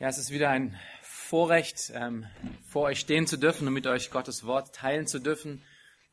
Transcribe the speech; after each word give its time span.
Ja, 0.00 0.08
es 0.08 0.16
ist 0.16 0.30
wieder 0.30 0.48
ein 0.48 0.74
Vorrecht, 1.02 1.92
ähm, 1.94 2.24
vor 2.66 2.84
euch 2.84 3.00
stehen 3.00 3.26
zu 3.26 3.36
dürfen 3.36 3.68
und 3.68 3.74
mit 3.74 3.86
euch 3.86 4.10
Gottes 4.10 4.46
Wort 4.46 4.74
teilen 4.74 5.06
zu 5.06 5.18
dürfen. 5.18 5.60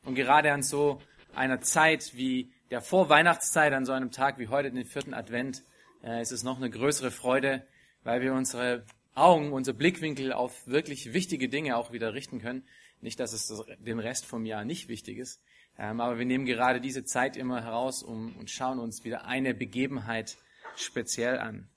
Und 0.04 0.14
gerade 0.14 0.52
an 0.52 0.62
so 0.62 1.00
einer 1.34 1.62
Zeit 1.62 2.14
wie 2.14 2.52
der 2.70 2.82
Vorweihnachtszeit, 2.82 3.72
an 3.72 3.86
so 3.86 3.92
einem 3.92 4.10
Tag 4.10 4.38
wie 4.38 4.48
heute, 4.48 4.70
den 4.70 4.84
vierten 4.84 5.14
Advent, 5.14 5.62
äh, 6.04 6.20
ist 6.20 6.32
es 6.32 6.42
noch 6.42 6.58
eine 6.58 6.68
größere 6.68 7.10
Freude, 7.10 7.66
weil 8.04 8.20
wir 8.20 8.34
unsere 8.34 8.84
Augen, 9.14 9.54
unser 9.54 9.72
Blickwinkel 9.72 10.34
auf 10.34 10.66
wirklich 10.66 11.14
wichtige 11.14 11.48
Dinge 11.48 11.74
auch 11.74 11.90
wieder 11.90 12.12
richten 12.12 12.42
können. 12.42 12.68
Nicht, 13.00 13.18
dass 13.18 13.32
es 13.32 13.50
den 13.78 14.00
Rest 14.00 14.26
vom 14.26 14.44
Jahr 14.44 14.66
nicht 14.66 14.88
wichtig 14.88 15.16
ist, 15.16 15.42
ähm, 15.78 16.02
aber 16.02 16.18
wir 16.18 16.26
nehmen 16.26 16.44
gerade 16.44 16.82
diese 16.82 17.06
Zeit 17.06 17.38
immer 17.38 17.64
heraus 17.64 18.02
um, 18.02 18.36
und 18.36 18.50
schauen 18.50 18.80
uns 18.80 19.04
wieder 19.04 19.24
eine 19.24 19.54
Begebenheit 19.54 20.36
speziell 20.76 21.38
an. 21.38 21.70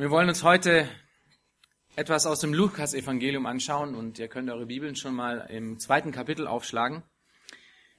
Wir 0.00 0.10
wollen 0.10 0.30
uns 0.30 0.42
heute 0.42 0.88
etwas 1.94 2.24
aus 2.24 2.40
dem 2.40 2.54
Lukas-Evangelium 2.54 3.44
anschauen 3.44 3.94
und 3.94 4.18
ihr 4.18 4.28
könnt 4.28 4.48
eure 4.48 4.64
Bibeln 4.64 4.96
schon 4.96 5.14
mal 5.14 5.46
im 5.50 5.78
zweiten 5.78 6.10
Kapitel 6.10 6.46
aufschlagen. 6.46 7.02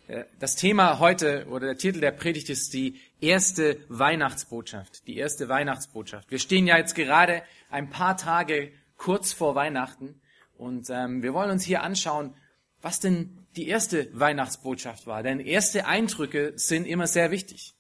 Äh, 0.08 0.24
das 0.40 0.56
Thema 0.56 0.98
heute 0.98 1.46
oder 1.48 1.68
der 1.68 1.78
Titel 1.78 2.00
der 2.00 2.10
Predigt 2.10 2.50
ist 2.50 2.74
die 2.74 3.00
erste 3.20 3.78
Weihnachtsbotschaft. 3.88 5.06
Die 5.06 5.18
erste 5.18 5.48
Weihnachtsbotschaft. 5.48 6.32
Wir 6.32 6.40
stehen 6.40 6.66
ja 6.66 6.76
jetzt 6.76 6.96
gerade 6.96 7.44
ein 7.70 7.92
paar 7.92 8.18
Tage 8.18 8.72
kurz 8.98 9.32
vor 9.32 9.54
Weihnachten 9.54 10.20
und 10.58 10.90
ähm, 10.90 11.22
wir 11.22 11.36
wollen 11.36 11.52
uns 11.52 11.66
hier 11.66 11.84
anschauen, 11.84 12.34
was 12.82 13.00
denn 13.00 13.46
die 13.56 13.68
erste 13.68 14.10
Weihnachtsbotschaft 14.20 15.06
war. 15.06 15.22
Denn 15.22 15.40
erste 15.40 15.86
Eindrücke 15.86 16.54
sind 16.56 16.88
immer 16.88 17.06
sehr 17.06 17.30
wichtig. 17.30 17.76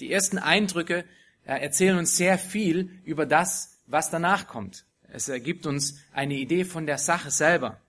Die 0.00 0.10
ersten 0.10 0.38
Eindrücke 0.38 1.04
erzählen 1.46 1.96
uns 1.96 2.16
sehr 2.16 2.38
viel 2.38 3.00
über 3.04 3.24
das, 3.24 3.75
was 3.86 4.10
danach 4.10 4.46
kommt. 4.46 4.86
Es 5.08 5.28
ergibt 5.28 5.66
uns 5.66 5.98
eine 6.12 6.34
Idee 6.34 6.64
von 6.64 6.86
der 6.86 6.98
Sache 6.98 7.30
selber. 7.30 7.80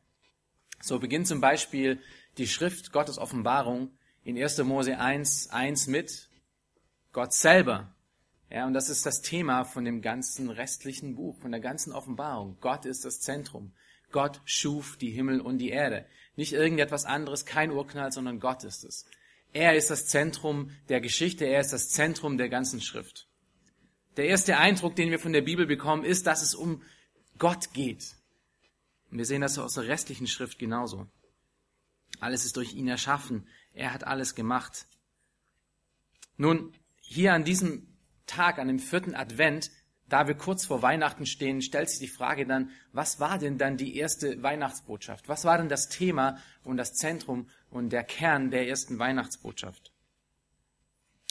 So 0.82 1.00
beginnt 1.00 1.28
zum 1.28 1.42
Beispiel 1.42 2.00
die 2.38 2.48
Schrift 2.48 2.92
Gottes 2.92 3.18
Offenbarung 3.18 3.92
in 4.24 4.38
1. 4.42 4.60
Mose 4.60 5.00
1, 5.00 5.50
1 5.50 5.88
mit 5.88 6.30
Gott 7.12 7.34
selber. 7.34 7.94
Ja, 8.50 8.66
und 8.66 8.74
das 8.74 8.90
ist 8.90 9.06
das 9.06 9.22
Thema 9.22 9.66
von 9.66 9.84
dem 9.84 10.02
ganzen 10.02 10.50
restlichen 10.50 11.16
Buch, 11.16 11.38
von 11.40 11.52
der 11.52 11.60
ganzen 11.60 11.92
Offenbarung. 11.92 12.58
Gott 12.62 12.86
ist 12.86 13.04
das 13.04 13.20
Zentrum. 13.20 13.74
Gott 14.12 14.42
schuf 14.46 14.98
die 14.98 15.12
Himmel 15.12 15.42
und 15.42 15.58
die 15.58 15.70
Erde. 15.70 16.06
Nicht 16.36 16.54
irgendetwas 16.54 17.04
anderes, 17.06 17.46
kein 17.46 17.72
Urknall, 17.72 18.12
sondern 18.12 18.40
Gott 18.40 18.64
ist 18.64 18.86
es. 18.86 19.06
Er 19.52 19.76
ist 19.76 19.90
das 19.90 20.08
Zentrum 20.08 20.72
der 20.88 21.02
Geschichte, 21.02 21.46
er 21.46 21.62
ist 21.62 21.74
das 21.74 21.90
Zentrum 21.90 22.38
der 22.38 22.48
ganzen 22.48 22.80
Schrift. 22.80 23.28
Der 24.18 24.26
erste 24.26 24.58
Eindruck, 24.58 24.96
den 24.96 25.12
wir 25.12 25.20
von 25.20 25.32
der 25.32 25.44
Bibel 25.44 25.68
bekommen, 25.68 26.04
ist, 26.04 26.28
dass 26.28 26.42
es 26.42 26.56
um 26.56 26.82
Gott 27.38 27.74
geht. 27.74 28.16
Und 29.12 29.20
wir 29.20 29.26
sehen 29.26 29.42
das 29.42 29.58
aus 29.60 29.76
der 29.76 29.88
restlichen 29.88 30.28
Schrift 30.28 30.58
genauso. 30.58 31.08
Alles 32.20 32.44
ist 32.44 32.58
durch 32.58 32.74
ihn 32.74 32.88
erschaffen. 32.88 33.48
Er 33.74 33.94
hat 33.94 34.06
alles 34.06 34.34
gemacht. 34.34 34.88
Nun, 36.36 36.74
hier 37.00 37.34
an 37.34 37.44
diesem 37.44 37.88
Tag, 38.26 38.58
an 38.58 38.68
dem 38.68 38.80
vierten 38.80 39.16
Advent, 39.16 39.72
da 40.10 40.28
wir 40.28 40.36
kurz 40.36 40.66
vor 40.66 40.82
Weihnachten 40.82 41.26
stehen, 41.26 41.62
stellt 41.62 41.90
sich 41.90 42.00
die 42.00 42.08
Frage 42.08 42.46
dann, 42.46 42.72
was 42.94 43.20
war 43.20 43.38
denn 43.38 43.58
dann 43.58 43.78
die 43.78 43.98
erste 43.98 44.42
Weihnachtsbotschaft? 44.42 45.28
Was 45.30 45.46
war 45.46 45.58
denn 45.58 45.70
das 45.70 45.90
Thema 45.90 46.38
und 46.64 46.78
das 46.78 46.94
Zentrum 46.94 47.50
und 47.70 47.90
der 47.90 48.04
Kern 48.04 48.50
der 48.50 48.68
ersten 48.68 49.00
Weihnachtsbotschaft? 49.00 49.92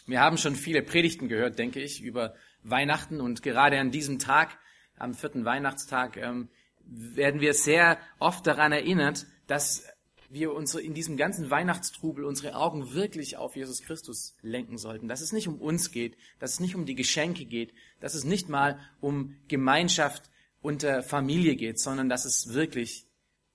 Wir 0.06 0.20
haben 0.20 0.38
schon 0.38 0.54
viele 0.54 0.82
Predigten 0.82 1.28
gehört, 1.28 1.58
denke 1.58 1.80
ich, 1.80 2.00
über 2.00 2.34
Weihnachten 2.62 3.20
und 3.20 3.42
gerade 3.42 3.78
an 3.78 3.90
diesem 3.90 4.18
Tag, 4.18 4.58
am 4.98 5.14
vierten 5.14 5.44
Weihnachtstag, 5.44 6.16
ähm, 6.16 6.48
werden 6.84 7.40
wir 7.40 7.54
sehr 7.54 7.98
oft 8.18 8.46
daran 8.46 8.72
erinnert, 8.72 9.26
dass 9.46 9.84
wir 10.28 10.52
unsere, 10.52 10.82
in 10.82 10.94
diesem 10.94 11.16
ganzen 11.16 11.50
Weihnachtstrubel 11.50 12.24
unsere 12.24 12.56
Augen 12.56 12.92
wirklich 12.94 13.36
auf 13.36 13.56
Jesus 13.56 13.82
Christus 13.82 14.34
lenken 14.42 14.78
sollten. 14.78 15.08
Dass 15.08 15.20
es 15.20 15.32
nicht 15.32 15.48
um 15.48 15.60
uns 15.60 15.90
geht, 15.90 16.16
dass 16.38 16.54
es 16.54 16.60
nicht 16.60 16.74
um 16.74 16.86
die 16.86 16.94
Geschenke 16.94 17.44
geht, 17.44 17.72
dass 18.00 18.14
es 18.14 18.24
nicht 18.24 18.48
mal 18.48 18.78
um 19.00 19.36
Gemeinschaft 19.48 20.30
unter 20.62 21.02
Familie 21.02 21.56
geht, 21.56 21.78
sondern 21.78 22.08
dass 22.08 22.24
es 22.24 22.52
wirklich 22.52 23.06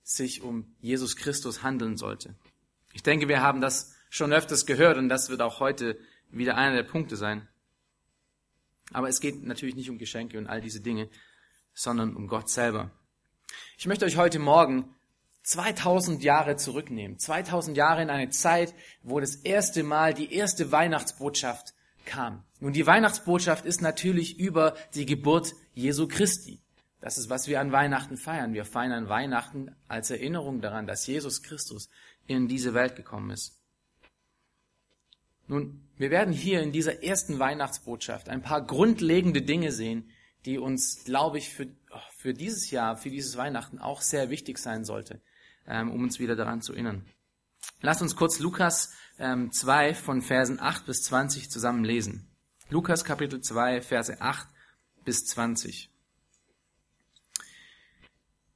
sich 0.02 0.42
um 0.42 0.74
Jesus 0.80 1.16
Christus 1.16 1.62
handeln 1.62 1.96
sollte. 1.96 2.34
Ich 2.92 3.02
denke, 3.02 3.28
wir 3.28 3.42
haben 3.42 3.60
das 3.60 3.94
schon 4.10 4.32
öfters 4.32 4.66
gehört 4.66 4.98
und 4.98 5.08
das 5.08 5.28
wird 5.28 5.42
auch 5.42 5.60
heute 5.60 5.98
wieder 6.30 6.56
einer 6.56 6.76
der 6.76 6.82
Punkte 6.82 7.16
sein. 7.16 7.48
Aber 8.92 9.08
es 9.08 9.20
geht 9.20 9.42
natürlich 9.42 9.74
nicht 9.74 9.90
um 9.90 9.98
Geschenke 9.98 10.38
und 10.38 10.46
all 10.46 10.60
diese 10.60 10.80
Dinge, 10.80 11.08
sondern 11.74 12.16
um 12.16 12.28
Gott 12.28 12.48
selber. 12.48 12.90
Ich 13.78 13.86
möchte 13.86 14.04
euch 14.04 14.16
heute 14.16 14.38
Morgen 14.38 14.94
2000 15.42 16.22
Jahre 16.22 16.56
zurücknehmen. 16.56 17.18
2000 17.18 17.76
Jahre 17.76 18.02
in 18.02 18.10
eine 18.10 18.30
Zeit, 18.30 18.74
wo 19.02 19.20
das 19.20 19.36
erste 19.36 19.82
Mal 19.82 20.14
die 20.14 20.32
erste 20.32 20.70
Weihnachtsbotschaft 20.70 21.74
kam. 22.04 22.44
Nun, 22.60 22.72
die 22.72 22.86
Weihnachtsbotschaft 22.86 23.64
ist 23.64 23.82
natürlich 23.82 24.38
über 24.38 24.76
die 24.94 25.06
Geburt 25.06 25.54
Jesu 25.74 26.06
Christi. 26.06 26.60
Das 27.00 27.18
ist, 27.18 27.28
was 27.28 27.48
wir 27.48 27.60
an 27.60 27.72
Weihnachten 27.72 28.16
feiern. 28.16 28.54
Wir 28.54 28.64
feiern 28.64 28.92
an 28.92 29.08
Weihnachten 29.08 29.74
als 29.88 30.10
Erinnerung 30.10 30.60
daran, 30.60 30.86
dass 30.86 31.06
Jesus 31.06 31.42
Christus 31.42 31.88
in 32.26 32.46
diese 32.46 32.74
Welt 32.74 32.94
gekommen 32.94 33.30
ist. 33.30 33.58
Nun, 35.48 35.81
wir 35.96 36.10
werden 36.10 36.32
hier 36.32 36.62
in 36.62 36.72
dieser 36.72 37.02
ersten 37.02 37.38
Weihnachtsbotschaft 37.38 38.28
ein 38.28 38.42
paar 38.42 38.64
grundlegende 38.64 39.42
Dinge 39.42 39.72
sehen, 39.72 40.10
die 40.44 40.58
uns, 40.58 41.04
glaube 41.04 41.38
ich, 41.38 41.50
für, 41.50 41.68
für 42.16 42.34
dieses 42.34 42.70
Jahr, 42.70 42.96
für 42.96 43.10
dieses 43.10 43.36
Weihnachten 43.36 43.78
auch 43.78 44.00
sehr 44.00 44.30
wichtig 44.30 44.58
sein 44.58 44.84
sollte, 44.84 45.20
ähm, 45.66 45.90
um 45.90 46.02
uns 46.02 46.18
wieder 46.18 46.36
daran 46.36 46.62
zu 46.62 46.72
erinnern. 46.72 47.04
Lass 47.80 48.02
uns 48.02 48.16
kurz 48.16 48.38
Lukas 48.38 48.92
ähm, 49.18 49.52
2 49.52 49.94
von 49.94 50.22
Versen 50.22 50.58
8 50.60 50.86
bis 50.86 51.02
20 51.04 51.50
zusammen 51.50 51.84
lesen. 51.84 52.28
Lukas 52.70 53.04
Kapitel 53.04 53.40
2, 53.40 53.82
Verse 53.82 54.20
8 54.20 54.48
bis 55.04 55.26
20. 55.26 55.90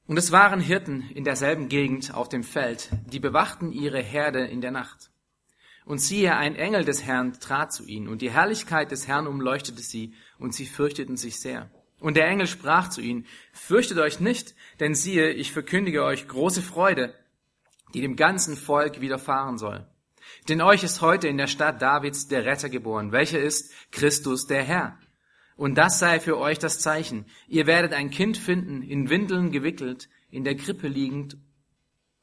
Und 0.07 0.17
es 0.17 0.31
waren 0.31 0.61
Hirten 0.61 1.09
in 1.09 1.25
derselben 1.25 1.67
Gegend 1.67 2.13
auf 2.13 2.29
dem 2.29 2.43
Feld, 2.43 2.89
die 3.11 3.19
bewachten 3.19 3.71
ihre 3.71 4.01
Herde 4.01 4.45
in 4.45 4.61
der 4.61 4.71
Nacht. 4.71 5.11
Und 5.87 5.99
siehe, 5.99 6.35
ein 6.35 6.57
Engel 6.57 6.83
des 6.83 7.05
Herrn 7.05 7.39
trat 7.39 7.71
zu 7.71 7.85
ihnen, 7.85 8.09
und 8.09 8.21
die 8.21 8.29
Herrlichkeit 8.29 8.91
des 8.91 9.07
Herrn 9.07 9.25
umleuchtete 9.25 9.81
sie, 9.81 10.13
und 10.37 10.53
sie 10.53 10.65
fürchteten 10.65 11.15
sich 11.15 11.39
sehr. 11.39 11.71
Und 12.01 12.17
der 12.17 12.27
Engel 12.27 12.45
sprach 12.45 12.89
zu 12.89 12.99
ihnen, 12.99 13.25
Fürchtet 13.53 13.97
euch 13.97 14.19
nicht, 14.19 14.53
denn 14.81 14.95
siehe, 14.95 15.31
ich 15.31 15.53
verkündige 15.53 16.03
euch 16.03 16.27
große 16.27 16.61
Freude, 16.61 17.13
die 17.93 18.01
dem 18.01 18.17
ganzen 18.17 18.57
Volk 18.57 18.99
widerfahren 18.99 19.57
soll. 19.57 19.87
Denn 20.49 20.59
euch 20.59 20.83
ist 20.83 20.99
heute 20.99 21.29
in 21.29 21.37
der 21.37 21.47
Stadt 21.47 21.81
Davids 21.81 22.27
der 22.27 22.43
Retter 22.43 22.67
geboren, 22.67 23.13
welcher 23.13 23.39
ist 23.39 23.71
Christus 23.91 24.45
der 24.45 24.63
Herr. 24.63 24.99
Und 25.55 25.75
das 25.75 25.99
sei 25.99 26.19
für 26.19 26.37
euch 26.37 26.59
das 26.59 26.79
Zeichen. 26.79 27.27
Ihr 27.47 27.65
werdet 27.65 27.93
ein 27.93 28.09
Kind 28.09 28.35
finden, 28.35 28.81
in 28.81 29.09
Windeln 29.09 29.51
gewickelt, 29.51 30.09
in 30.29 30.43
der 30.43 30.57
Krippe 30.57 30.89
liegend. 30.89 31.37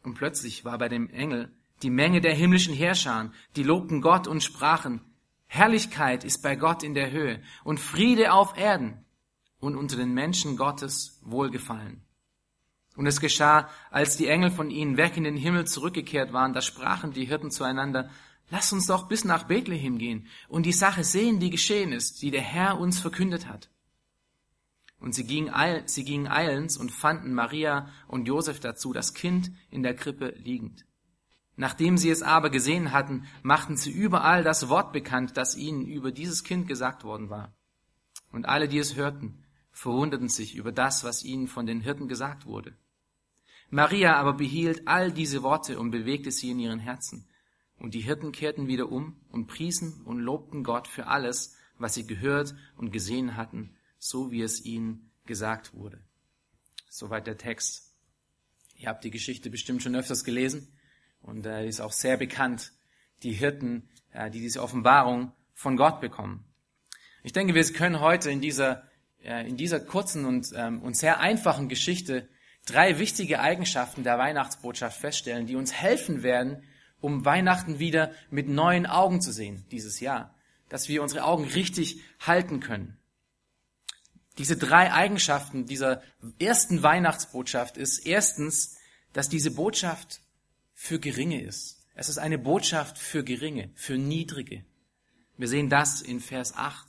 Und 0.03 0.17
plötzlich 0.17 0.67
war 0.67 0.77
bei 0.77 0.91
dem 0.91 1.09
Engel 1.09 1.51
die 1.85 1.91
Menge 1.91 2.21
der 2.21 2.35
himmlischen 2.35 2.75
Herrscher, 2.75 3.31
die 3.57 3.63
lobten 3.63 4.01
Gott 4.01 4.27
und 4.27 4.43
sprachen, 4.43 5.03
Herrlichkeit 5.47 6.25
ist 6.25 6.43
bei 6.43 6.57
Gott 6.57 6.83
in 6.83 6.95
der 6.95 7.11
Höhe 7.11 7.41
und 7.63 7.79
Friede 7.79 8.33
auf 8.33 8.57
Erden 8.57 9.05
und 9.61 9.77
unter 9.77 9.97
den 9.97 10.15
Menschen 10.15 10.57
Gottes 10.57 11.21
Wohlgefallen. 11.23 12.03
Und 12.97 13.07
es 13.07 13.21
geschah, 13.21 13.69
als 13.91 14.17
die 14.17 14.29
Engel 14.29 14.51
von 14.51 14.71
ihnen 14.71 14.97
weg 14.97 15.17
in 15.17 15.25
den 15.25 15.37
Himmel 15.37 15.67
zurückgekehrt 15.67 16.33
waren, 16.33 16.55
da 16.55 16.63
sprachen 16.63 17.13
die 17.13 17.27
Hirten 17.27 17.51
zueinander, 17.51 18.11
Lass 18.51 18.73
uns 18.73 18.87
doch 18.87 19.09
bis 19.09 19.25
nach 19.25 19.45
Bethlehem 19.45 19.99
gehen 19.99 20.27
und 20.49 20.67
die 20.67 20.73
Sache 20.73 21.03
sehen, 21.03 21.41
die 21.41 21.51
geschehen 21.51 21.93
ist, 21.93 22.21
die 22.23 22.31
der 22.31 22.43
Herr 22.43 22.79
uns 22.79 23.01
verkündet 23.01 23.47
hat. 23.47 23.71
Und 24.99 25.15
sie 25.15 25.25
gingen, 25.25 25.53
eil, 25.53 25.83
sie 25.87 26.05
gingen 26.05 26.29
eilends 26.29 26.77
und 26.77 26.91
fanden 26.91 27.33
Maria 27.33 27.89
und 28.07 28.27
Josef 28.27 28.61
dazu, 28.61 28.93
das 28.93 29.15
Kind 29.15 29.51
in 29.71 29.83
der 29.83 29.95
Krippe 29.95 30.35
liegend. 30.37 30.85
Nachdem 31.57 31.99
sie 31.99 32.11
es 32.11 32.23
aber 32.23 32.51
gesehen 32.51 32.93
hatten, 32.93 33.27
machten 33.43 33.77
sie 33.77 33.93
überall 33.93 34.43
das 34.43 34.69
Wort 34.69 34.93
bekannt, 34.93 35.37
das 35.37 35.57
ihnen 35.57 35.87
über 35.87 36.11
dieses 36.11 36.43
Kind 36.43 36.67
gesagt 36.67 37.05
worden 37.05 37.31
war. 37.31 37.55
Und 38.33 38.47
alle, 38.47 38.69
die 38.69 38.79
es 38.79 38.97
hörten, 38.97 39.45
verwunderten 39.71 40.29
sich 40.29 40.57
über 40.57 40.73
das, 40.73 41.05
was 41.05 41.25
ihnen 41.25 41.47
von 41.47 41.67
den 41.67 41.81
Hirten 41.81 42.09
gesagt 42.09 42.47
wurde. 42.47 42.77
Maria 43.71 44.17
aber 44.17 44.35
behielt 44.35 44.87
all 44.87 45.13
diese 45.13 45.43
Worte 45.43 45.79
und 45.79 45.91
bewegte 45.91 46.31
sie 46.31 46.51
in 46.51 46.59
ihren 46.59 46.79
Herzen. 46.79 47.29
Und 47.79 47.95
die 47.95 48.01
Hirten 48.01 48.33
kehrten 48.33 48.69
wieder 48.69 48.91
um 48.91 49.21
und 49.31 49.47
priesen 49.47 50.03
und 50.05 50.21
lobten 50.21 50.65
Gott 50.65 50.89
für 50.89 51.07
alles, 51.07 51.57
was 51.79 51.95
sie 51.95 52.07
gehört 52.07 52.55
und 52.77 52.93
gesehen 52.93 53.37
hatten, 53.37 53.77
so 53.99 54.31
wie 54.31 54.43
es 54.43 54.65
ihnen 54.65 55.11
gesagt 55.27 55.75
wurde. 55.75 56.01
Soweit 56.89 57.27
der 57.27 57.37
Text. 57.37 57.93
Ihr 58.77 58.89
habt 58.89 59.03
die 59.05 59.11
Geschichte 59.11 59.51
bestimmt 59.51 59.83
schon 59.83 59.97
öfters 59.97 60.25
gelesen. 60.25 60.69
Und 61.25 61.45
er 61.47 61.65
ist 61.65 61.81
auch 61.81 61.93
sehr 61.93 62.17
bekannt, 62.17 62.73
die 63.23 63.33
Hirten, 63.33 63.89
die 64.33 64.41
diese 64.41 64.63
Offenbarung 64.63 65.33
von 65.55 65.77
Gott 65.77 66.01
bekommen. 66.01 66.45
Ich 67.23 67.33
denke, 67.33 67.55
wir 67.55 67.65
können 67.73 68.01
heute 68.01 68.31
in 68.31 68.41
dieser 68.41 68.85
äh, 69.25 69.49
in 69.49 69.57
dieser 69.57 69.81
kurzen 69.81 70.27
und, 70.27 70.53
ähm, 70.55 70.83
und 70.83 70.97
sehr 70.97 71.21
einfachen 71.21 71.69
Geschichte 71.69 72.29
drei 72.67 72.99
wichtige 72.99 73.41
Eigenschaften 73.41 74.05
der 74.05 74.19
Weihnachtsbotschaft 74.19 75.01
feststellen, 75.01 75.47
die 75.47 75.57
uns 75.57 75.73
helfen 75.73 76.23
werden, 76.23 76.63
um 77.01 77.25
Weihnachten 77.25 77.79
wieder 77.79 78.13
mit 78.31 78.49
neuen 78.49 78.87
Augen 78.87 79.21
zu 79.21 79.33
sehen 79.33 79.65
dieses 79.71 80.01
Jahr, 80.01 80.35
dass 80.69 80.89
wir 80.89 81.03
unsere 81.03 81.25
Augen 81.25 81.45
richtig 81.45 82.03
halten 82.21 82.61
können. 82.61 82.99
Diese 84.37 84.57
drei 84.57 84.93
Eigenschaften 84.93 85.67
dieser 85.67 86.03
ersten 86.39 86.83
Weihnachtsbotschaft 86.83 87.77
ist 87.77 88.01
erstens, 88.07 88.79
dass 89.13 89.29
diese 89.29 89.53
Botschaft 89.53 90.21
für 90.75 90.99
Geringe 90.99 91.43
ist. 91.43 91.87
Es 91.95 92.09
ist 92.09 92.19
eine 92.19 92.39
Botschaft 92.39 92.99
für 92.99 93.25
Geringe, 93.25 93.71
für 93.75 93.97
Niedrige. 93.97 94.65
Wir 95.37 95.49
sehen 95.49 95.71
das 95.71 96.03
in 96.03 96.21
Vers 96.21 96.55
8. 96.55 96.87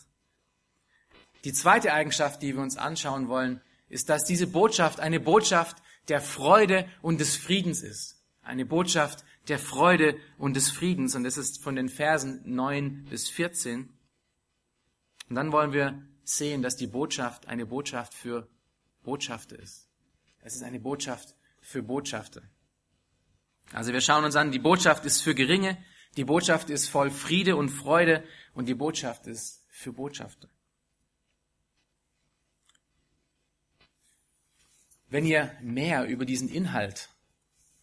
Die 1.43 1.53
zweite 1.53 1.93
Eigenschaft, 1.93 2.41
die 2.41 2.55
wir 2.55 2.61
uns 2.61 2.77
anschauen 2.77 3.27
wollen, 3.27 3.61
ist, 3.87 4.09
dass 4.09 4.25
diese 4.25 4.47
Botschaft 4.47 4.99
eine 4.99 5.19
Botschaft 5.19 5.77
der 6.07 6.21
Freude 6.21 6.89
und 7.01 7.19
des 7.19 7.35
Friedens 7.35 7.81
ist. 7.81 8.23
Eine 8.41 8.65
Botschaft 8.65 9.23
der 9.47 9.59
Freude 9.59 10.17
und 10.37 10.55
des 10.55 10.71
Friedens. 10.71 11.15
Und 11.15 11.23
das 11.23 11.37
ist 11.37 11.63
von 11.63 11.75
den 11.75 11.89
Versen 11.89 12.41
9 12.45 13.05
bis 13.09 13.29
14. 13.29 13.89
Und 15.29 15.35
dann 15.35 15.51
wollen 15.51 15.71
wir 15.71 16.01
sehen, 16.23 16.61
dass 16.61 16.75
die 16.75 16.87
Botschaft 16.87 17.47
eine 17.47 17.65
Botschaft 17.65 18.13
für 18.13 18.47
Botschafter 19.03 19.57
ist. 19.59 19.87
Es 20.41 20.55
ist 20.55 20.63
eine 20.63 20.79
Botschaft 20.79 21.35
für 21.61 21.81
Botschafter. 21.81 22.41
Also 23.71 23.93
wir 23.93 24.01
schauen 24.01 24.25
uns 24.25 24.35
an, 24.35 24.51
die 24.51 24.59
Botschaft 24.59 25.05
ist 25.05 25.21
für 25.21 25.35
Geringe, 25.35 25.77
die 26.17 26.23
Botschaft 26.23 26.69
ist 26.69 26.87
voll 26.87 27.11
Friede 27.11 27.55
und 27.55 27.69
Freude 27.69 28.23
und 28.53 28.67
die 28.67 28.75
Botschaft 28.75 29.27
ist 29.27 29.65
für 29.69 29.91
Botschafter. 29.91 30.47
Wenn 35.09 35.25
ihr 35.25 35.51
mehr 35.61 36.05
über 36.05 36.25
diesen 36.25 36.49
Inhalt 36.49 37.09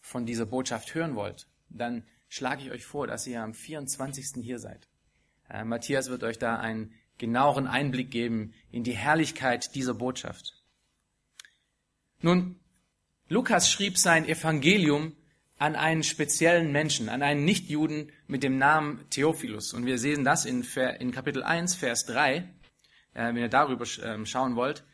von 0.01 0.27
dieser 0.27 0.47
Botschaft 0.47 0.95
hören 0.95 1.15
wollt, 1.15 1.47
dann 1.69 2.05
schlage 2.29 2.63
ich 2.63 2.71
euch 2.71 2.85
vor, 2.85 3.07
dass 3.07 3.27
ihr 3.27 3.43
am 3.43 3.55
24. 3.55 4.43
hier 4.43 4.59
seid. 4.59 4.89
Äh, 5.49 5.65
Matthias 5.65 6.09
wird 6.09 6.25
euch 6.25 6.39
da 6.39 6.59
einen 6.59 6.95
genaueren 7.19 7.67
Einblick 7.67 8.11
geben 8.11 8.55
in 8.71 8.85
die 8.85 8.97
Herrlichkeit 8.97 9.75
dieser 9.75 9.95
Botschaft. 9.95 10.63
Nun, 12.21 12.59
Lukas 13.29 13.71
schrieb 13.71 13.99
sein 13.99 14.27
Evangelium 14.27 15.15
an 15.63 15.77
einen 15.77 16.03
speziellen 16.03 16.73
Menschen, 16.73 17.09
an 17.09 17.23
einen 17.23 17.45
Nichtjuden 17.45 18.11
mit 18.27 18.43
dem 18.43 18.59
Namen 18.59 19.09
Theophilus. 19.11 19.75
Und 19.75 19.87
wir 19.87 19.97
sehen 19.97 20.25
das 20.25 20.45
in, 20.45 20.67
in 20.99 21.13
Kapitel 21.13 21.45
1, 21.45 21.77
Vers 21.77 22.05
3, 22.07 22.35
äh, 22.35 22.43
wenn 23.15 23.37
ihr 23.37 23.49
darüber 23.49 23.85
äh, 23.85 24.27
schauen 24.27 24.57
wollt. 24.57 24.85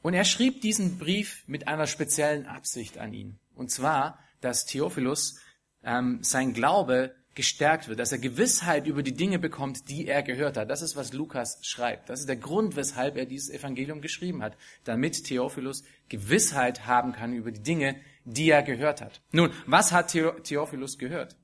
Und 0.00 0.14
er 0.14 0.24
schrieb 0.24 0.62
diesen 0.62 0.96
Brief 0.96 1.44
mit 1.46 1.68
einer 1.68 1.86
speziellen 1.86 2.46
Absicht 2.46 2.96
an 2.96 3.12
ihn. 3.12 3.38
Und 3.54 3.70
zwar, 3.70 4.18
dass 4.40 4.64
Theophilus 4.64 5.40
ähm, 5.84 6.20
sein 6.22 6.54
Glaube 6.54 7.14
gestärkt 7.34 7.86
wird, 7.88 7.98
dass 7.98 8.10
er 8.10 8.18
Gewissheit 8.18 8.86
über 8.86 9.02
die 9.02 9.14
Dinge 9.14 9.38
bekommt, 9.38 9.90
die 9.90 10.06
er 10.06 10.22
gehört 10.22 10.56
hat. 10.56 10.70
Das 10.70 10.80
ist, 10.80 10.96
was 10.96 11.12
Lukas 11.12 11.58
schreibt. 11.60 12.08
Das 12.08 12.20
ist 12.20 12.30
der 12.30 12.36
Grund, 12.36 12.76
weshalb 12.76 13.18
er 13.18 13.26
dieses 13.26 13.50
Evangelium 13.50 14.00
geschrieben 14.00 14.42
hat, 14.42 14.56
damit 14.84 15.24
Theophilus 15.24 15.84
Gewissheit 16.08 16.86
haben 16.86 17.12
kann 17.12 17.34
über 17.34 17.52
die 17.52 17.62
Dinge, 17.62 17.94
die 18.32 18.50
er 18.50 18.62
gehört 18.62 19.00
hat. 19.00 19.22
Nun, 19.32 19.50
was 19.66 19.92
hat 19.92 20.12
Theophilus 20.12 20.98
gehört? 20.98 21.36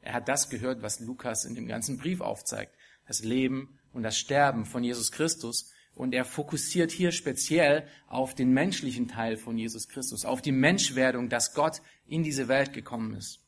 Er 0.00 0.14
hat 0.14 0.28
das 0.28 0.48
gehört, 0.48 0.82
was 0.82 1.00
Lukas 1.00 1.44
in 1.44 1.54
dem 1.54 1.66
ganzen 1.66 1.98
Brief 1.98 2.20
aufzeigt. 2.20 2.74
Das 3.06 3.22
Leben 3.22 3.78
und 3.92 4.02
das 4.02 4.18
Sterben 4.18 4.64
von 4.64 4.82
Jesus 4.82 5.12
Christus. 5.12 5.72
Und 5.94 6.14
er 6.14 6.24
fokussiert 6.24 6.90
hier 6.90 7.12
speziell 7.12 7.86
auf 8.06 8.34
den 8.34 8.52
menschlichen 8.52 9.08
Teil 9.08 9.36
von 9.36 9.58
Jesus 9.58 9.88
Christus, 9.88 10.24
auf 10.24 10.40
die 10.40 10.52
Menschwerdung, 10.52 11.28
dass 11.28 11.52
Gott 11.52 11.82
in 12.06 12.22
diese 12.22 12.48
Welt 12.48 12.72
gekommen 12.72 13.14
ist. 13.14 13.40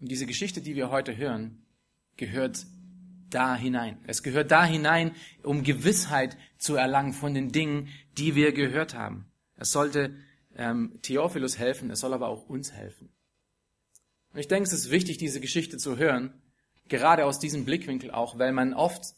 Und 0.00 0.10
diese 0.10 0.26
Geschichte, 0.26 0.62
die 0.62 0.76
wir 0.76 0.90
heute 0.90 1.16
hören, 1.16 1.66
gehört 2.16 2.64
da 3.28 3.56
hinein. 3.56 3.98
Es 4.06 4.22
gehört 4.22 4.50
da 4.50 4.64
hinein, 4.64 5.14
um 5.42 5.64
Gewissheit 5.64 6.38
zu 6.56 6.76
erlangen 6.76 7.12
von 7.12 7.34
den 7.34 7.50
Dingen, 7.50 7.88
die 8.16 8.34
wir 8.34 8.52
gehört 8.52 8.94
haben. 8.94 9.26
Es 9.56 9.72
sollte 9.72 10.14
ähm, 10.56 10.98
Theophilus 11.02 11.58
helfen, 11.58 11.90
es 11.90 12.00
soll 12.00 12.14
aber 12.14 12.28
auch 12.28 12.48
uns 12.48 12.72
helfen. 12.72 13.10
Und 14.32 14.40
ich 14.40 14.48
denke, 14.48 14.66
es 14.66 14.72
ist 14.72 14.90
wichtig, 14.90 15.18
diese 15.18 15.40
Geschichte 15.40 15.78
zu 15.78 15.96
hören, 15.96 16.42
gerade 16.88 17.24
aus 17.24 17.38
diesem 17.38 17.64
Blickwinkel 17.64 18.10
auch, 18.10 18.38
weil 18.38 18.52
man 18.52 18.74
oft, 18.74 19.14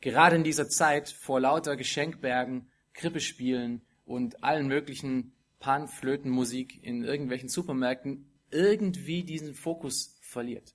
gerade 0.00 0.36
in 0.36 0.44
dieser 0.44 0.68
Zeit, 0.68 1.10
vor 1.10 1.40
lauter 1.40 1.76
Geschenkbergen, 1.76 2.68
Krippespielen 2.94 3.82
und 4.04 4.42
allen 4.42 4.66
möglichen 4.66 5.32
Panflötenmusik 5.58 6.82
in 6.82 7.04
irgendwelchen 7.04 7.48
Supermärkten 7.48 8.30
irgendwie 8.50 9.24
diesen 9.24 9.54
Fokus 9.54 10.16
verliert. 10.20 10.74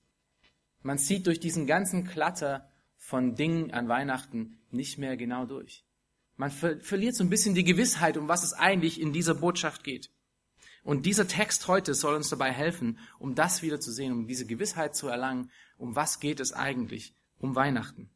Man 0.82 0.98
sieht 0.98 1.26
durch 1.26 1.40
diesen 1.40 1.66
ganzen 1.66 2.04
Klatter 2.04 2.68
von 2.96 3.34
Dingen 3.34 3.72
an 3.72 3.88
Weihnachten 3.88 4.58
nicht 4.70 4.98
mehr 4.98 5.16
genau 5.16 5.46
durch. 5.46 5.84
Man 6.42 6.50
ver 6.50 6.80
verliert 6.80 7.14
so 7.14 7.22
ein 7.22 7.30
bisschen 7.30 7.54
die 7.54 7.62
Gewissheit, 7.62 8.16
um 8.16 8.26
was 8.26 8.42
es 8.42 8.52
eigentlich 8.52 9.00
in 9.00 9.12
dieser 9.12 9.36
Botschaft 9.36 9.84
geht. 9.84 10.10
Und 10.82 11.06
dieser 11.06 11.28
Text 11.28 11.68
heute 11.68 11.94
soll 11.94 12.16
uns 12.16 12.30
dabei 12.30 12.50
helfen, 12.50 12.98
um 13.20 13.36
das 13.36 13.62
wieder 13.62 13.78
zu 13.78 13.92
sehen, 13.92 14.10
um 14.10 14.26
diese 14.26 14.44
Gewissheit 14.44 14.96
zu 14.96 15.06
erlangen, 15.06 15.52
um 15.76 15.94
was 15.94 16.18
geht 16.18 16.40
es 16.40 16.52
eigentlich 16.52 17.14
um 17.38 17.54
Weihnachten. 17.54 18.10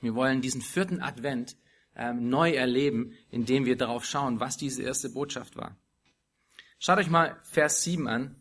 Wir 0.00 0.14
wollen 0.14 0.40
diesen 0.40 0.62
vierten 0.62 1.02
Advent 1.02 1.58
ähm, 1.94 2.30
neu 2.30 2.52
erleben, 2.52 3.12
indem 3.30 3.66
wir 3.66 3.76
darauf 3.76 4.06
schauen, 4.06 4.40
was 4.40 4.56
diese 4.56 4.82
erste 4.82 5.10
Botschaft 5.10 5.56
war. 5.56 5.76
Schaut 6.78 6.96
euch 6.96 7.10
mal 7.10 7.38
Vers 7.42 7.82
7 7.82 8.08
an. 8.08 8.34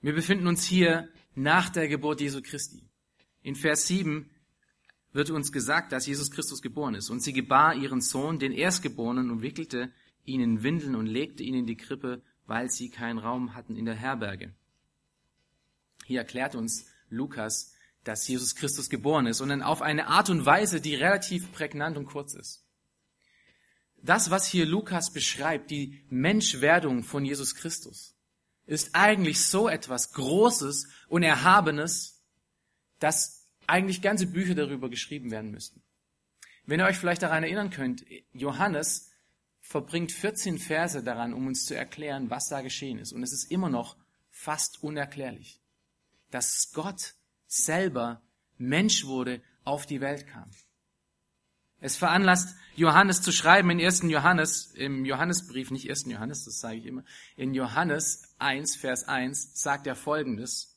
Wir 0.00 0.14
befinden 0.14 0.46
uns 0.46 0.64
hier 0.64 1.10
nach 1.34 1.68
der 1.68 1.88
Geburt 1.88 2.22
Jesu 2.22 2.40
Christi. 2.40 2.82
In 3.42 3.56
Vers 3.56 3.86
7 3.88 4.30
wird 5.12 5.30
uns 5.30 5.52
gesagt, 5.52 5.92
dass 5.92 6.06
Jesus 6.06 6.30
Christus 6.30 6.62
geboren 6.62 6.94
ist. 6.94 7.10
Und 7.10 7.22
sie 7.22 7.32
gebar 7.32 7.74
ihren 7.74 8.00
Sohn, 8.00 8.38
den 8.38 8.52
Erstgeborenen, 8.52 9.30
und 9.30 9.42
wickelte 9.42 9.92
ihn 10.24 10.40
in 10.40 10.62
Windeln 10.62 10.94
und 10.94 11.06
legte 11.06 11.42
ihn 11.42 11.54
in 11.54 11.66
die 11.66 11.76
Krippe, 11.76 12.22
weil 12.46 12.70
sie 12.70 12.90
keinen 12.90 13.18
Raum 13.18 13.54
hatten 13.54 13.76
in 13.76 13.84
der 13.84 13.94
Herberge. 13.94 14.54
Hier 16.06 16.20
erklärt 16.20 16.54
uns 16.54 16.86
Lukas, 17.08 17.74
dass 18.04 18.26
Jesus 18.26 18.54
Christus 18.54 18.88
geboren 18.88 19.26
ist 19.26 19.40
und 19.40 19.50
dann 19.50 19.62
auf 19.62 19.82
eine 19.82 20.08
Art 20.08 20.30
und 20.30 20.44
Weise, 20.44 20.80
die 20.80 20.94
relativ 20.94 21.52
prägnant 21.52 21.96
und 21.96 22.06
kurz 22.06 22.34
ist. 22.34 22.64
Das, 24.02 24.30
was 24.30 24.46
hier 24.46 24.66
Lukas 24.66 25.12
beschreibt, 25.12 25.70
die 25.70 26.04
Menschwerdung 26.08 27.04
von 27.04 27.24
Jesus 27.24 27.54
Christus, 27.54 28.16
ist 28.66 28.94
eigentlich 28.94 29.44
so 29.44 29.68
etwas 29.68 30.12
Großes 30.12 30.88
und 31.08 31.22
Erhabenes, 31.22 32.20
dass 32.98 33.41
eigentlich 33.72 34.02
ganze 34.02 34.26
Bücher 34.26 34.54
darüber 34.54 34.90
geschrieben 34.90 35.30
werden 35.30 35.50
müssten. 35.50 35.82
Wenn 36.66 36.78
ihr 36.78 36.86
euch 36.86 36.98
vielleicht 36.98 37.22
daran 37.22 37.42
erinnern 37.42 37.70
könnt, 37.70 38.04
Johannes 38.34 39.10
verbringt 39.62 40.12
14 40.12 40.58
Verse 40.58 41.02
daran, 41.02 41.32
um 41.32 41.46
uns 41.46 41.64
zu 41.64 41.74
erklären, 41.74 42.28
was 42.28 42.48
da 42.48 42.60
geschehen 42.60 42.98
ist. 42.98 43.12
Und 43.12 43.22
es 43.22 43.32
ist 43.32 43.50
immer 43.50 43.70
noch 43.70 43.96
fast 44.28 44.82
unerklärlich, 44.82 45.58
dass 46.30 46.70
Gott 46.74 47.14
selber 47.46 48.20
Mensch 48.58 49.06
wurde, 49.06 49.40
auf 49.64 49.86
die 49.86 50.00
Welt 50.00 50.26
kam. 50.26 50.50
Es 51.80 51.96
veranlasst 51.96 52.56
Johannes 52.74 53.22
zu 53.22 53.32
schreiben 53.32 53.70
in 53.70 53.80
1. 53.80 54.02
Johannes, 54.02 54.72
im 54.74 55.04
Johannesbrief, 55.04 55.70
nicht 55.70 55.88
1. 55.88 56.06
Johannes, 56.06 56.44
das 56.44 56.58
sage 56.58 56.76
ich 56.76 56.86
immer, 56.86 57.04
in 57.36 57.54
Johannes 57.54 58.34
1, 58.38 58.76
Vers 58.76 59.08
1 59.08 59.52
sagt 59.54 59.86
er 59.86 59.94
folgendes. 59.94 60.76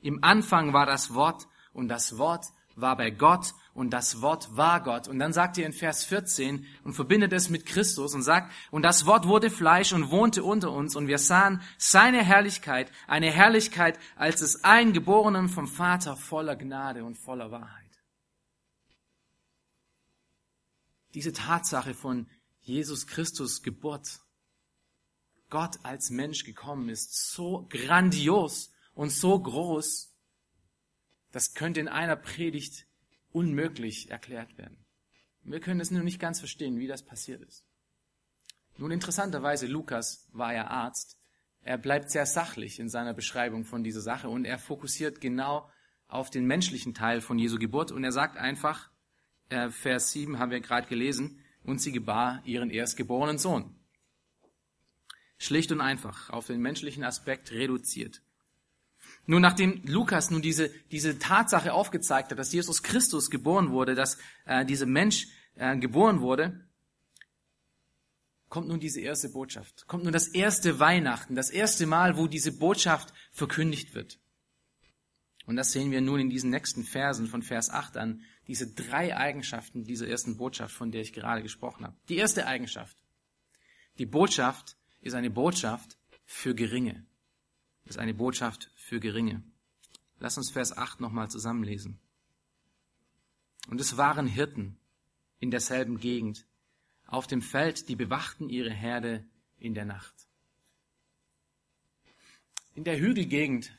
Im 0.00 0.22
Anfang 0.22 0.72
war 0.72 0.86
das 0.86 1.14
Wort 1.14 1.48
und 1.78 1.88
das 1.88 2.18
Wort 2.18 2.46
war 2.74 2.96
bei 2.96 3.10
Gott 3.10 3.54
und 3.72 3.90
das 3.90 4.20
Wort 4.20 4.56
war 4.56 4.82
Gott. 4.82 5.06
Und 5.06 5.20
dann 5.20 5.32
sagt 5.32 5.58
er 5.58 5.66
in 5.66 5.72
Vers 5.72 6.04
14 6.04 6.66
und 6.84 6.94
verbindet 6.94 7.32
es 7.32 7.50
mit 7.50 7.66
Christus 7.66 8.14
und 8.14 8.22
sagt, 8.22 8.52
und 8.70 8.82
das 8.82 9.06
Wort 9.06 9.26
wurde 9.26 9.48
Fleisch 9.48 9.92
und 9.92 10.10
wohnte 10.10 10.42
unter 10.42 10.72
uns 10.72 10.96
und 10.96 11.06
wir 11.06 11.18
sahen 11.18 11.62
seine 11.76 12.24
Herrlichkeit, 12.24 12.90
eine 13.06 13.30
Herrlichkeit 13.30 13.98
als 14.16 14.40
des 14.40 14.64
Eingeborenen 14.64 15.48
vom 15.48 15.68
Vater 15.68 16.16
voller 16.16 16.56
Gnade 16.56 17.04
und 17.04 17.16
voller 17.16 17.50
Wahrheit. 17.52 17.86
Diese 21.14 21.32
Tatsache 21.32 21.94
von 21.94 22.28
Jesus 22.60 23.06
Christus 23.06 23.62
Geburt, 23.62 24.20
Gott 25.48 25.78
als 25.84 26.10
Mensch 26.10 26.44
gekommen 26.44 26.88
ist, 26.90 27.32
so 27.32 27.66
grandios 27.70 28.72
und 28.94 29.10
so 29.10 29.40
groß, 29.40 30.07
das 31.32 31.54
könnte 31.54 31.80
in 31.80 31.88
einer 31.88 32.16
Predigt 32.16 32.86
unmöglich 33.30 34.10
erklärt 34.10 34.56
werden. 34.58 34.84
Wir 35.42 35.60
können 35.60 35.80
es 35.80 35.90
nur 35.90 36.02
nicht 36.02 36.20
ganz 36.20 36.40
verstehen, 36.40 36.78
wie 36.78 36.86
das 36.86 37.04
passiert 37.04 37.42
ist. 37.42 37.64
Nun 38.76 38.90
interessanterweise, 38.90 39.66
Lukas 39.66 40.28
war 40.32 40.54
ja 40.54 40.66
Arzt. 40.66 41.18
Er 41.62 41.78
bleibt 41.78 42.10
sehr 42.10 42.26
sachlich 42.26 42.78
in 42.78 42.88
seiner 42.88 43.14
Beschreibung 43.14 43.64
von 43.64 43.82
dieser 43.82 44.00
Sache 44.00 44.28
und 44.28 44.44
er 44.44 44.58
fokussiert 44.58 45.20
genau 45.20 45.70
auf 46.06 46.30
den 46.30 46.46
menschlichen 46.46 46.94
Teil 46.94 47.20
von 47.20 47.38
Jesu 47.38 47.58
Geburt 47.58 47.92
und 47.92 48.04
er 48.04 48.12
sagt 48.12 48.36
einfach, 48.36 48.90
äh, 49.48 49.70
Vers 49.70 50.12
7 50.12 50.38
haben 50.38 50.50
wir 50.50 50.60
gerade 50.60 50.86
gelesen, 50.86 51.42
und 51.68 51.82
sie 51.82 51.92
gebar 51.92 52.40
ihren 52.44 52.70
erstgeborenen 52.70 53.36
Sohn. 53.36 53.74
Schlicht 55.36 55.70
und 55.70 55.82
einfach, 55.82 56.30
auf 56.30 56.46
den 56.46 56.60
menschlichen 56.60 57.04
Aspekt 57.04 57.52
reduziert. 57.52 58.22
Nun, 59.30 59.42
nachdem 59.42 59.82
Lukas 59.84 60.30
nun 60.30 60.40
diese, 60.40 60.70
diese 60.90 61.18
Tatsache 61.18 61.74
aufgezeigt 61.74 62.30
hat, 62.30 62.38
dass 62.38 62.50
Jesus 62.50 62.82
Christus 62.82 63.28
geboren 63.28 63.72
wurde, 63.72 63.94
dass 63.94 64.16
äh, 64.46 64.64
dieser 64.64 64.86
Mensch 64.86 65.26
äh, 65.56 65.76
geboren 65.76 66.22
wurde, 66.22 66.66
kommt 68.48 68.68
nun 68.68 68.80
diese 68.80 69.02
erste 69.02 69.28
Botschaft, 69.28 69.86
kommt 69.86 70.04
nun 70.04 70.14
das 70.14 70.28
erste 70.28 70.80
Weihnachten, 70.80 71.34
das 71.34 71.50
erste 71.50 71.86
Mal, 71.86 72.16
wo 72.16 72.26
diese 72.26 72.52
Botschaft 72.52 73.12
verkündigt 73.30 73.94
wird. 73.94 74.18
Und 75.44 75.56
das 75.56 75.72
sehen 75.72 75.90
wir 75.90 76.00
nun 76.00 76.20
in 76.20 76.30
diesen 76.30 76.48
nächsten 76.48 76.82
Versen 76.82 77.26
von 77.26 77.42
Vers 77.42 77.68
8 77.68 77.98
an, 77.98 78.22
diese 78.46 78.72
drei 78.72 79.14
Eigenschaften 79.14 79.84
dieser 79.84 80.08
ersten 80.08 80.38
Botschaft, 80.38 80.74
von 80.74 80.90
der 80.90 81.02
ich 81.02 81.12
gerade 81.12 81.42
gesprochen 81.42 81.84
habe. 81.84 81.96
Die 82.08 82.16
erste 82.16 82.46
Eigenschaft. 82.46 82.96
Die 83.98 84.06
Botschaft 84.06 84.78
ist 85.02 85.12
eine 85.12 85.28
Botschaft 85.28 85.98
für 86.24 86.54
Geringe. 86.54 87.04
Ist 87.88 87.98
eine 87.98 88.12
Botschaft 88.12 88.70
für 88.74 89.00
Geringe. 89.00 89.42
Lass 90.20 90.36
uns 90.36 90.50
Vers 90.50 90.76
8 90.76 91.00
nochmal 91.00 91.30
zusammenlesen. 91.30 91.98
Und 93.68 93.80
es 93.80 93.96
waren 93.96 94.26
Hirten 94.26 94.76
in 95.40 95.50
derselben 95.50 95.98
Gegend, 95.98 96.46
auf 97.06 97.26
dem 97.26 97.40
Feld, 97.40 97.88
die 97.88 97.96
bewachten 97.96 98.50
ihre 98.50 98.70
Herde 98.70 99.24
in 99.58 99.72
der 99.72 99.86
Nacht. 99.86 100.14
In 102.74 102.84
der 102.84 102.98
Hügelgegend 102.98 103.72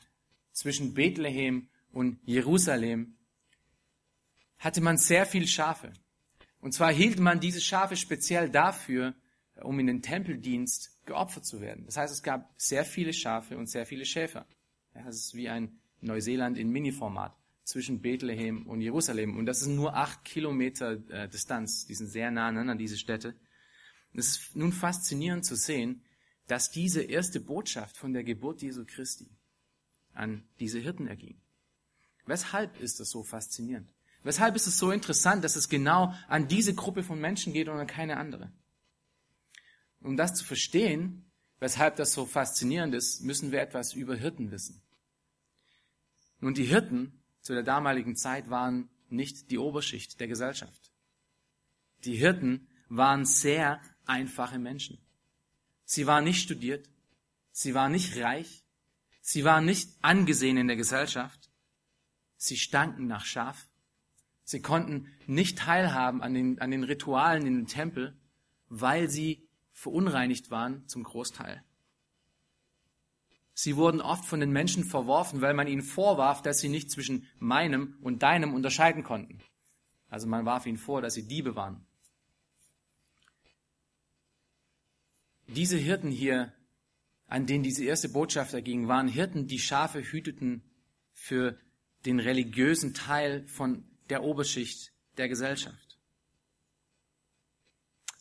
zwischen 0.50 0.94
Bethlehem 0.94 1.68
und 1.92 2.18
Jerusalem 2.24 3.16
hatte 4.58 4.80
man 4.80 4.98
sehr 4.98 5.24
viel 5.24 5.46
Schafe. 5.46 5.92
Und 6.60 6.74
zwar 6.74 6.92
hielt 6.92 7.20
man 7.20 7.38
diese 7.38 7.60
Schafe 7.60 7.96
speziell 7.96 8.50
dafür, 8.50 9.14
um 9.62 9.78
in 9.78 9.86
den 9.86 10.02
Tempeldienst 10.02 10.99
geopfert 11.06 11.44
zu 11.44 11.60
werden. 11.60 11.84
Das 11.86 11.96
heißt, 11.96 12.12
es 12.12 12.22
gab 12.22 12.52
sehr 12.56 12.84
viele 12.84 13.12
Schafe 13.12 13.56
und 13.56 13.68
sehr 13.68 13.86
viele 13.86 14.04
Schäfer. 14.04 14.46
Ja, 14.94 15.04
das 15.04 15.16
ist 15.16 15.34
wie 15.34 15.48
ein 15.48 15.78
Neuseeland 16.00 16.58
in 16.58 16.70
Mini-Format 16.70 17.36
zwischen 17.64 18.00
Bethlehem 18.00 18.66
und 18.66 18.80
Jerusalem. 18.80 19.36
Und 19.36 19.46
das 19.46 19.60
ist 19.62 19.68
nur 19.68 19.94
acht 19.94 20.24
Kilometer 20.24 20.92
äh, 21.10 21.28
Distanz. 21.28 21.86
Die 21.86 21.94
sind 21.94 22.08
sehr 22.08 22.30
nah 22.30 22.48
an 22.48 22.78
diese 22.78 22.98
Städte. 22.98 23.34
Es 24.12 24.28
ist 24.28 24.56
nun 24.56 24.72
faszinierend 24.72 25.44
zu 25.44 25.54
sehen, 25.54 26.02
dass 26.46 26.70
diese 26.70 27.02
erste 27.02 27.40
Botschaft 27.40 27.96
von 27.96 28.12
der 28.12 28.24
Geburt 28.24 28.60
Jesu 28.60 28.84
Christi 28.84 29.30
an 30.14 30.42
diese 30.58 30.80
Hirten 30.80 31.06
erging. 31.06 31.40
Weshalb 32.26 32.80
ist 32.80 32.98
das 32.98 33.10
so 33.10 33.22
faszinierend? 33.22 33.88
Weshalb 34.22 34.56
ist 34.56 34.66
es 34.66 34.78
so 34.78 34.90
interessant, 34.90 35.44
dass 35.44 35.56
es 35.56 35.68
genau 35.68 36.12
an 36.28 36.48
diese 36.48 36.74
Gruppe 36.74 37.02
von 37.02 37.20
Menschen 37.20 37.52
geht 37.52 37.68
und 37.68 37.78
an 37.78 37.86
keine 37.86 38.16
andere? 38.16 38.52
Um 40.00 40.16
das 40.16 40.34
zu 40.34 40.44
verstehen, 40.44 41.30
weshalb 41.58 41.96
das 41.96 42.12
so 42.12 42.26
faszinierend 42.26 42.94
ist, 42.94 43.22
müssen 43.22 43.52
wir 43.52 43.60
etwas 43.60 43.92
über 43.92 44.16
Hirten 44.16 44.50
wissen. 44.50 44.82
Nun, 46.40 46.54
die 46.54 46.64
Hirten 46.64 47.20
zu 47.42 47.52
der 47.52 47.62
damaligen 47.62 48.16
Zeit 48.16 48.48
waren 48.48 48.88
nicht 49.10 49.50
die 49.50 49.58
Oberschicht 49.58 50.20
der 50.20 50.28
Gesellschaft. 50.28 50.90
Die 52.04 52.16
Hirten 52.16 52.66
waren 52.88 53.26
sehr 53.26 53.80
einfache 54.06 54.58
Menschen. 54.58 54.98
Sie 55.84 56.06
waren 56.06 56.24
nicht 56.24 56.42
studiert, 56.42 56.88
sie 57.52 57.74
waren 57.74 57.92
nicht 57.92 58.16
reich, 58.16 58.64
sie 59.20 59.44
waren 59.44 59.64
nicht 59.64 59.90
angesehen 60.00 60.56
in 60.56 60.68
der 60.68 60.76
Gesellschaft, 60.76 61.50
sie 62.36 62.56
stanken 62.56 63.06
nach 63.06 63.24
Schaf, 63.24 63.68
sie 64.44 64.62
konnten 64.62 65.08
nicht 65.26 65.58
teilhaben 65.58 66.22
an 66.22 66.32
den, 66.32 66.58
an 66.60 66.70
den 66.70 66.84
Ritualen 66.84 67.46
in 67.46 67.54
den 67.56 67.66
Tempel, 67.66 68.16
weil 68.68 69.10
sie 69.10 69.49
verunreinigt 69.80 70.50
waren 70.50 70.86
zum 70.88 71.04
Großteil. 71.04 71.64
Sie 73.54 73.76
wurden 73.76 74.02
oft 74.02 74.26
von 74.26 74.40
den 74.40 74.52
Menschen 74.52 74.84
verworfen, 74.84 75.40
weil 75.40 75.54
man 75.54 75.66
ihnen 75.66 75.80
vorwarf, 75.80 76.42
dass 76.42 76.58
sie 76.58 76.68
nicht 76.68 76.90
zwischen 76.90 77.26
meinem 77.38 77.96
und 78.02 78.22
deinem 78.22 78.52
unterscheiden 78.52 79.04
konnten. 79.04 79.40
Also 80.10 80.26
man 80.26 80.44
warf 80.44 80.66
ihnen 80.66 80.76
vor, 80.76 81.00
dass 81.00 81.14
sie 81.14 81.26
Diebe 81.26 81.56
waren. 81.56 81.86
Diese 85.46 85.78
Hirten 85.78 86.10
hier, 86.10 86.52
an 87.26 87.46
denen 87.46 87.64
diese 87.64 87.84
erste 87.84 88.10
Botschaft 88.10 88.52
erging, 88.52 88.86
waren 88.86 89.08
Hirten, 89.08 89.46
die 89.46 89.58
Schafe 89.58 90.02
hüteten 90.02 90.62
für 91.14 91.58
den 92.04 92.20
religiösen 92.20 92.92
Teil 92.92 93.48
von 93.48 93.84
der 94.10 94.24
Oberschicht 94.24 94.92
der 95.16 95.28
Gesellschaft. 95.28 95.89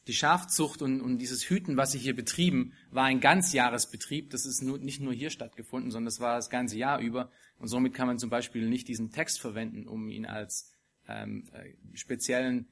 Die 0.08 0.14
Schafzucht 0.14 0.82
und, 0.82 1.02
und 1.02 1.20
dieses 1.20 1.50
Hüten, 1.50 1.78
was 1.78 1.92
sie 1.92 2.00
hier 2.00 2.16
betrieben, 2.16 2.74
war 2.92 3.06
ein 3.06 3.20
Ganzjahresbetrieb. 3.20 4.32
Das 4.32 4.46
ist 4.46 4.62
nur, 4.62 4.78
nicht 4.78 5.02
nur 5.02 5.14
hier 5.14 5.30
stattgefunden, 5.30 5.92
sondern 5.92 6.06
das 6.06 6.20
war 6.20 6.36
das 6.36 6.50
ganze 6.50 6.78
Jahr 6.78 7.00
über. 7.00 7.32
Und 7.60 7.68
somit 7.68 7.94
kann 7.94 8.08
man 8.08 8.18
zum 8.18 8.30
Beispiel 8.30 8.68
nicht 8.68 8.88
diesen 8.88 9.12
Text 9.12 9.40
verwenden, 9.40 9.88
um 9.88 10.10
ihn 10.10 10.26
als 10.26 10.74
ähm, 11.08 11.48
äh, 11.54 11.74
speziellen 11.96 12.68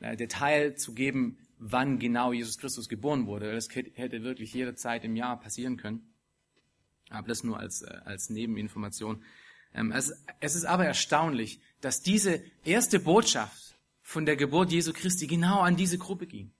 äh, 0.00 0.16
Detail 0.16 0.74
zu 0.74 0.94
geben, 0.94 1.38
wann 1.58 1.98
genau 1.98 2.32
Jesus 2.32 2.58
Christus 2.58 2.88
geboren 2.88 3.26
wurde. 3.26 3.52
Das 3.52 3.68
hätte 3.70 4.22
wirklich 4.22 4.52
jederzeit 4.52 5.04
im 5.04 5.16
Jahr 5.16 5.38
passieren 5.38 5.76
können. 5.76 6.12
Aber 7.08 7.28
das 7.28 7.44
nur 7.44 7.58
als, 7.58 7.82
äh, 7.82 8.00
als 8.04 8.30
Nebeninformation. 8.30 9.22
Ähm, 9.74 9.92
es, 9.92 10.12
es 10.40 10.56
ist 10.56 10.64
aber 10.64 10.84
erstaunlich, 10.84 11.60
dass 11.80 12.02
diese 12.02 12.42
erste 12.64 12.98
Botschaft 12.98 13.78
von 14.00 14.26
der 14.26 14.36
Geburt 14.36 14.72
Jesu 14.72 14.92
Christi 14.92 15.26
genau 15.26 15.60
an 15.60 15.76
diese 15.76 15.98
Gruppe 15.98 16.26
ging. 16.26 16.52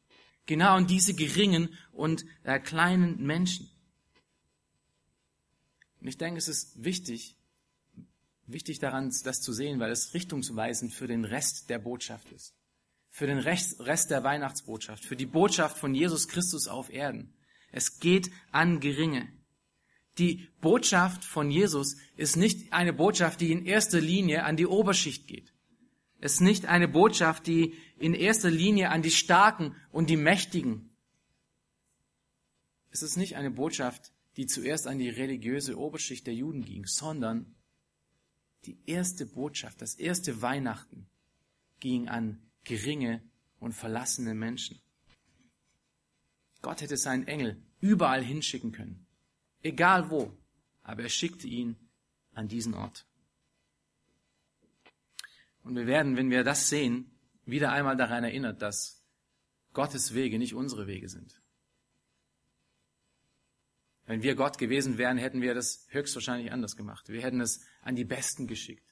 Genau 0.47 0.75
an 0.75 0.87
diese 0.87 1.15
geringen 1.15 1.75
und 1.93 2.25
äh, 2.43 2.59
kleinen 2.59 3.25
Menschen. 3.25 3.71
Und 6.01 6.09
ich 6.09 6.19
denke, 6.19 6.39
es 6.39 6.49
ist 6.49 6.83
wichtig, 6.83 7.37
wichtig 8.47 8.81
daran, 8.81 9.13
das 9.23 9.41
zu 9.41 9.53
sehen, 9.53 9.79
weil 9.79 9.93
es 9.93 10.15
richtungsweisend 10.15 10.93
für 10.93 11.07
den 11.07 11.25
Rest 11.25 11.71
der 11.71 11.79
Botschaft 11.79 12.33
ist. 12.33 12.55
Für 13.09 13.27
den 13.27 13.39
Rest 13.39 14.11
der 14.11 14.25
Weihnachtsbotschaft, 14.25 15.05
für 15.05 15.17
die 15.17 15.27
Botschaft 15.27 15.79
von 15.79 15.95
Jesus 15.95 16.29
Christus 16.29 16.67
auf 16.67 16.91
Erden. 16.91 17.35
Es 17.71 18.01
geht 18.01 18.31
an 18.51 18.81
Geringe. 18.81 19.29
Die 20.19 20.49
Botschaft 20.61 21.25
von 21.25 21.51
Jesus 21.51 21.97
ist 22.17 22.37
nicht 22.37 22.73
eine 22.73 22.93
Botschaft, 22.93 23.41
die 23.41 23.53
in 23.53 23.65
erster 23.65 24.01
Linie 24.01 24.45
an 24.45 24.57
die 24.57 24.67
Oberschicht 24.67 25.27
geht. 25.27 25.52
Es 26.23 26.35
ist 26.35 26.41
nicht 26.41 26.67
eine 26.67 26.87
Botschaft, 26.87 27.49
die 27.49 27.75
in 27.99 28.15
erster 28.15 28.49
Linie 28.49 28.91
an 28.91 29.03
die 29.03 29.11
Starken 29.11 29.75
und 29.91 30.09
die 30.09 30.17
Mächtigen. 30.17 30.89
Es 32.93 33.03
ist 33.03 33.17
nicht 33.17 33.35
eine 33.35 33.51
Botschaft, 33.51 34.13
die 34.37 34.47
zuerst 34.47 34.87
an 34.87 34.99
die 34.99 35.09
religiöse 35.09 35.77
Oberschicht 35.77 36.29
der 36.29 36.35
Juden 36.35 36.65
ging, 36.65 36.87
sondern 36.87 37.57
die 38.67 38.79
erste 38.87 39.27
Botschaft, 39.27 39.83
das 39.83 39.97
erste 39.97 40.41
Weihnachten 40.43 41.09
ging 41.81 42.09
an 42.09 42.41
geringe 42.63 43.21
und 43.59 43.73
verlassene 43.73 44.35
Menschen. 44.35 44.81
Gott 46.61 46.83
hätte 46.83 46.99
seinen 46.99 47.27
Engel 47.27 47.61
überall 47.81 48.23
hinschicken 48.23 48.71
können, 48.71 49.09
egal 49.61 50.09
wo, 50.09 50.33
aber 50.85 51.03
er 51.03 51.09
schickte 51.09 51.49
ihn 51.49 51.75
an 52.33 52.47
diesen 52.47 52.75
Ort. 52.75 53.07
Und 55.65 55.77
wir 55.77 55.87
werden, 55.87 56.17
wenn 56.17 56.31
wir 56.31 56.45
das 56.45 56.69
sehen, 56.69 57.11
wieder 57.45 57.73
einmal 57.73 57.97
daran 57.97 58.25
erinnert, 58.25 58.63
dass 58.63 59.03
Gottes 59.73 60.15
Wege 60.15 60.39
nicht 60.39 60.55
unsere 60.55 60.87
Wege 60.87 61.09
sind. 61.09 61.41
Wenn 64.07 64.23
wir 64.23 64.35
Gott 64.35 64.59
gewesen 64.59 64.99
wären, 64.99 65.17
hätten 65.17 65.43
wir 65.43 65.55
das 65.55 65.87
höchstwahrscheinlich 65.91 66.53
anders 66.53 66.77
gemacht. 66.77 67.09
Wir 67.09 67.23
hätten 67.23 67.41
es 67.41 67.65
an 67.83 67.97
die 67.97 68.05
Besten 68.05 68.47
geschickt. 68.47 68.85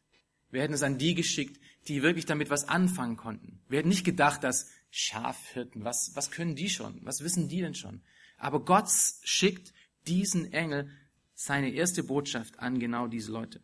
Wir 0.51 0.63
hätten 0.63 0.75
es 0.75 0.83
an 0.83 0.99
die 0.99 1.15
geschickt, 1.15 1.61
die 1.89 2.03
wirklich 2.03 2.27
damit 2.27 2.51
was 2.51 2.69
anfangen 2.69 3.17
konnten. 3.17 3.61
Wir 3.69 3.79
hätten 3.79 3.89
nicht 3.89 4.05
gedacht, 4.05 4.43
dass 4.45 4.71
Schafhirten, 4.91 5.85
was, 5.85 6.13
was 6.15 6.31
können 6.31 6.57
die 6.57 6.71
schon? 6.71 7.01
Was 7.05 7.23
wissen 7.23 7.49
die 7.49 7.61
denn 7.61 7.75
schon? 7.75 8.03
Aber 8.37 8.65
Gott 8.65 8.89
schickt 9.23 9.73
diesen 10.07 10.53
Engel 10.53 10.91
seine 11.35 11.71
erste 11.71 12.03
Botschaft 12.03 12.59
an 12.59 12.79
genau 12.79 13.07
diese 13.07 13.33
Leute. 13.33 13.63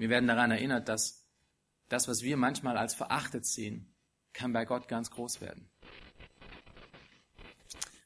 Wir 0.00 0.08
werden 0.08 0.26
daran 0.26 0.50
erinnert, 0.50 0.88
dass 0.88 1.26
das, 1.90 2.08
was 2.08 2.22
wir 2.22 2.38
manchmal 2.38 2.78
als 2.78 2.94
verachtet 2.94 3.44
sehen, 3.44 3.92
kann 4.32 4.54
bei 4.54 4.64
Gott 4.64 4.88
ganz 4.88 5.10
groß 5.10 5.42
werden. 5.42 5.68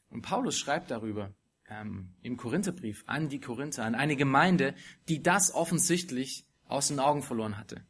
Und 0.09 0.21
Paulus 0.21 0.57
schreibt 0.59 0.91
darüber 0.91 1.33
ähm, 1.69 2.13
im 2.21 2.35
Korintherbrief 2.35 3.05
an 3.07 3.29
die 3.29 3.39
Korinther, 3.39 3.85
an 3.85 3.95
eine 3.95 4.17
Gemeinde, 4.17 4.75
die 5.07 5.23
das 5.23 5.53
offensichtlich 5.53 6.45
aus 6.67 6.89
den 6.89 6.99
Augen 6.99 7.23
verloren 7.23 7.57
hatte. 7.57 7.85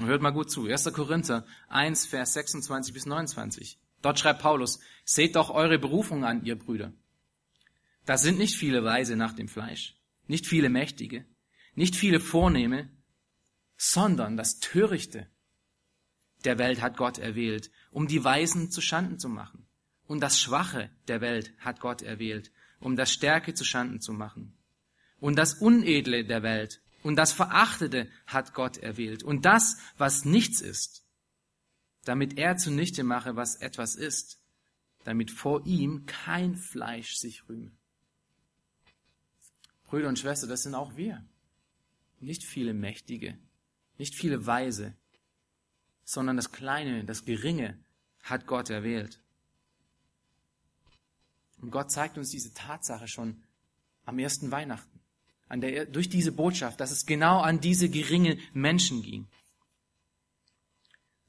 Und 0.00 0.06
hört 0.06 0.20
mal 0.20 0.32
gut 0.32 0.50
zu. 0.50 0.66
1. 0.66 0.92
Korinther 0.92 1.46
1, 1.68 2.06
Vers 2.06 2.32
26 2.32 2.92
bis 2.92 3.06
29. 3.06 3.78
Dort 4.02 4.18
schreibt 4.18 4.42
Paulus, 4.42 4.80
seht 5.04 5.36
doch 5.36 5.50
eure 5.50 5.78
Berufung 5.78 6.24
an, 6.24 6.44
ihr 6.44 6.58
Brüder. 6.58 6.92
Da 8.04 8.18
sind 8.18 8.36
nicht 8.36 8.56
viele 8.56 8.82
Weise 8.82 9.14
nach 9.14 9.32
dem 9.32 9.46
Fleisch, 9.46 9.94
nicht 10.26 10.44
viele 10.44 10.70
Mächtige, 10.70 11.24
nicht 11.76 11.94
viele 11.94 12.18
Vornehme, 12.18 12.90
sondern 13.76 14.36
das 14.36 14.58
Törichte 14.60 15.28
der 16.44 16.58
Welt 16.58 16.82
hat 16.82 16.96
Gott 16.96 17.18
erwählt, 17.18 17.70
um 17.90 18.06
die 18.06 18.22
Weisen 18.22 18.70
zu 18.70 18.80
Schanden 18.80 19.18
zu 19.18 19.28
machen. 19.28 19.66
Und 20.06 20.20
das 20.20 20.38
Schwache 20.38 20.90
der 21.08 21.20
Welt 21.20 21.52
hat 21.58 21.80
Gott 21.80 22.02
erwählt, 22.02 22.52
um 22.80 22.96
das 22.96 23.12
Stärke 23.12 23.54
zu 23.54 23.64
Schanden 23.64 24.00
zu 24.00 24.12
machen. 24.12 24.56
Und 25.18 25.36
das 25.36 25.54
Unedle 25.54 26.24
der 26.24 26.42
Welt 26.42 26.82
und 27.02 27.16
das 27.16 27.32
Verachtete 27.32 28.10
hat 28.26 28.54
Gott 28.54 28.76
erwählt. 28.78 29.22
Und 29.22 29.44
das, 29.44 29.78
was 29.96 30.24
nichts 30.24 30.60
ist, 30.60 31.04
damit 32.04 32.38
er 32.38 32.56
zunichte 32.56 33.04
mache, 33.04 33.36
was 33.36 33.56
etwas 33.56 33.94
ist, 33.94 34.40
damit 35.04 35.30
vor 35.30 35.66
ihm 35.66 36.06
kein 36.06 36.56
Fleisch 36.56 37.16
sich 37.16 37.48
rühme. 37.48 37.70
Brüder 39.84 40.08
und 40.08 40.18
Schwestern, 40.18 40.50
das 40.50 40.62
sind 40.62 40.74
auch 40.74 40.96
wir. 40.96 41.24
Nicht 42.20 42.44
viele 42.44 42.74
Mächtige, 42.74 43.38
nicht 43.98 44.14
viele 44.14 44.46
Weise, 44.46 44.94
sondern 46.04 46.36
das 46.36 46.52
Kleine, 46.52 47.04
das 47.04 47.24
Geringe 47.24 47.78
hat 48.22 48.46
Gott 48.46 48.70
erwählt. 48.70 49.20
Und 51.60 51.70
Gott 51.70 51.90
zeigt 51.90 52.18
uns 52.18 52.30
diese 52.30 52.52
Tatsache 52.52 53.08
schon 53.08 53.42
am 54.04 54.18
ersten 54.18 54.50
Weihnachten, 54.50 55.00
an 55.48 55.60
der, 55.60 55.86
durch 55.86 56.08
diese 56.08 56.32
Botschaft, 56.32 56.80
dass 56.80 56.90
es 56.90 57.06
genau 57.06 57.40
an 57.40 57.60
diese 57.60 57.88
geringen 57.88 58.38
Menschen 58.52 59.02
ging. 59.02 59.26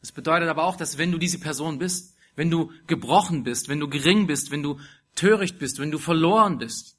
Das 0.01 0.11
bedeutet 0.11 0.49
aber 0.49 0.65
auch, 0.65 0.75
dass 0.75 0.97
wenn 0.97 1.11
du 1.11 1.17
diese 1.17 1.39
Person 1.39 1.79
bist, 1.79 2.15
wenn 2.35 2.51
du 2.51 2.71
gebrochen 2.87 3.43
bist, 3.43 3.69
wenn 3.69 3.79
du 3.79 3.87
gering 3.87 4.27
bist, 4.27 4.51
wenn 4.51 4.61
du 4.61 4.79
töricht 5.15 5.57
bist, 5.57 5.79
wenn 5.79 5.91
du 5.91 5.97
verloren 5.97 6.57
bist, 6.57 6.94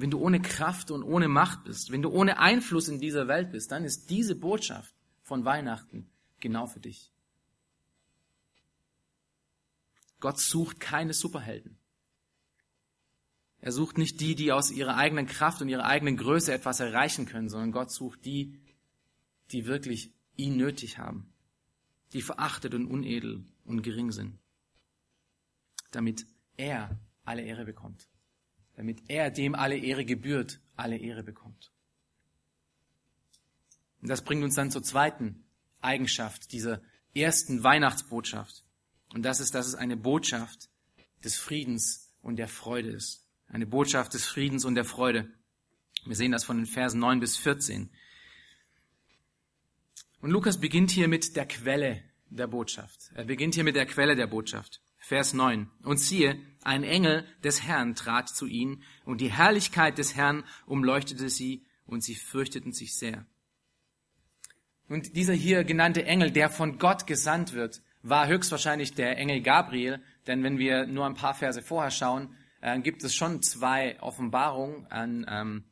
wenn 0.00 0.10
du 0.10 0.18
ohne 0.18 0.40
Kraft 0.40 0.90
und 0.90 1.02
ohne 1.02 1.28
Macht 1.28 1.64
bist, 1.64 1.90
wenn 1.90 2.02
du 2.02 2.10
ohne 2.10 2.38
Einfluss 2.38 2.88
in 2.88 3.00
dieser 3.00 3.28
Welt 3.28 3.52
bist, 3.52 3.70
dann 3.70 3.84
ist 3.84 4.10
diese 4.10 4.34
Botschaft 4.34 4.94
von 5.22 5.44
Weihnachten 5.44 6.10
genau 6.40 6.66
für 6.66 6.80
dich. 6.80 7.12
Gott 10.20 10.38
sucht 10.38 10.80
keine 10.80 11.14
Superhelden. 11.14 11.78
Er 13.62 13.72
sucht 13.72 13.98
nicht 13.98 14.20
die, 14.20 14.34
die 14.34 14.52
aus 14.52 14.70
ihrer 14.70 14.96
eigenen 14.96 15.26
Kraft 15.26 15.60
und 15.60 15.68
ihrer 15.68 15.84
eigenen 15.84 16.16
Größe 16.16 16.52
etwas 16.52 16.80
erreichen 16.80 17.26
können, 17.26 17.48
sondern 17.48 17.72
Gott 17.72 17.90
sucht 17.90 18.24
die, 18.24 18.58
die 19.52 19.66
wirklich 19.66 20.14
ihn 20.36 20.56
nötig 20.56 20.98
haben, 20.98 21.32
die 22.12 22.22
verachtet 22.22 22.74
und 22.74 22.86
unedel 22.86 23.44
und 23.64 23.82
gering 23.82 24.12
sind, 24.12 24.38
damit 25.90 26.26
er 26.56 26.98
alle 27.24 27.42
Ehre 27.42 27.64
bekommt, 27.64 28.08
damit 28.80 29.02
er 29.08 29.30
dem 29.30 29.54
alle 29.54 29.76
Ehre 29.76 30.06
gebührt, 30.06 30.58
alle 30.74 30.96
Ehre 30.96 31.22
bekommt. 31.22 31.70
Und 34.00 34.08
das 34.08 34.24
bringt 34.24 34.42
uns 34.42 34.54
dann 34.54 34.70
zur 34.70 34.82
zweiten 34.82 35.44
Eigenschaft 35.82 36.50
dieser 36.52 36.80
ersten 37.14 37.62
Weihnachtsbotschaft. 37.62 38.64
Und 39.12 39.22
das 39.22 39.38
ist, 39.38 39.54
dass 39.54 39.66
es 39.66 39.74
eine 39.74 39.98
Botschaft 39.98 40.70
des 41.22 41.36
Friedens 41.36 42.10
und 42.22 42.36
der 42.36 42.48
Freude 42.48 42.88
ist. 42.88 43.26
Eine 43.48 43.66
Botschaft 43.66 44.14
des 44.14 44.24
Friedens 44.24 44.64
und 44.64 44.76
der 44.76 44.86
Freude. 44.86 45.30
Wir 46.06 46.16
sehen 46.16 46.32
das 46.32 46.44
von 46.44 46.56
den 46.56 46.64
Versen 46.64 47.00
9 47.00 47.20
bis 47.20 47.36
14. 47.36 47.90
Und 50.22 50.30
Lukas 50.30 50.58
beginnt 50.58 50.90
hier 50.90 51.06
mit 51.06 51.36
der 51.36 51.46
Quelle 51.46 52.02
der 52.30 52.46
Botschaft. 52.46 53.10
Er 53.14 53.26
beginnt 53.26 53.56
hier 53.56 53.64
mit 53.64 53.76
der 53.76 53.84
Quelle 53.84 54.16
der 54.16 54.26
Botschaft. 54.26 54.80
Vers 54.96 55.34
9. 55.34 55.70
Und 55.82 55.98
siehe, 55.98 56.40
ein 56.62 56.84
Engel 56.84 57.24
des 57.42 57.62
Herrn 57.62 57.94
trat 57.94 58.28
zu 58.28 58.46
ihnen, 58.46 58.82
und 59.04 59.20
die 59.20 59.32
Herrlichkeit 59.32 59.98
des 59.98 60.16
Herrn 60.16 60.44
umleuchtete 60.66 61.28
sie, 61.30 61.64
und 61.86 62.04
sie 62.04 62.14
fürchteten 62.14 62.72
sich 62.72 62.94
sehr. 62.94 63.26
Und 64.88 65.16
dieser 65.16 65.34
hier 65.34 65.64
genannte 65.64 66.04
Engel, 66.04 66.30
der 66.30 66.50
von 66.50 66.78
Gott 66.78 67.06
gesandt 67.06 67.52
wird, 67.52 67.82
war 68.02 68.28
höchstwahrscheinlich 68.28 68.94
der 68.94 69.18
Engel 69.18 69.40
Gabriel, 69.40 70.00
denn 70.26 70.42
wenn 70.42 70.58
wir 70.58 70.86
nur 70.86 71.06
ein 71.06 71.14
paar 71.14 71.34
Verse 71.34 71.62
vorher 71.62 71.90
schauen, 71.90 72.34
äh, 72.60 72.78
gibt 72.80 73.04
es 73.04 73.14
schon 73.14 73.42
zwei 73.42 74.00
Offenbarungen 74.00 74.86
an, 74.86 75.26
ähm, 75.28 75.64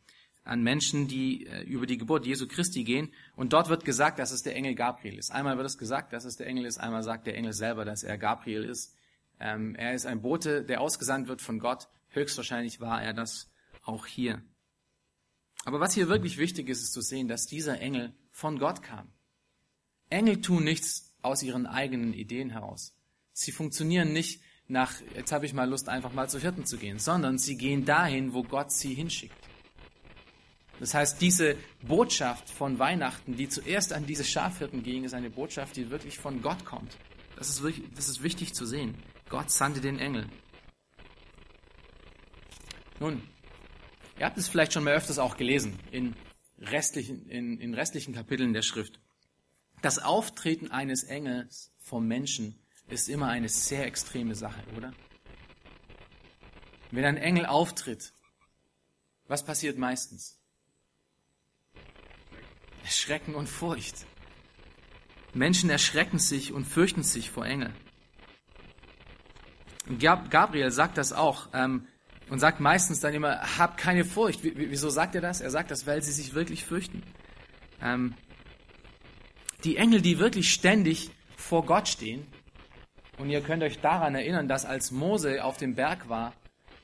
an 0.45 0.63
Menschen, 0.63 1.09
die 1.09 1.47
äh, 1.47 1.63
über 1.63 1.87
die 1.87 1.99
Geburt 1.99 2.27
Jesu 2.27 2.47
Christi 2.47 2.85
gehen. 2.85 3.13
Und 3.37 3.53
dort 3.53 3.69
wird 3.69 3.85
gesagt, 3.85 4.19
dass 4.19 4.31
es 4.31 4.43
der 4.43 4.57
Engel 4.57 4.75
Gabriel 4.75 5.19
ist. 5.19 5.31
Einmal 5.31 5.57
wird 5.57 5.67
es 5.67 5.79
gesagt, 5.79 6.13
dass 6.13 6.25
es 6.25 6.37
der 6.37 6.47
Engel 6.47 6.65
ist, 6.65 6.79
einmal 6.79 7.03
sagt 7.03 7.27
der 7.27 7.37
Engel 7.37 7.53
selber, 7.53 7.85
dass 7.85 8.03
er 8.03 8.19
Gabriel 8.19 8.65
ist. 8.65 8.95
Ähm, 9.41 9.75
er 9.77 9.95
ist 9.95 10.07
ein 10.07 10.23
Bote, 10.23 10.65
der 10.65 10.81
ausgesandt 10.81 11.29
wird 11.29 11.43
von 11.43 11.59
Gott. 11.59 11.89
Höchstwahrscheinlich 12.09 12.81
war 12.81 13.03
er 13.03 13.13
das 13.13 13.51
auch 13.83 14.07
hier. 14.07 14.43
Aber 15.65 15.81
was 15.81 15.95
hier 15.95 16.09
wirklich 16.09 16.39
wichtig 16.39 16.69
ist, 16.69 16.83
ist 16.83 16.93
zu 16.93 17.01
sehen, 17.01 17.29
dass 17.29 17.47
dieser 17.47 17.81
Engel 17.81 18.15
von 18.31 18.59
Gott 18.59 18.83
kam. 18.83 19.13
Engel 20.11 20.41
tun 20.41 20.65
nichts 20.65 21.15
aus 21.23 21.43
ihren 21.43 21.67
eigenen 21.67 22.15
Ideen 22.15 22.51
heraus. 22.51 22.97
Sie 23.33 23.53
funktionieren 23.53 24.13
nicht 24.13 24.41
nach, 24.67 24.95
jetzt 25.15 25.33
habe 25.33 25.47
ich 25.47 25.55
mal 25.55 25.69
Lust, 25.69 25.89
einfach 25.89 26.13
mal 26.13 26.29
zu 26.29 26.39
Hirten 26.39 26.65
zu 26.65 26.77
gehen, 26.77 26.99
sondern 26.99 27.39
sie 27.39 27.57
gehen 27.57 27.85
dahin, 27.85 28.33
wo 28.35 28.43
Gott 28.43 28.73
sie 28.73 28.95
hinschickt. 28.95 29.37
Das 30.81 30.95
heißt, 30.95 31.21
diese 31.21 31.57
Botschaft 31.83 32.49
von 32.49 32.79
Weihnachten, 32.79 33.37
die 33.37 33.49
zuerst 33.49 33.93
an 33.93 34.07
diese 34.07 34.25
Schafhirten 34.25 34.83
ging, 34.83 35.05
ist 35.05 35.15
eine 35.15 35.31
Botschaft, 35.31 35.77
die 35.77 35.91
wirklich 35.91 36.19
von 36.19 36.41
Gott 36.41 36.65
kommt. 36.65 36.97
Das 37.37 37.49
ist, 37.49 37.63
wirklich, 37.63 37.87
das 37.95 38.09
ist 38.09 38.23
wichtig 38.23 38.55
zu 38.55 38.65
sehen. 38.65 38.95
Gott 39.29 39.51
sandte 39.51 39.81
den 39.81 39.99
Engel. 39.99 40.29
Nun, 43.01 43.23
ihr 44.19 44.27
habt 44.27 44.39
es 44.39 44.49
vielleicht 44.49 44.73
schon 44.73 44.85
mal 44.85 44.95
öfters 44.95 45.19
auch 45.19 45.37
gelesen 45.37 45.79
in 45.91 46.15
restlichen, 46.59 47.29
in, 47.29 47.61
in 47.61 47.75
restlichen 47.75 48.15
Kapiteln 48.15 48.53
der 48.53 48.63
Schrift. 48.63 49.01
Das 49.83 49.99
Auftreten 49.99 50.71
eines 50.71 51.05
Engels 51.05 51.73
vom 51.79 52.09
Menschen 52.09 52.59
ist 52.89 53.09
immer 53.09 53.29
eine 53.29 53.49
sehr 53.49 53.87
extreme 53.87 54.35
Sache, 54.35 54.63
oder? 54.77 54.93
Wenn 56.91 57.05
ein 57.05 57.17
Engel 57.17 57.47
auftritt, 57.47 58.13
was 59.29 59.45
passiert 59.45 59.79
meistens? 59.79 60.41
Schrecken 62.85 63.35
und 63.35 63.47
Furcht. 63.47 64.07
Menschen 65.35 65.69
erschrecken 65.69 66.19
sich 66.19 66.53
und 66.53 66.65
fürchten 66.65 67.03
sich 67.03 67.31
vor 67.31 67.45
Engeln. 67.45 67.75
Gabriel 69.99 70.71
sagt 70.71 70.99
das 70.99 71.13
auch 71.13 71.49
ähm, 71.55 71.87
und 72.29 72.41
sagt 72.41 72.61
meistens 72.61 73.01
dann 73.01 73.15
immer, 73.15 73.59
hab 73.59 73.77
keine 73.77 74.05
Furcht. 74.05 74.41
wieso 74.43 74.91
sagt 74.91 75.15
er 75.15 75.21
das? 75.21 75.41
Er 75.41 75.51
sagt 75.51 75.71
das, 75.71 75.87
weil 75.87 76.03
sie 76.03 76.13
sich 76.13 76.35
wirklich 76.35 76.65
fürchten. 76.65 77.03
Ähm, 77.81 78.15
die 79.65 79.77
Engel, 79.77 80.03
die 80.03 80.19
wirklich 80.19 80.53
ständig 80.53 81.11
vor 81.37 81.65
Gott 81.65 81.89
stehen, 81.89 82.27
und 83.19 83.31
ihr 83.31 83.41
könnt 83.41 83.65
euch 83.65 83.81
daran 83.81 84.15
erinnern, 84.15 84.47
dass 84.47 84.65
als 84.65 84.93
Mose 84.93 85.43
auf 85.43 85.57
dem 85.57 85.75
Berg 85.75 86.09
war 86.09 86.33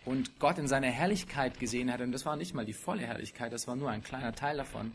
und 0.04 0.40
Gott 0.40 0.58
in 0.58 0.66
seiner 0.66 0.88
Herrlichkeit 0.88 1.60
gesehen 1.60 1.92
hat, 1.92 2.00
und 2.00 2.10
das 2.10 2.26
war 2.26 2.36
nicht 2.36 2.54
mal 2.54 2.64
die 2.64 2.72
volle 2.72 3.02
Herrlichkeit, 3.02 3.52
das 3.52 3.68
war 3.68 3.76
nur 3.76 3.90
ein 3.90 4.02
kleiner 4.02 4.32
Teil 4.32 4.56
davon, 4.56 4.92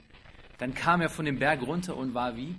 dann 0.57 0.73
kam 0.73 0.99
er 0.99 1.09
von 1.09 1.23
dem 1.23 1.39
Berg 1.39 1.61
runter 1.61 1.95
und 1.95 2.13
war 2.13 2.35
wie? 2.35 2.55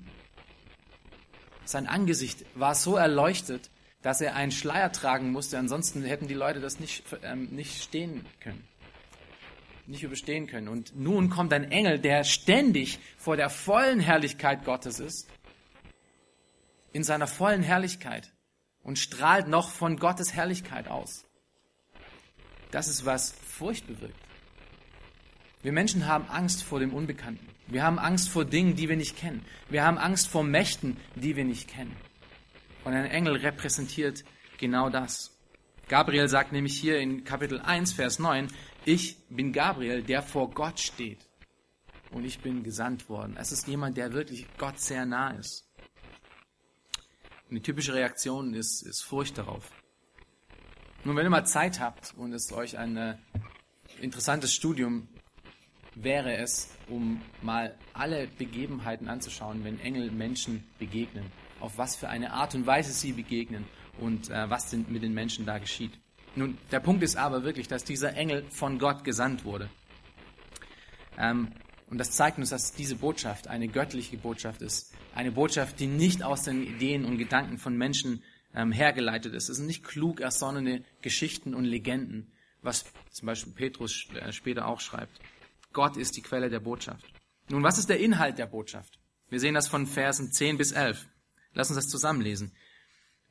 Sein 1.66 1.86
Angesicht 1.86 2.46
war 2.54 2.74
so 2.74 2.96
erleuchtet, 2.96 3.70
dass 4.02 4.20
er 4.20 4.34
einen 4.34 4.52
Schleier 4.52 4.92
tragen 4.92 5.30
musste, 5.30 5.58
ansonsten 5.58 6.02
hätten 6.02 6.28
die 6.28 6.34
Leute 6.34 6.60
das 6.60 6.80
nicht, 6.80 7.04
ähm, 7.22 7.48
nicht 7.50 7.82
stehen 7.82 8.24
können, 8.40 8.66
nicht 9.86 10.02
überstehen 10.02 10.46
können. 10.46 10.68
Und 10.68 10.96
nun 10.96 11.28
kommt 11.28 11.52
ein 11.52 11.70
Engel, 11.70 11.98
der 11.98 12.24
ständig 12.24 12.98
vor 13.18 13.36
der 13.36 13.50
vollen 13.50 14.00
Herrlichkeit 14.00 14.64
Gottes 14.64 15.00
ist, 15.00 15.28
in 16.92 17.04
seiner 17.04 17.26
vollen 17.26 17.62
Herrlichkeit 17.62 18.32
und 18.82 18.98
strahlt 18.98 19.48
noch 19.48 19.70
von 19.70 19.96
Gottes 19.96 20.32
Herrlichkeit 20.32 20.88
aus. 20.88 21.24
Das 22.70 22.88
ist, 22.88 23.04
was 23.04 23.32
Furcht 23.32 23.86
bewirkt. 23.86 24.18
Wir 25.62 25.72
Menschen 25.72 26.06
haben 26.06 26.26
Angst 26.28 26.62
vor 26.62 26.80
dem 26.80 26.94
Unbekannten. 26.94 27.46
Wir 27.66 27.82
haben 27.82 27.98
Angst 27.98 28.30
vor 28.30 28.44
Dingen, 28.44 28.76
die 28.76 28.88
wir 28.88 28.96
nicht 28.96 29.16
kennen. 29.16 29.44
Wir 29.68 29.84
haben 29.84 29.98
Angst 29.98 30.28
vor 30.28 30.42
Mächten, 30.42 30.96
die 31.14 31.36
wir 31.36 31.44
nicht 31.44 31.68
kennen. 31.68 31.94
Und 32.84 32.94
ein 32.94 33.06
Engel 33.06 33.36
repräsentiert 33.36 34.24
genau 34.58 34.88
das. 34.88 35.36
Gabriel 35.88 36.28
sagt 36.28 36.52
nämlich 36.52 36.78
hier 36.78 36.98
in 37.00 37.24
Kapitel 37.24 37.60
1, 37.60 37.92
Vers 37.92 38.18
9, 38.18 38.48
ich 38.84 39.16
bin 39.28 39.52
Gabriel, 39.52 40.02
der 40.02 40.22
vor 40.22 40.50
Gott 40.50 40.78
steht. 40.80 41.26
Und 42.12 42.24
ich 42.24 42.40
bin 42.40 42.62
gesandt 42.62 43.08
worden. 43.08 43.36
Es 43.38 43.52
ist 43.52 43.66
jemand, 43.68 43.96
der 43.96 44.12
wirklich 44.12 44.46
Gott 44.56 44.80
sehr 44.80 45.04
nah 45.04 45.30
ist. 45.30 45.66
Eine 47.50 47.60
typische 47.60 47.94
Reaktion 47.94 48.54
ist, 48.54 48.82
ist 48.82 49.02
Furcht 49.02 49.38
darauf. 49.38 49.70
Nun, 51.04 51.16
wenn 51.16 51.26
ihr 51.26 51.30
mal 51.30 51.46
Zeit 51.46 51.80
habt 51.80 52.14
und 52.16 52.32
es 52.32 52.52
euch 52.52 52.78
ein 52.78 52.96
äh, 52.96 53.16
interessantes 54.00 54.54
Studium 54.54 55.08
wäre 55.94 56.36
es, 56.36 56.68
um 56.88 57.20
mal 57.42 57.76
alle 57.92 58.26
Begebenheiten 58.26 59.08
anzuschauen, 59.08 59.64
wenn 59.64 59.80
Engel 59.80 60.10
Menschen 60.10 60.64
begegnen, 60.78 61.24
auf 61.60 61.78
was 61.78 61.96
für 61.96 62.08
eine 62.08 62.32
Art 62.32 62.54
und 62.54 62.66
Weise 62.66 62.92
sie 62.92 63.12
begegnen 63.12 63.64
und 63.98 64.30
äh, 64.30 64.48
was 64.50 64.70
denn 64.70 64.86
mit 64.88 65.02
den 65.02 65.14
Menschen 65.14 65.46
da 65.46 65.58
geschieht. 65.58 65.92
Nun, 66.36 66.58
der 66.70 66.80
Punkt 66.80 67.02
ist 67.02 67.16
aber 67.16 67.42
wirklich, 67.44 67.68
dass 67.68 67.84
dieser 67.84 68.14
Engel 68.14 68.44
von 68.50 68.78
Gott 68.78 69.04
gesandt 69.04 69.44
wurde. 69.44 69.68
Ähm, 71.18 71.48
Und 71.90 71.98
das 71.98 72.12
zeigt 72.12 72.38
uns, 72.38 72.50
dass 72.50 72.72
diese 72.72 72.94
Botschaft 72.94 73.48
eine 73.48 73.66
göttliche 73.66 74.16
Botschaft 74.16 74.62
ist. 74.62 74.94
Eine 75.12 75.32
Botschaft, 75.32 75.80
die 75.80 75.88
nicht 75.88 76.22
aus 76.22 76.44
den 76.44 76.62
Ideen 76.62 77.04
und 77.04 77.18
Gedanken 77.18 77.58
von 77.58 77.76
Menschen 77.76 78.22
ähm, 78.54 78.70
hergeleitet 78.70 79.34
ist. 79.34 79.48
Es 79.48 79.56
sind 79.56 79.66
nicht 79.66 79.82
klug 79.82 80.20
ersonnene 80.20 80.84
Geschichten 81.02 81.52
und 81.52 81.64
Legenden, 81.64 82.30
was 82.62 82.84
zum 83.10 83.26
Beispiel 83.26 83.52
Petrus 83.52 84.06
äh, 84.14 84.32
später 84.32 84.66
auch 84.68 84.80
schreibt. 84.80 85.20
Gott 85.72 85.96
ist 85.96 86.16
die 86.16 86.22
Quelle 86.22 86.48
der 86.48 86.60
Botschaft. 86.60 87.04
Nun, 87.48 87.64
was 87.64 87.78
ist 87.78 87.88
der 87.88 87.98
Inhalt 87.98 88.38
der 88.38 88.46
Botschaft? 88.46 89.00
Wir 89.28 89.40
sehen 89.40 89.54
das 89.54 89.66
von 89.66 89.86
Versen 89.88 90.30
10 90.30 90.58
bis 90.58 90.70
11. 90.70 91.08
Lass 91.52 91.70
uns 91.70 91.76
das 91.76 91.88
zusammenlesen. 91.88 92.52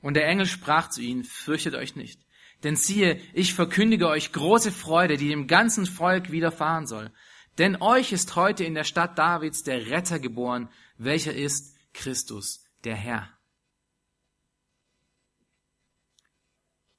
Und 0.01 0.15
der 0.15 0.27
Engel 0.27 0.45
sprach 0.45 0.89
zu 0.89 1.01
ihnen, 1.01 1.23
fürchtet 1.23 1.75
euch 1.75 1.95
nicht. 1.95 2.21
Denn 2.63 2.75
siehe, 2.75 3.21
ich 3.33 3.53
verkündige 3.53 4.07
euch 4.07 4.31
große 4.31 4.71
Freude, 4.71 5.17
die 5.17 5.29
dem 5.29 5.47
ganzen 5.47 5.85
Volk 5.85 6.31
widerfahren 6.31 6.87
soll. 6.87 7.11
Denn 7.57 7.81
euch 7.81 8.11
ist 8.11 8.35
heute 8.35 8.63
in 8.63 8.73
der 8.73 8.83
Stadt 8.83 9.17
Davids 9.17 9.63
der 9.63 9.87
Retter 9.87 10.19
geboren, 10.19 10.69
welcher 10.97 11.33
ist 11.33 11.75
Christus, 11.93 12.65
der 12.83 12.95
Herr. 12.95 13.29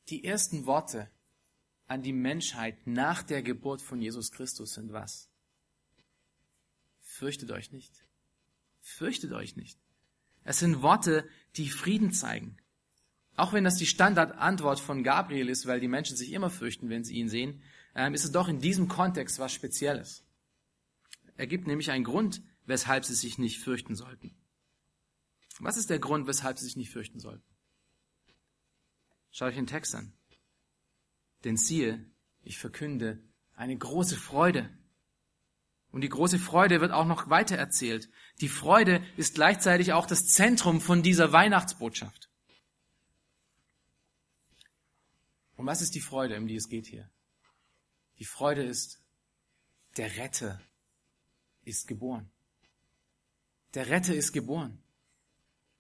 Die 0.09 0.25
ersten 0.25 0.67
Worte 0.67 1.11
an 1.87 2.03
die 2.03 2.13
Menschheit 2.13 2.87
nach 2.87 3.23
der 3.23 3.43
Geburt 3.43 3.83
von 3.83 4.01
Jesus 4.01 4.33
Christus 4.33 4.75
sind 4.75 4.93
was? 4.93 5.29
Fürchtet 7.01 7.51
euch 7.51 7.73
nicht. 7.73 7.93
Fürchtet 8.81 9.33
euch 9.33 9.57
nicht. 9.57 9.79
Es 10.45 10.59
sind 10.59 10.83
Worte, 10.83 11.29
die 11.57 11.69
Frieden 11.69 12.13
zeigen. 12.13 12.57
Auch 13.37 13.53
wenn 13.53 13.65
das 13.65 13.77
die 13.77 13.87
Standardantwort 13.87 14.81
von 14.81 15.03
Gabriel 15.03 15.49
ist, 15.49 15.67
weil 15.67 15.81
die 15.81 15.89
Menschen 15.89 16.17
sich 16.17 16.33
immer 16.33 16.51
fürchten, 16.51 16.91
wenn 16.91 17.05
sie 17.05 17.15
ihn 17.15 17.29
sehen, 17.29 17.63
ähm, 17.95 18.15
ist 18.15 18.25
es 18.25 18.33
doch 18.33 18.49
in 18.49 18.61
diesem 18.61 18.89
Kontext 18.89 19.39
was 19.39 19.53
Spezielles. 19.53 20.25
Er 21.37 21.47
gibt 21.47 21.67
nämlich 21.67 21.91
einen 21.91 22.05
Grund, 22.05 22.43
weshalb 22.67 23.05
sie 23.05 23.15
sich 23.15 23.39
nicht 23.39 23.59
fürchten 23.59 23.95
sollten. 23.95 24.37
Was 25.59 25.77
ist 25.77 25.91
der 25.91 25.99
Grund, 25.99 26.27
weshalb 26.27 26.59
sie 26.59 26.65
sich 26.65 26.77
nicht 26.77 26.91
fürchten 26.91 27.19
sollten? 27.19 27.45
Schaut 29.31 29.49
euch 29.49 29.57
den 29.57 29.67
Text 29.67 29.95
an. 29.95 30.13
Denn 31.45 31.57
siehe, 31.57 32.05
ich 32.43 32.59
verkünde 32.59 33.23
eine 33.55 33.77
große 33.77 34.17
Freude. 34.17 34.71
Und 35.93 36.03
die 36.03 36.09
große 36.09 36.39
Freude 36.39 36.81
wird 36.81 36.93
auch 36.93 37.07
noch 37.07 37.31
weiter 37.31 37.57
erzählt. 37.57 38.09
Die 38.41 38.49
Freude 38.49 39.05
ist 39.17 39.35
gleichzeitig 39.35 39.93
auch 39.93 40.07
das 40.07 40.29
Zentrum 40.29 40.81
von 40.81 41.03
dieser 41.03 41.33
Weihnachtsbotschaft. 41.33 42.31
Und 45.57 45.67
was 45.67 45.83
ist 45.83 45.95
die 45.95 46.01
Freude, 46.01 46.39
um 46.39 46.47
die 46.47 46.57
es 46.57 46.69
geht 46.69 46.87
hier? 46.87 47.11
Die 48.19 48.25
Freude 48.25 48.63
ist, 48.63 49.03
der 49.97 50.17
Retter 50.17 50.61
ist 51.65 51.89
geboren. 51.89 52.31
Der 53.75 53.89
Retter 53.89 54.15
ist 54.15 54.33
geboren. 54.33 54.83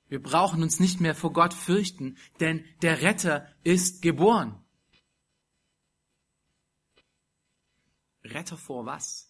Wir 0.08 0.20
brauchen 0.20 0.62
uns 0.62 0.80
nicht 0.80 1.00
mehr 1.00 1.14
vor 1.14 1.32
Gott 1.32 1.54
fürchten, 1.54 2.18
denn 2.40 2.64
der 2.82 3.00
Retter 3.00 3.48
ist 3.62 4.02
geboren. 4.02 4.64
Retter 8.24 8.56
vor 8.56 8.86
was? 8.86 9.29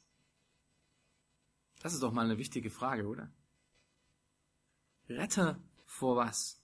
Das 1.80 1.94
ist 1.94 2.02
doch 2.02 2.12
mal 2.12 2.26
eine 2.26 2.38
wichtige 2.38 2.70
Frage, 2.70 3.06
oder? 3.06 3.30
Retter 5.08 5.58
vor 5.86 6.16
was? 6.16 6.62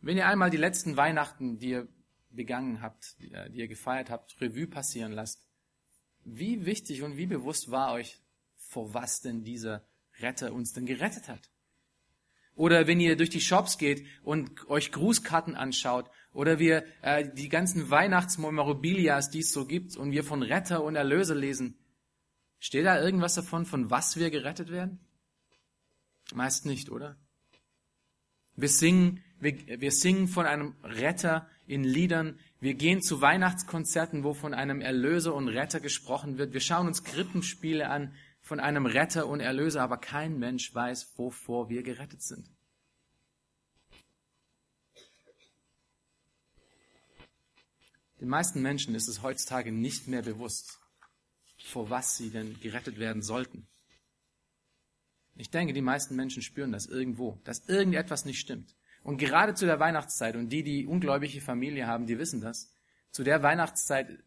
Wenn 0.00 0.18
ihr 0.18 0.28
einmal 0.28 0.50
die 0.50 0.58
letzten 0.58 0.96
Weihnachten, 0.96 1.58
die 1.58 1.70
ihr 1.70 1.88
begangen 2.30 2.82
habt, 2.82 3.16
die 3.20 3.30
ihr 3.30 3.68
gefeiert 3.68 4.10
habt, 4.10 4.38
Revue 4.40 4.66
passieren 4.66 5.12
lasst, 5.12 5.46
wie 6.24 6.66
wichtig 6.66 7.02
und 7.02 7.16
wie 7.16 7.26
bewusst 7.26 7.70
war 7.70 7.92
euch, 7.92 8.20
vor 8.56 8.92
was 8.92 9.20
denn 9.20 9.44
dieser 9.44 9.86
Retter 10.18 10.52
uns 10.52 10.72
denn 10.72 10.84
gerettet 10.84 11.28
hat? 11.28 11.50
Oder 12.56 12.86
wenn 12.86 13.00
ihr 13.00 13.16
durch 13.16 13.30
die 13.30 13.40
Shops 13.40 13.78
geht 13.78 14.06
und 14.22 14.68
euch 14.68 14.92
Grußkarten 14.92 15.54
anschaut, 15.54 16.10
oder 16.32 16.58
wir 16.58 16.84
äh, 17.02 17.28
die 17.32 17.48
ganzen 17.48 17.90
Weihnachtsmemorabilias, 17.90 19.30
die 19.30 19.40
es 19.40 19.52
so 19.52 19.66
gibt, 19.66 19.96
und 19.96 20.10
wir 20.12 20.24
von 20.24 20.42
Retter 20.42 20.82
und 20.82 20.96
Erlöser 20.96 21.34
lesen, 21.34 21.78
steht 22.64 22.86
da 22.86 22.98
irgendwas 22.98 23.34
davon, 23.34 23.66
von 23.66 23.90
was 23.90 24.16
wir 24.16 24.30
gerettet 24.30 24.70
werden? 24.70 24.98
Meist 26.32 26.64
nicht, 26.64 26.88
oder? 26.88 27.18
Wir 28.56 28.70
singen, 28.70 29.22
wir, 29.38 29.82
wir 29.82 29.92
singen 29.92 30.28
von 30.28 30.46
einem 30.46 30.74
Retter 30.82 31.46
in 31.66 31.84
Liedern. 31.84 32.38
Wir 32.60 32.72
gehen 32.72 33.02
zu 33.02 33.20
Weihnachtskonzerten, 33.20 34.24
wo 34.24 34.32
von 34.32 34.54
einem 34.54 34.80
Erlöser 34.80 35.34
und 35.34 35.48
Retter 35.48 35.78
gesprochen 35.78 36.38
wird. 36.38 36.54
Wir 36.54 36.60
schauen 36.62 36.86
uns 36.86 37.04
Krippenspiele 37.04 37.90
an 37.90 38.14
von 38.40 38.60
einem 38.60 38.86
Retter 38.86 39.26
und 39.26 39.40
Erlöser, 39.40 39.82
aber 39.82 39.98
kein 39.98 40.38
Mensch 40.38 40.74
weiß, 40.74 41.18
wovor 41.18 41.68
wir 41.68 41.82
gerettet 41.82 42.22
sind. 42.22 42.48
Den 48.22 48.28
meisten 48.28 48.62
Menschen 48.62 48.94
ist 48.94 49.08
es 49.08 49.20
heutzutage 49.20 49.70
nicht 49.70 50.08
mehr 50.08 50.22
bewusst, 50.22 50.80
vor 51.64 51.90
was 51.90 52.16
sie 52.16 52.30
denn 52.30 52.58
gerettet 52.60 52.98
werden 52.98 53.22
sollten. 53.22 53.66
Ich 55.36 55.50
denke, 55.50 55.72
die 55.72 55.80
meisten 55.80 56.14
Menschen 56.14 56.42
spüren 56.42 56.72
das 56.72 56.86
irgendwo, 56.86 57.40
dass 57.44 57.68
irgendetwas 57.68 58.24
nicht 58.24 58.38
stimmt. 58.38 58.76
Und 59.02 59.18
gerade 59.18 59.54
zu 59.54 59.66
der 59.66 59.80
Weihnachtszeit, 59.80 60.36
und 60.36 60.50
die, 60.50 60.62
die 60.62 60.86
ungläubige 60.86 61.40
Familie 61.40 61.86
haben, 61.86 62.06
die 62.06 62.18
wissen 62.18 62.40
das, 62.40 62.72
zu 63.10 63.24
der 63.24 63.42
Weihnachtszeit, 63.42 64.22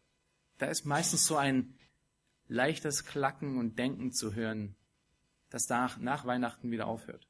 da 0.58 0.66
ist 0.66 0.84
meistens 0.84 1.26
so 1.26 1.36
ein 1.36 1.74
leichtes 2.48 3.04
Klacken 3.04 3.58
und 3.58 3.78
Denken 3.78 4.12
zu 4.12 4.34
hören, 4.34 4.76
das 5.50 5.68
nach, 5.68 5.98
nach 5.98 6.26
Weihnachten 6.26 6.70
wieder 6.70 6.86
aufhört. 6.86 7.26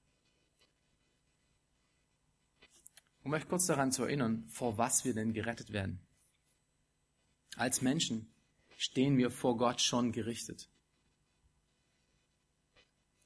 Um 3.22 3.32
euch 3.32 3.46
kurz 3.48 3.66
daran 3.66 3.92
zu 3.92 4.04
erinnern, 4.04 4.46
vor 4.48 4.78
was 4.78 5.04
wir 5.04 5.14
denn 5.14 5.32
gerettet 5.32 5.72
werden. 5.72 6.00
Als 7.56 7.82
Menschen 7.82 8.32
stehen 8.78 9.18
wir 9.18 9.30
vor 9.30 9.56
Gott 9.56 9.82
schon 9.82 10.12
gerichtet. 10.12 10.70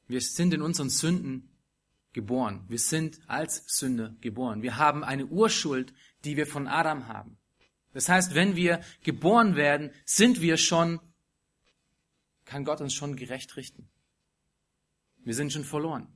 Wir 0.09 0.21
sind 0.21 0.53
in 0.55 0.63
unseren 0.63 0.89
Sünden 0.89 1.51
geboren. 2.13 2.65
Wir 2.69 2.79
sind 2.79 3.21
als 3.29 3.65
Sünder 3.67 4.17
geboren. 4.23 4.63
Wir 4.63 4.79
haben 4.79 5.05
eine 5.05 5.27
Urschuld, 5.27 5.93
die 6.25 6.37
wir 6.37 6.47
von 6.47 6.67
Adam 6.67 7.07
haben. 7.07 7.39
Das 7.93 8.09
heißt, 8.09 8.35
wenn 8.35 8.57
wir 8.57 8.81
geboren 9.03 9.55
werden, 9.55 9.93
sind 10.07 10.41
wir 10.41 10.57
schon, 10.57 11.01
kann 12.47 12.65
Gott 12.65 12.81
uns 12.81 12.95
schon 12.95 13.15
gerecht 13.17 13.57
richten. 13.57 13.91
Wir 15.19 15.35
sind 15.35 15.53
schon 15.53 15.65
verloren. 15.65 16.09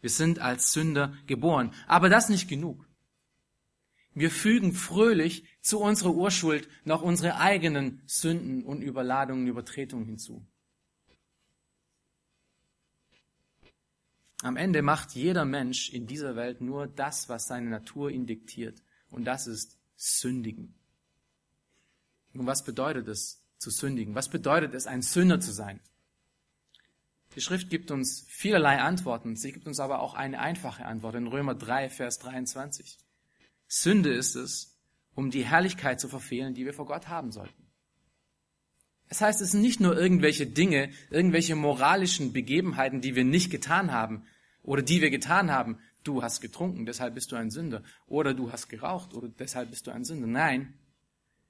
Wir 0.00 0.10
sind 0.10 0.38
als 0.38 0.72
Sünder 0.72 1.14
geboren. 1.26 1.74
Aber 1.86 2.08
das 2.08 2.30
nicht 2.30 2.48
genug. 2.48 2.88
Wir 4.14 4.30
fügen 4.30 4.72
fröhlich 4.72 5.44
zu 5.60 5.80
unserer 5.80 6.14
Urschuld 6.14 6.68
noch 6.84 7.02
unsere 7.02 7.38
eigenen 7.38 8.02
Sünden 8.06 8.62
und 8.64 8.82
Überladungen, 8.82 9.46
Übertretungen 9.46 10.06
hinzu. 10.06 10.46
Am 14.42 14.56
Ende 14.56 14.82
macht 14.82 15.12
jeder 15.12 15.44
Mensch 15.44 15.90
in 15.90 16.06
dieser 16.06 16.34
Welt 16.34 16.60
nur 16.60 16.88
das, 16.88 17.28
was 17.28 17.46
seine 17.46 17.70
Natur 17.70 18.10
ihn 18.10 18.26
diktiert. 18.26 18.82
Und 19.08 19.24
das 19.24 19.46
ist 19.46 19.78
sündigen. 19.94 20.74
Und 22.34 22.46
was 22.46 22.64
bedeutet 22.64 23.06
es 23.08 23.40
zu 23.58 23.70
sündigen? 23.70 24.14
Was 24.14 24.28
bedeutet 24.28 24.74
es, 24.74 24.86
ein 24.86 25.02
Sünder 25.02 25.38
zu 25.38 25.52
sein? 25.52 25.80
Die 27.36 27.40
Schrift 27.40 27.70
gibt 27.70 27.90
uns 27.90 28.26
vielerlei 28.28 28.80
Antworten. 28.80 29.36
Sie 29.36 29.52
gibt 29.52 29.66
uns 29.66 29.80
aber 29.80 30.00
auch 30.00 30.14
eine 30.14 30.40
einfache 30.40 30.84
Antwort 30.84 31.14
in 31.14 31.28
Römer 31.28 31.54
3, 31.54 31.88
Vers 31.88 32.18
23. 32.18 32.98
Sünde 33.74 34.12
ist 34.12 34.34
es, 34.34 34.78
um 35.14 35.30
die 35.30 35.46
Herrlichkeit 35.46 35.98
zu 35.98 36.06
verfehlen, 36.06 36.52
die 36.52 36.66
wir 36.66 36.74
vor 36.74 36.84
Gott 36.84 37.08
haben 37.08 37.32
sollten. 37.32 37.70
Das 39.08 39.22
heißt, 39.22 39.40
es 39.40 39.52
sind 39.52 39.62
nicht 39.62 39.80
nur 39.80 39.96
irgendwelche 39.96 40.46
Dinge, 40.46 40.90
irgendwelche 41.08 41.56
moralischen 41.56 42.34
Begebenheiten, 42.34 43.00
die 43.00 43.14
wir 43.14 43.24
nicht 43.24 43.50
getan 43.50 43.90
haben 43.90 44.26
oder 44.62 44.82
die 44.82 45.00
wir 45.00 45.08
getan 45.08 45.50
haben. 45.50 45.78
Du 46.04 46.22
hast 46.22 46.42
getrunken, 46.42 46.84
deshalb 46.84 47.14
bist 47.14 47.32
du 47.32 47.36
ein 47.36 47.50
Sünder. 47.50 47.82
Oder 48.06 48.34
du 48.34 48.52
hast 48.52 48.68
geraucht, 48.68 49.14
oder 49.14 49.28
deshalb 49.28 49.70
bist 49.70 49.86
du 49.86 49.90
ein 49.90 50.04
Sünder. 50.04 50.26
Nein, 50.26 50.74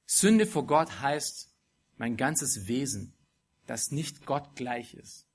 Sünde 0.06 0.46
vor 0.46 0.64
Gott 0.64 1.00
heißt 1.00 1.52
mein 1.96 2.16
ganzes 2.16 2.68
Wesen, 2.68 3.14
das 3.66 3.90
nicht 3.90 4.26
Gott 4.26 4.54
gleich 4.54 4.94
ist, 4.94 5.26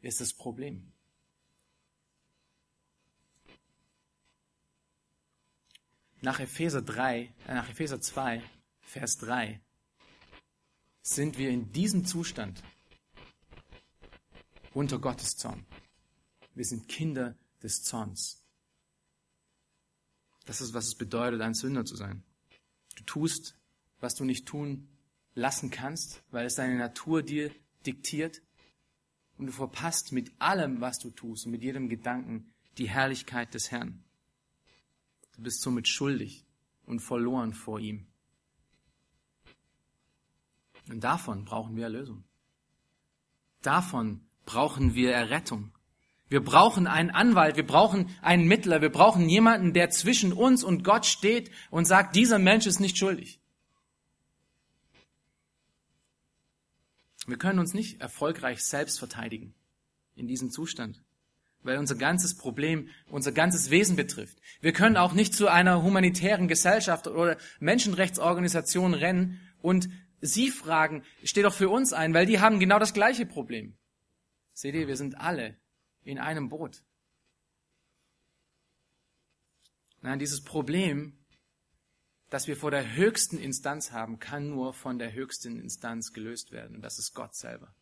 ist 0.00 0.20
das 0.20 0.32
Problem. 0.32 0.92
Nach 6.20 6.40
Epheser 6.40 6.82
3, 6.82 7.32
äh, 7.46 7.54
nach 7.54 7.68
Epheser 7.70 8.00
2, 8.00 8.42
Vers 8.80 9.18
3 9.18 9.60
sind 11.00 11.38
wir 11.38 11.50
in 11.50 11.70
diesem 11.72 12.04
Zustand 12.04 12.62
unter 14.74 14.98
Gottes 14.98 15.36
Zorn. 15.36 15.64
Wir 16.54 16.64
sind 16.64 16.88
Kinder 16.88 17.36
des 17.62 17.82
Zorns. 17.84 18.44
Das 20.44 20.60
ist, 20.60 20.74
was 20.74 20.86
es 20.86 20.96
bedeutet, 20.96 21.40
ein 21.40 21.54
Sünder 21.54 21.84
zu 21.84 21.94
sein. 21.94 22.24
Du 22.96 23.04
tust, 23.04 23.56
was 24.00 24.14
du 24.16 24.24
nicht 24.24 24.46
tun 24.46 24.88
lassen 25.34 25.70
kannst, 25.70 26.22
weil 26.30 26.46
es 26.46 26.56
deine 26.56 26.76
Natur 26.76 27.22
dir 27.22 27.54
diktiert. 27.86 28.42
und 29.36 29.46
du 29.46 29.52
verpasst 29.52 30.10
mit 30.10 30.32
allem, 30.40 30.80
was 30.80 30.98
du 30.98 31.10
tust 31.10 31.46
und 31.46 31.52
mit 31.52 31.62
jedem 31.62 31.88
Gedanken 31.88 32.52
die 32.76 32.88
Herrlichkeit 32.88 33.54
des 33.54 33.70
Herrn. 33.70 34.02
Du 35.38 35.44
bist 35.44 35.62
somit 35.62 35.86
schuldig 35.86 36.44
und 36.84 36.98
verloren 36.98 37.54
vor 37.54 37.78
ihm. 37.78 38.08
Und 40.90 41.04
davon 41.04 41.44
brauchen 41.44 41.76
wir 41.76 41.84
Erlösung. 41.84 42.24
Davon 43.62 44.26
brauchen 44.46 44.96
wir 44.96 45.12
Errettung. 45.12 45.72
Wir 46.28 46.42
brauchen 46.42 46.88
einen 46.88 47.10
Anwalt, 47.10 47.54
wir 47.54 47.66
brauchen 47.66 48.10
einen 48.20 48.48
Mittler, 48.48 48.82
wir 48.82 48.90
brauchen 48.90 49.28
jemanden, 49.28 49.72
der 49.72 49.90
zwischen 49.90 50.32
uns 50.32 50.64
und 50.64 50.82
Gott 50.82 51.06
steht 51.06 51.52
und 51.70 51.84
sagt, 51.84 52.16
dieser 52.16 52.40
Mensch 52.40 52.66
ist 52.66 52.80
nicht 52.80 52.98
schuldig. 52.98 53.40
Wir 57.28 57.38
können 57.38 57.60
uns 57.60 57.74
nicht 57.74 58.00
erfolgreich 58.00 58.64
selbst 58.64 58.98
verteidigen 58.98 59.54
in 60.16 60.26
diesem 60.26 60.50
Zustand, 60.50 61.00
weil 61.62 61.78
unser 61.78 61.96
ganzes 61.96 62.36
Problem 62.36 62.88
unser 63.08 63.32
ganzes 63.32 63.70
Wesen 63.70 63.96
betrifft. 63.96 64.38
Wir 64.60 64.72
können 64.72 64.96
auch 64.96 65.12
nicht 65.12 65.34
zu 65.34 65.48
einer 65.48 65.82
humanitären 65.82 66.48
Gesellschaft 66.48 67.06
oder 67.06 67.36
Menschenrechtsorganisation 67.60 68.94
rennen 68.94 69.40
und 69.60 69.88
sie 70.20 70.50
fragen, 70.50 71.04
steh 71.22 71.42
doch 71.42 71.54
für 71.54 71.68
uns 71.68 71.92
ein, 71.92 72.14
weil 72.14 72.26
die 72.26 72.40
haben 72.40 72.60
genau 72.60 72.78
das 72.78 72.94
gleiche 72.94 73.26
Problem. 73.26 73.76
Seht 74.52 74.74
ihr, 74.74 74.88
wir 74.88 74.96
sind 74.96 75.18
alle 75.20 75.56
in 76.02 76.18
einem 76.18 76.48
Boot. 76.48 76.82
Nein, 80.00 80.18
dieses 80.18 80.42
Problem, 80.42 81.18
das 82.30 82.46
wir 82.46 82.56
vor 82.56 82.70
der 82.70 82.94
höchsten 82.94 83.38
Instanz 83.38 83.92
haben, 83.92 84.18
kann 84.18 84.48
nur 84.48 84.74
von 84.74 84.98
der 84.98 85.12
höchsten 85.12 85.60
Instanz 85.60 86.12
gelöst 86.12 86.52
werden. 86.52 86.76
Und 86.76 86.82
das 86.82 86.98
ist 86.98 87.14
Gott 87.14 87.34
selber. 87.34 87.74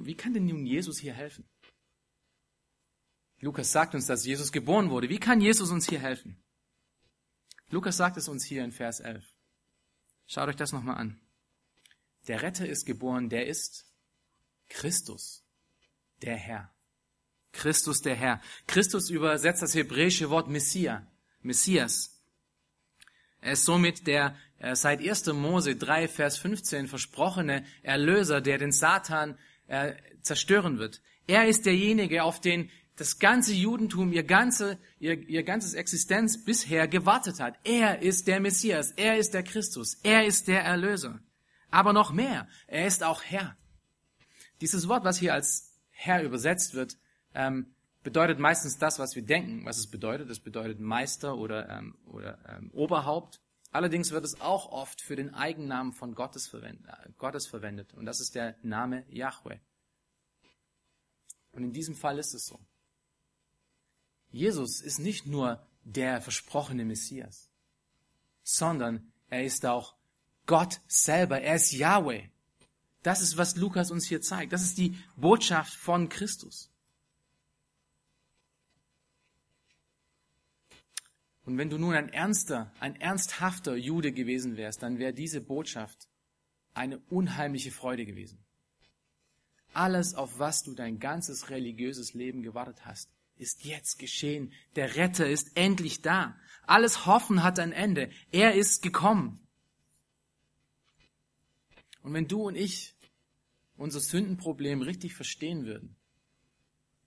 Wie 0.00 0.16
kann 0.16 0.32
denn 0.32 0.46
nun 0.46 0.64
Jesus 0.64 0.98
hier 0.98 1.12
helfen? 1.12 1.44
Lukas 3.40 3.72
sagt 3.72 3.94
uns, 3.94 4.06
dass 4.06 4.24
Jesus 4.24 4.52
geboren 4.52 4.90
wurde. 4.90 5.08
Wie 5.08 5.18
kann 5.18 5.40
Jesus 5.40 5.70
uns 5.70 5.88
hier 5.88 6.00
helfen? 6.00 6.42
Lukas 7.68 7.96
sagt 7.96 8.16
es 8.16 8.28
uns 8.28 8.44
hier 8.44 8.64
in 8.64 8.72
Vers 8.72 9.00
11. 9.00 9.24
Schaut 10.26 10.48
euch 10.48 10.56
das 10.56 10.72
nochmal 10.72 10.96
an. 10.96 11.20
Der 12.28 12.42
Retter 12.42 12.68
ist 12.68 12.86
geboren, 12.86 13.28
der 13.28 13.46
ist 13.46 13.84
Christus, 14.68 15.44
der 16.22 16.36
Herr. 16.36 16.72
Christus, 17.52 18.00
der 18.00 18.14
Herr. 18.14 18.40
Christus 18.66 19.10
übersetzt 19.10 19.62
das 19.62 19.74
hebräische 19.74 20.30
Wort 20.30 20.48
Messia, 20.48 21.06
Messias. 21.40 22.22
Er 23.40 23.52
ist 23.52 23.64
somit 23.64 24.06
der 24.06 24.36
äh, 24.58 24.76
seit 24.76 25.00
1. 25.00 25.26
Mose 25.32 25.74
3, 25.74 26.06
Vers 26.06 26.38
15 26.38 26.86
versprochene 26.86 27.66
Erlöser, 27.82 28.40
der 28.40 28.58
den 28.58 28.72
Satan 28.72 29.36
äh, 29.66 29.94
zerstören 30.22 30.78
wird. 30.78 31.00
Er 31.26 31.46
ist 31.46 31.66
derjenige, 31.66 32.24
auf 32.24 32.40
den 32.40 32.70
das 32.96 33.18
ganze 33.18 33.54
Judentum, 33.54 34.12
ihr, 34.12 34.22
ganze, 34.22 34.78
ihr, 34.98 35.18
ihr 35.28 35.42
ganzes 35.42 35.74
Existenz 35.74 36.44
bisher 36.44 36.86
gewartet 36.88 37.40
hat. 37.40 37.56
Er 37.64 38.02
ist 38.02 38.28
der 38.28 38.38
Messias, 38.38 38.92
er 38.92 39.16
ist 39.16 39.34
der 39.34 39.42
Christus, 39.42 39.98
er 40.02 40.24
ist 40.24 40.46
der 40.46 40.62
Erlöser. 40.62 41.20
Aber 41.70 41.92
noch 41.92 42.12
mehr, 42.12 42.46
er 42.66 42.86
ist 42.86 43.02
auch 43.02 43.22
Herr. 43.22 43.56
Dieses 44.60 44.88
Wort, 44.88 45.04
was 45.04 45.18
hier 45.18 45.32
als 45.32 45.72
Herr 45.90 46.22
übersetzt 46.22 46.74
wird, 46.74 46.98
ähm, 47.34 47.74
bedeutet 48.02 48.38
meistens 48.38 48.78
das, 48.78 48.98
was 48.98 49.16
wir 49.16 49.22
denken, 49.22 49.64
was 49.64 49.78
es 49.78 49.90
bedeutet. 49.90 50.28
Es 50.30 50.40
bedeutet 50.40 50.80
Meister 50.80 51.36
oder, 51.36 51.68
ähm, 51.70 51.96
oder 52.06 52.38
ähm, 52.48 52.70
Oberhaupt. 52.72 53.40
Allerdings 53.72 54.10
wird 54.10 54.24
es 54.24 54.40
auch 54.40 54.70
oft 54.70 55.00
für 55.00 55.16
den 55.16 55.34
Eigennamen 55.34 55.92
von 55.92 56.14
Gottes 56.14 56.46
verwendet, 56.46 56.86
äh, 56.86 57.08
Gottes 57.18 57.46
verwendet. 57.46 57.94
Und 57.94 58.04
das 58.04 58.20
ist 58.20 58.34
der 58.34 58.56
Name 58.62 59.04
Yahweh. 59.08 59.58
Und 61.52 61.64
in 61.64 61.72
diesem 61.72 61.96
Fall 61.96 62.18
ist 62.18 62.34
es 62.34 62.46
so. 62.46 62.60
Jesus 64.30 64.80
ist 64.80 64.98
nicht 64.98 65.26
nur 65.26 65.66
der 65.84 66.20
versprochene 66.20 66.84
Messias, 66.84 67.50
sondern 68.42 69.12
er 69.28 69.44
ist 69.44 69.64
auch 69.66 69.96
Gott 70.46 70.80
selber. 70.86 71.40
Er 71.40 71.56
ist 71.56 71.72
Yahweh. 71.72 72.28
Das 73.02 73.20
ist, 73.20 73.36
was 73.36 73.56
Lukas 73.56 73.90
uns 73.90 74.06
hier 74.06 74.20
zeigt. 74.20 74.52
Das 74.52 74.62
ist 74.62 74.78
die 74.78 74.96
Botschaft 75.16 75.74
von 75.74 76.08
Christus. 76.08 76.71
Und 81.44 81.58
wenn 81.58 81.70
du 81.70 81.78
nun 81.78 81.94
ein 81.94 82.08
ernster, 82.08 82.72
ein 82.78 82.96
ernsthafter 82.96 83.74
Jude 83.74 84.12
gewesen 84.12 84.56
wärst, 84.56 84.82
dann 84.82 84.98
wäre 84.98 85.12
diese 85.12 85.40
Botschaft 85.40 86.08
eine 86.74 86.98
unheimliche 87.10 87.72
Freude 87.72 88.06
gewesen. 88.06 88.44
Alles, 89.72 90.14
auf 90.14 90.38
was 90.38 90.62
du 90.62 90.74
dein 90.74 90.98
ganzes 90.98 91.50
religiöses 91.50 92.14
Leben 92.14 92.42
gewartet 92.42 92.84
hast, 92.84 93.10
ist 93.36 93.64
jetzt 93.64 93.98
geschehen. 93.98 94.52
Der 94.76 94.96
Retter 94.96 95.28
ist 95.28 95.56
endlich 95.56 96.02
da. 96.02 96.38
Alles 96.66 97.06
Hoffen 97.06 97.42
hat 97.42 97.58
ein 97.58 97.72
Ende. 97.72 98.10
Er 98.30 98.54
ist 98.54 98.82
gekommen. 98.82 99.40
Und 102.02 102.12
wenn 102.12 102.28
du 102.28 102.42
und 102.42 102.56
ich 102.56 102.94
unser 103.76 104.00
Sündenproblem 104.00 104.82
richtig 104.82 105.14
verstehen 105.14 105.64
würden, 105.64 105.96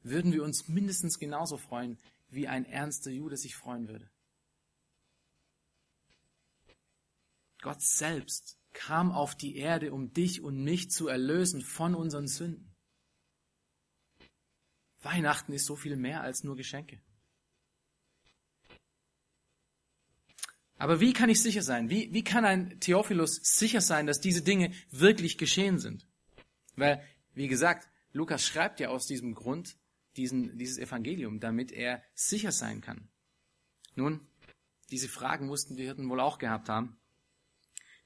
würden 0.01 0.33
wir 0.33 0.43
uns 0.43 0.67
mindestens 0.67 1.19
genauso 1.19 1.57
freuen, 1.57 1.97
wie 2.29 2.47
ein 2.47 2.65
ernster 2.65 3.11
Jude 3.11 3.37
sich 3.37 3.55
freuen 3.55 3.87
würde. 3.87 4.09
Gott 7.65 7.81
selbst 7.81 8.59
kam 8.73 9.11
auf 9.11 9.33
die 9.33 9.55
Erde, 9.55 9.91
um 9.91 10.13
dich 10.13 10.43
und 10.43 10.63
mich 10.63 10.91
zu 10.91 11.07
erlösen 11.07 11.63
von 11.63 11.95
unseren 11.95 12.27
Sünden. 12.27 12.75
Weihnachten 15.01 15.51
ist 15.51 15.65
so 15.65 15.75
viel 15.75 15.95
mehr 15.95 16.21
als 16.21 16.43
nur 16.43 16.55
Geschenke. 16.55 17.01
Aber 20.77 20.99
wie 20.99 21.11
kann 21.11 21.27
ich 21.27 21.41
sicher 21.41 21.63
sein? 21.63 21.89
Wie, 21.89 22.13
wie 22.13 22.23
kann 22.23 22.45
ein 22.45 22.79
Theophilus 22.79 23.37
sicher 23.37 23.81
sein, 23.81 24.05
dass 24.05 24.21
diese 24.21 24.43
Dinge 24.43 24.71
wirklich 24.91 25.39
geschehen 25.39 25.79
sind? 25.79 26.07
Weil, 26.75 27.03
wie 27.33 27.47
gesagt, 27.47 27.89
Lukas 28.11 28.45
schreibt 28.45 28.79
ja 28.79 28.89
aus 28.89 29.07
diesem 29.07 29.33
Grund 29.33 29.75
diesen, 30.17 30.55
dieses 30.59 30.77
Evangelium, 30.77 31.39
damit 31.39 31.71
er 31.71 32.03
sicher 32.13 32.51
sein 32.51 32.81
kann. 32.81 33.09
Nun, 33.95 34.27
diese 34.91 35.09
Fragen 35.09 35.47
mussten 35.47 35.75
die 35.75 35.85
Hirten 35.85 36.07
wohl 36.09 36.19
auch 36.19 36.37
gehabt 36.37 36.69
haben, 36.69 36.99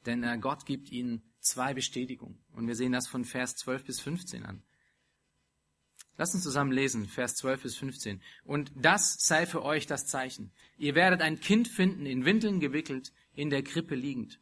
denn 0.06 0.24
äh, 0.24 0.38
Gott 0.40 0.66
gibt 0.66 0.92
ihnen 0.92 1.24
zwei 1.40 1.74
Bestätigungen. 1.74 2.40
Und 2.54 2.68
wir 2.68 2.76
sehen 2.76 2.92
das 2.92 3.08
von 3.08 3.26
Vers 3.26 3.56
12 3.56 3.86
bis 3.86 4.00
15 4.00 4.46
an. 4.46 4.64
Lass 6.18 6.34
uns 6.34 6.44
zusammen 6.44 6.74
lesen, 6.74 7.08
Vers 7.08 7.36
12 7.36 7.64
bis 7.64 7.78
15. 7.78 8.22
Und 8.44 8.72
das 8.76 9.16
sei 9.20 9.46
für 9.46 9.64
euch 9.64 9.88
das 9.88 10.06
Zeichen. 10.06 10.52
Ihr 10.78 10.94
werdet 10.94 11.22
ein 11.22 11.40
Kind 11.40 11.70
finden, 11.70 12.06
in 12.06 12.26
Windeln 12.26 12.60
gewickelt, 12.60 13.14
in 13.34 13.50
der 13.50 13.64
Krippe 13.64 13.96
liegend. 13.96 14.40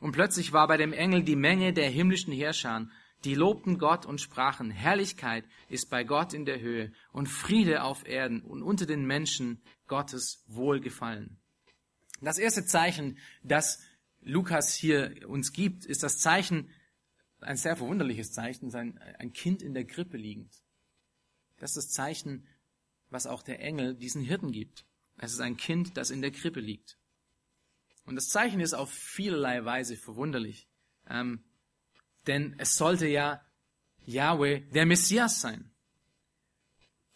Und 0.00 0.12
plötzlich 0.12 0.52
war 0.52 0.68
bei 0.68 0.76
dem 0.76 0.92
Engel 0.92 1.24
die 1.24 1.36
Menge 1.36 1.72
der 1.72 1.90
himmlischen 1.90 2.32
Herrscher, 2.32 2.88
die 3.24 3.34
lobten 3.34 3.78
Gott 3.78 4.04
und 4.06 4.20
sprachen, 4.20 4.70
Herrlichkeit 4.70 5.44
ist 5.68 5.90
bei 5.90 6.02
Gott 6.02 6.34
in 6.34 6.44
der 6.44 6.60
Höhe 6.60 6.92
und 7.12 7.28
Friede 7.28 7.82
auf 7.82 8.06
Erden 8.06 8.40
und 8.42 8.62
unter 8.62 8.86
den 8.86 9.04
Menschen 9.04 9.62
Gottes 9.86 10.44
Wohlgefallen. 10.48 11.38
Das 12.20 12.38
erste 12.38 12.64
Zeichen, 12.64 13.18
das 13.42 13.80
Lukas 14.22 14.74
hier 14.74 15.28
uns 15.28 15.52
gibt, 15.52 15.84
ist 15.84 16.02
das 16.02 16.18
Zeichen, 16.18 16.70
ein 17.40 17.56
sehr 17.56 17.76
verwunderliches 17.76 18.32
Zeichen, 18.32 18.72
ein 18.74 19.32
Kind 19.32 19.62
in 19.62 19.74
der 19.74 19.84
Krippe 19.84 20.16
liegend. 20.16 20.62
Das 21.58 21.76
ist 21.76 21.76
das 21.76 21.90
Zeichen, 21.90 22.46
was 23.10 23.26
auch 23.26 23.42
der 23.42 23.60
Engel 23.60 23.94
diesen 23.94 24.22
Hirten 24.22 24.52
gibt. 24.52 24.86
Es 25.18 25.32
ist 25.32 25.40
ein 25.40 25.56
Kind, 25.56 25.96
das 25.96 26.10
in 26.10 26.22
der 26.22 26.30
Krippe 26.30 26.60
liegt. 26.60 26.98
Und 28.04 28.16
das 28.16 28.28
Zeichen 28.28 28.60
ist 28.60 28.74
auf 28.74 28.90
vielerlei 28.90 29.64
Weise 29.64 29.96
verwunderlich. 29.96 30.68
Ähm, 31.08 31.44
denn 32.26 32.54
es 32.58 32.76
sollte 32.76 33.06
ja 33.06 33.44
Yahweh 34.04 34.60
der 34.70 34.86
Messias 34.86 35.40
sein. 35.40 35.70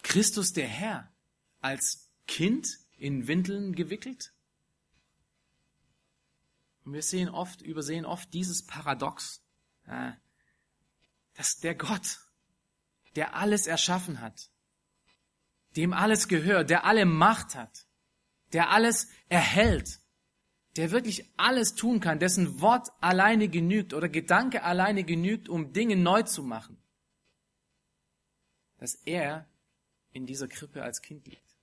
Christus 0.02 0.52
der 0.52 0.68
Herr 0.68 1.12
als 1.60 2.08
Kind 2.26 2.68
in 2.96 3.26
Windeln 3.26 3.74
gewickelt. 3.74 4.32
Und 6.86 6.92
wir 6.92 7.02
sehen 7.02 7.28
oft, 7.28 7.62
übersehen 7.62 8.04
oft 8.04 8.32
dieses 8.32 8.64
Paradox, 8.64 9.42
dass 11.34 11.58
der 11.58 11.74
Gott, 11.74 12.20
der 13.16 13.34
alles 13.34 13.66
erschaffen 13.66 14.20
hat, 14.20 14.50
dem 15.74 15.92
alles 15.92 16.28
gehört, 16.28 16.70
der 16.70 16.84
alle 16.84 17.04
Macht 17.04 17.56
hat, 17.56 17.88
der 18.52 18.70
alles 18.70 19.08
erhält, 19.28 20.00
der 20.76 20.92
wirklich 20.92 21.28
alles 21.36 21.74
tun 21.74 21.98
kann, 21.98 22.20
dessen 22.20 22.60
Wort 22.60 22.88
alleine 23.00 23.48
genügt 23.48 23.92
oder 23.92 24.08
Gedanke 24.08 24.62
alleine 24.62 25.02
genügt, 25.02 25.48
um 25.48 25.72
Dinge 25.72 25.96
neu 25.96 26.22
zu 26.22 26.44
machen, 26.44 26.80
dass 28.78 28.94
er 28.94 29.48
in 30.12 30.24
dieser 30.24 30.46
Krippe 30.46 30.84
als 30.84 31.02
Kind 31.02 31.26
liegt. 31.26 31.56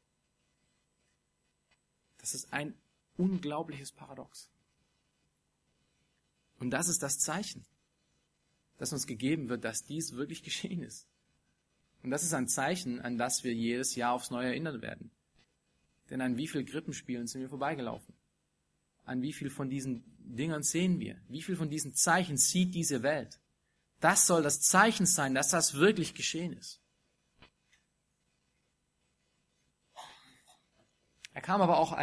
Das 2.17 2.33
ist 2.33 2.51
ein 2.51 2.77
unglaubliches 3.15 3.93
Paradox. 3.93 4.49
Und 6.63 6.71
das 6.71 6.87
ist 6.87 7.03
das 7.03 7.19
Zeichen. 7.19 7.65
dass 8.77 8.91
uns 8.91 9.07
gegeben 9.07 9.49
wird, 9.49 9.63
dass 9.63 9.83
dies 9.83 10.13
wirklich 10.13 10.43
geschehen 10.43 10.81
ist. 10.83 11.07
Und 12.01 12.11
das 12.11 12.23
ist 12.23 12.33
ein 12.33 12.47
Zeichen, 12.47 12.99
an 12.99 13.17
das 13.17 13.43
wir 13.43 13.53
jedes 13.53 13.95
Jahr 13.95 14.13
aufs 14.13 14.29
Neue 14.29 14.47
erinnern 14.47 14.81
werden. 14.81 15.11
Denn 16.09 16.21
an 16.21 16.35
wie 16.37 16.47
viel 16.47 16.65
Krippenspielen 16.65 17.27
sind 17.27 17.41
wir 17.41 17.49
vorbeigelaufen? 17.49 18.13
An 19.05 19.21
wie 19.21 19.31
viel 19.31 19.49
von 19.49 19.69
diesen 19.69 20.03
Dingern 20.17 20.63
sehen 20.63 20.99
wir? 20.99 21.21
Wie 21.29 21.41
viel 21.41 21.55
von 21.55 21.69
diesen 21.69 21.93
Zeichen 21.93 22.37
sieht 22.37 22.75
diese 22.75 23.03
Welt? 23.03 23.39
Das 23.99 24.27
soll 24.27 24.43
das 24.43 24.61
Zeichen 24.61 25.05
sein, 25.05 25.33
dass 25.33 25.49
das 25.49 25.75
wirklich 25.75 26.13
geschehen 26.13 26.53
ist. 26.53 26.81
Er 31.31 31.41
kam 31.41 31.61
aber 31.61 31.77
auch 31.77 31.97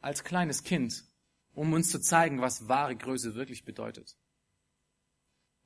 als 0.00 0.24
kleines 0.24 0.64
Kind, 0.64 1.04
um 1.54 1.72
uns 1.72 1.90
zu 1.90 2.00
zeigen, 2.00 2.40
was 2.40 2.68
wahre 2.68 2.96
Größe 2.96 3.34
wirklich 3.34 3.64
bedeutet. 3.64 4.16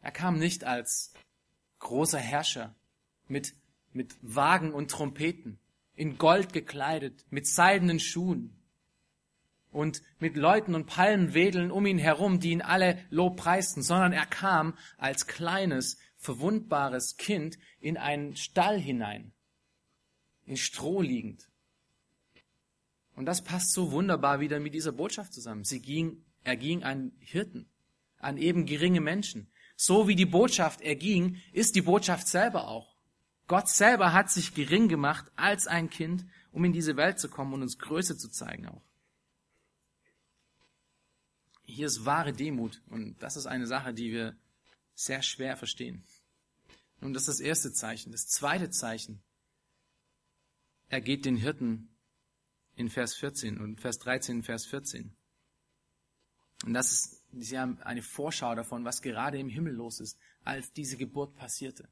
Er 0.00 0.12
kam 0.12 0.38
nicht 0.38 0.64
als 0.64 1.12
großer 1.78 2.18
Herrscher 2.18 2.74
mit, 3.26 3.54
mit 3.92 4.16
Wagen 4.22 4.72
und 4.72 4.90
Trompeten, 4.90 5.58
in 5.94 6.18
Gold 6.18 6.52
gekleidet, 6.52 7.24
mit 7.30 7.46
seidenen 7.46 7.98
Schuhen 7.98 8.56
und 9.70 10.02
mit 10.18 10.36
Leuten 10.36 10.74
und 10.74 10.86
Palmenwedeln 10.86 11.70
um 11.70 11.86
ihn 11.86 11.98
herum, 11.98 12.40
die 12.40 12.52
ihn 12.52 12.62
alle 12.62 13.04
lobpreisten, 13.10 13.82
sondern 13.82 14.12
er 14.12 14.26
kam 14.26 14.76
als 14.96 15.26
kleines, 15.26 15.98
verwundbares 16.16 17.16
Kind 17.16 17.58
in 17.80 17.96
einen 17.96 18.36
Stall 18.36 18.78
hinein, 18.78 19.32
in 20.44 20.56
Stroh 20.56 21.02
liegend. 21.02 21.47
Und 23.18 23.26
das 23.26 23.42
passt 23.42 23.72
so 23.72 23.90
wunderbar 23.90 24.38
wieder 24.38 24.60
mit 24.60 24.74
dieser 24.74 24.92
Botschaft 24.92 25.34
zusammen. 25.34 25.64
Sie 25.64 25.82
ging, 25.82 26.24
er 26.44 26.56
ging 26.56 26.84
an 26.84 27.10
Hirten, 27.18 27.68
an 28.18 28.38
eben 28.38 28.64
geringe 28.64 29.00
Menschen. 29.00 29.50
So 29.74 30.06
wie 30.06 30.14
die 30.14 30.24
Botschaft 30.24 30.82
erging, 30.82 31.42
ist 31.52 31.74
die 31.74 31.82
Botschaft 31.82 32.28
selber 32.28 32.68
auch. 32.68 32.94
Gott 33.48 33.68
selber 33.68 34.12
hat 34.12 34.30
sich 34.30 34.54
gering 34.54 34.86
gemacht 34.86 35.32
als 35.34 35.66
ein 35.66 35.90
Kind, 35.90 36.26
um 36.52 36.64
in 36.64 36.72
diese 36.72 36.96
Welt 36.96 37.18
zu 37.18 37.28
kommen 37.28 37.54
und 37.54 37.62
uns 37.62 37.80
Größe 37.80 38.16
zu 38.16 38.28
zeigen 38.28 38.68
auch. 38.68 38.84
Hier 41.64 41.88
ist 41.88 42.04
wahre 42.04 42.32
Demut 42.32 42.80
und 42.88 43.20
das 43.20 43.36
ist 43.36 43.46
eine 43.46 43.66
Sache, 43.66 43.92
die 43.92 44.12
wir 44.12 44.36
sehr 44.94 45.22
schwer 45.22 45.56
verstehen. 45.56 46.04
Nun, 47.00 47.14
das 47.14 47.22
ist 47.22 47.40
das 47.40 47.40
erste 47.40 47.72
Zeichen. 47.72 48.12
Das 48.12 48.28
zweite 48.28 48.70
Zeichen, 48.70 49.20
er 50.88 51.00
geht 51.00 51.24
den 51.24 51.36
Hirten 51.36 51.88
in 52.78 52.88
Vers 52.88 53.14
14 53.16 53.58
und 53.58 53.80
Vers 53.80 53.98
13 53.98 54.36
in 54.36 54.42
Vers 54.42 54.66
14. 54.66 55.12
Und 56.64 56.74
das 56.74 56.92
ist, 56.92 57.24
Sie 57.32 57.58
haben 57.58 57.78
eine 57.82 58.02
Vorschau 58.02 58.54
davon, 58.54 58.84
was 58.84 59.02
gerade 59.02 59.38
im 59.38 59.48
Himmel 59.48 59.74
los 59.74 60.00
ist, 60.00 60.18
als 60.44 60.72
diese 60.72 60.96
Geburt 60.96 61.36
passierte. 61.36 61.88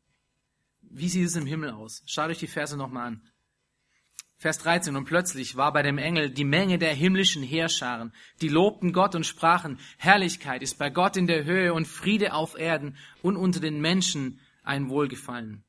Wie 0.81 1.09
sieht 1.09 1.27
es 1.27 1.37
im 1.37 1.47
Himmel 1.47 1.71
aus? 1.71 2.03
Schaut 2.07 2.31
euch 2.31 2.39
die 2.39 2.47
Verse 2.47 2.77
nochmal 2.77 3.09
an. 3.09 3.23
Vers 4.39 4.59
13. 4.59 4.97
Und 4.97 5.05
plötzlich 5.05 5.57
war 5.57 5.73
bei 5.73 5.83
dem 5.83 5.99
Engel 5.99 6.31
die 6.31 6.45
Menge 6.45 6.79
der 6.79 6.95
himmlischen 6.95 7.43
Heerscharen, 7.43 8.13
die 8.41 8.49
lobten 8.49 8.93
Gott 8.93 9.15
und 9.15 9.27
sprachen, 9.27 9.79
Herrlichkeit 9.99 10.63
ist 10.63 10.79
bei 10.79 10.91
Gott 10.91 11.17
in 11.17 11.27
der 11.27 11.45
Höhe 11.45 11.75
und 11.75 11.87
Friede 11.87 12.33
auf 12.33 12.59
Erden 12.59 12.97
und 13.23 13.37
unter 13.37 13.61
den 13.61 13.81
Menschen 13.81 14.41
ein 14.63 14.89
Wohlgefallen. 14.89 15.66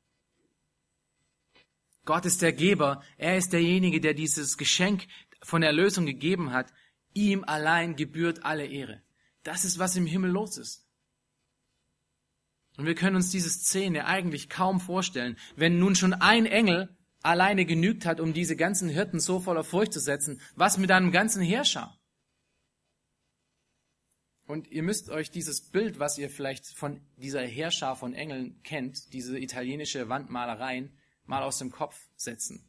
Gott 2.08 2.24
ist 2.24 2.40
der 2.40 2.54
Geber, 2.54 3.02
er 3.18 3.36
ist 3.36 3.52
derjenige, 3.52 4.00
der 4.00 4.14
dieses 4.14 4.56
Geschenk 4.56 5.06
von 5.42 5.62
Erlösung 5.62 6.06
gegeben 6.06 6.52
hat. 6.52 6.72
Ihm 7.12 7.44
allein 7.44 7.96
gebührt 7.96 8.46
alle 8.46 8.64
Ehre. 8.64 9.02
Das 9.42 9.66
ist, 9.66 9.78
was 9.78 9.94
im 9.94 10.06
Himmel 10.06 10.30
los 10.30 10.56
ist. 10.56 10.86
Und 12.78 12.86
wir 12.86 12.94
können 12.94 13.16
uns 13.16 13.28
diese 13.28 13.50
Szene 13.50 14.06
eigentlich 14.06 14.48
kaum 14.48 14.80
vorstellen, 14.80 15.36
wenn 15.54 15.78
nun 15.78 15.94
schon 15.96 16.14
ein 16.14 16.46
Engel 16.46 16.96
alleine 17.20 17.66
genügt 17.66 18.06
hat, 18.06 18.20
um 18.20 18.32
diese 18.32 18.56
ganzen 18.56 18.88
Hirten 18.88 19.20
so 19.20 19.38
voller 19.38 19.62
Furcht 19.62 19.92
zu 19.92 20.00
setzen, 20.00 20.40
was 20.56 20.78
mit 20.78 20.90
einem 20.90 21.12
ganzen 21.12 21.42
Heerschar? 21.42 22.00
Und 24.46 24.66
ihr 24.68 24.82
müsst 24.82 25.10
euch 25.10 25.30
dieses 25.30 25.60
Bild, 25.60 25.98
was 25.98 26.16
ihr 26.16 26.30
vielleicht 26.30 26.68
von 26.68 27.02
dieser 27.18 27.42
Heerschar 27.42 27.96
von 27.96 28.14
Engeln 28.14 28.62
kennt, 28.62 29.12
diese 29.12 29.38
italienische 29.38 30.08
Wandmalereien, 30.08 30.97
mal 31.28 31.42
aus 31.42 31.58
dem 31.58 31.70
Kopf 31.70 32.08
setzen. 32.16 32.68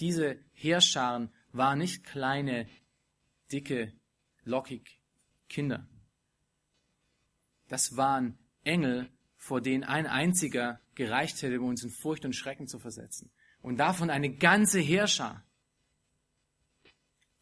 Diese 0.00 0.42
Heerscharen 0.52 1.32
waren 1.52 1.78
nicht 1.78 2.04
kleine, 2.04 2.68
dicke, 3.52 3.92
lockig 4.42 5.00
Kinder. 5.48 5.86
Das 7.68 7.96
waren 7.96 8.38
Engel, 8.64 9.12
vor 9.36 9.60
denen 9.60 9.84
ein 9.84 10.06
einziger 10.06 10.80
gereicht 10.94 11.40
hätte, 11.42 11.60
um 11.60 11.68
uns 11.68 11.84
in 11.84 11.90
Furcht 11.90 12.24
und 12.24 12.34
Schrecken 12.34 12.66
zu 12.66 12.78
versetzen. 12.78 13.30
Und 13.60 13.76
davon 13.76 14.10
eine 14.10 14.34
ganze 14.34 14.80
Heerschar. 14.80 15.44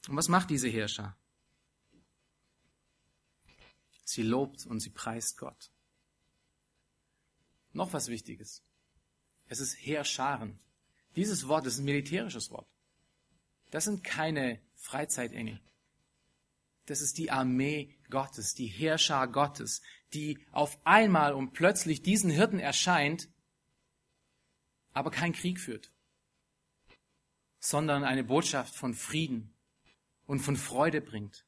Und 0.08 0.16
was 0.16 0.28
macht 0.28 0.50
diese 0.50 0.68
Heerschar? 0.68 1.16
Sie 4.04 4.22
lobt 4.22 4.66
und 4.66 4.80
sie 4.80 4.90
preist 4.90 5.38
Gott. 5.38 5.70
Noch 7.72 7.92
was 7.92 8.08
Wichtiges. 8.08 8.64
Es 9.50 9.58
ist 9.58 9.74
Heerscharen. 9.74 10.60
Dieses 11.16 11.48
Wort 11.48 11.66
ist 11.66 11.78
ein 11.78 11.84
militärisches 11.84 12.52
Wort. 12.52 12.68
Das 13.72 13.84
sind 13.84 14.04
keine 14.04 14.60
Freizeitengel. 14.76 15.60
Das 16.86 17.00
ist 17.00 17.18
die 17.18 17.32
Armee 17.32 17.92
Gottes, 18.10 18.54
die 18.54 18.68
Heerschar 18.68 19.26
Gottes, 19.26 19.82
die 20.12 20.38
auf 20.52 20.78
einmal 20.86 21.34
und 21.34 21.52
plötzlich 21.52 22.00
diesen 22.00 22.30
Hirten 22.30 22.60
erscheint, 22.60 23.28
aber 24.92 25.10
keinen 25.10 25.32
Krieg 25.32 25.58
führt, 25.58 25.90
sondern 27.58 28.04
eine 28.04 28.22
Botschaft 28.22 28.74
von 28.76 28.94
Frieden 28.94 29.52
und 30.26 30.38
von 30.38 30.56
Freude 30.56 31.00
bringt. 31.00 31.44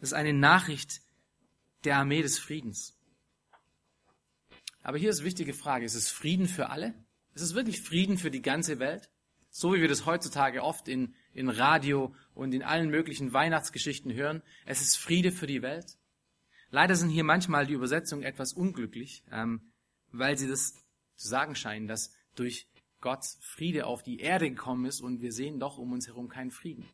Das 0.00 0.10
ist 0.10 0.14
eine 0.14 0.34
Nachricht 0.34 1.00
der 1.84 1.96
Armee 1.96 2.20
des 2.20 2.38
Friedens. 2.38 2.93
Aber 4.84 4.98
hier 4.98 5.10
ist 5.10 5.20
eine 5.20 5.26
wichtige 5.26 5.54
Frage. 5.54 5.86
Ist 5.86 5.94
es 5.94 6.10
Frieden 6.10 6.46
für 6.46 6.68
alle? 6.68 6.94
Ist 7.32 7.40
es 7.40 7.54
wirklich 7.54 7.80
Frieden 7.80 8.18
für 8.18 8.30
die 8.30 8.42
ganze 8.42 8.78
Welt? 8.78 9.10
So 9.48 9.72
wie 9.72 9.80
wir 9.80 9.88
das 9.88 10.04
heutzutage 10.04 10.62
oft 10.62 10.88
in, 10.88 11.14
in 11.32 11.48
Radio 11.48 12.14
und 12.34 12.52
in 12.52 12.62
allen 12.62 12.90
möglichen 12.90 13.32
Weihnachtsgeschichten 13.32 14.12
hören. 14.12 14.42
Es 14.66 14.82
ist 14.82 14.96
Friede 14.96 15.32
für 15.32 15.46
die 15.46 15.62
Welt. 15.62 15.96
Leider 16.70 16.96
sind 16.96 17.08
hier 17.08 17.24
manchmal 17.24 17.66
die 17.66 17.72
Übersetzungen 17.72 18.24
etwas 18.24 18.52
unglücklich, 18.52 19.24
ähm, 19.32 19.72
weil 20.12 20.36
sie 20.36 20.48
das 20.48 20.74
zu 21.16 21.28
sagen 21.28 21.54
scheinen, 21.54 21.88
dass 21.88 22.14
durch 22.34 22.68
Gott 23.00 23.24
Friede 23.40 23.86
auf 23.86 24.02
die 24.02 24.18
Erde 24.18 24.50
gekommen 24.50 24.84
ist 24.84 25.00
und 25.00 25.22
wir 25.22 25.32
sehen 25.32 25.60
doch 25.60 25.78
um 25.78 25.92
uns 25.92 26.08
herum 26.08 26.28
keinen 26.28 26.50
Frieden. 26.50 26.86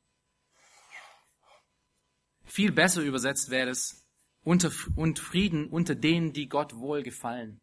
Viel 2.44 2.70
besser 2.70 3.02
übersetzt 3.02 3.50
wäre 3.50 3.70
es, 3.70 4.06
unter, 4.44 4.70
und 4.94 5.18
Frieden 5.18 5.68
unter 5.68 5.94
denen, 5.94 6.32
die 6.32 6.48
Gott 6.48 6.76
wohlgefallen 6.76 7.60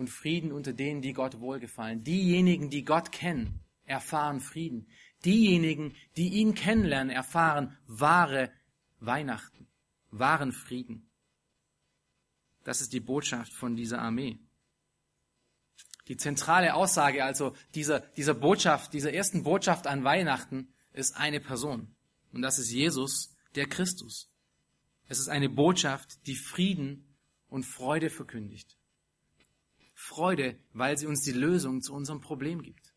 und 0.00 0.08
Frieden 0.08 0.50
unter 0.50 0.72
denen, 0.72 1.02
die 1.02 1.12
Gott 1.12 1.40
wohlgefallen. 1.40 2.02
Diejenigen, 2.02 2.70
die 2.70 2.86
Gott 2.86 3.12
kennen, 3.12 3.60
erfahren 3.84 4.40
Frieden. 4.40 4.88
Diejenigen, 5.26 5.94
die 6.16 6.30
ihn 6.30 6.54
kennenlernen, 6.54 7.14
erfahren 7.14 7.76
wahre 7.86 8.50
Weihnachten, 8.98 9.68
wahren 10.10 10.52
Frieden. 10.52 11.10
Das 12.64 12.80
ist 12.80 12.94
die 12.94 13.00
Botschaft 13.00 13.52
von 13.52 13.76
dieser 13.76 14.00
Armee. 14.00 14.38
Die 16.08 16.16
zentrale 16.16 16.74
Aussage 16.74 17.22
also 17.22 17.54
dieser, 17.74 18.00
dieser 18.00 18.34
Botschaft, 18.34 18.94
dieser 18.94 19.12
ersten 19.12 19.42
Botschaft 19.42 19.86
an 19.86 20.02
Weihnachten 20.02 20.72
ist 20.94 21.14
eine 21.14 21.40
Person. 21.40 21.94
Und 22.32 22.40
das 22.40 22.58
ist 22.58 22.72
Jesus, 22.72 23.36
der 23.54 23.66
Christus. 23.68 24.32
Es 25.08 25.18
ist 25.18 25.28
eine 25.28 25.50
Botschaft, 25.50 26.26
die 26.26 26.36
Frieden 26.36 27.14
und 27.48 27.64
Freude 27.64 28.08
verkündigt. 28.08 28.79
Freude, 30.00 30.58
weil 30.72 30.96
sie 30.96 31.06
uns 31.06 31.20
die 31.20 31.30
Lösung 31.32 31.82
zu 31.82 31.92
unserem 31.92 32.22
Problem 32.22 32.62
gibt. 32.62 32.94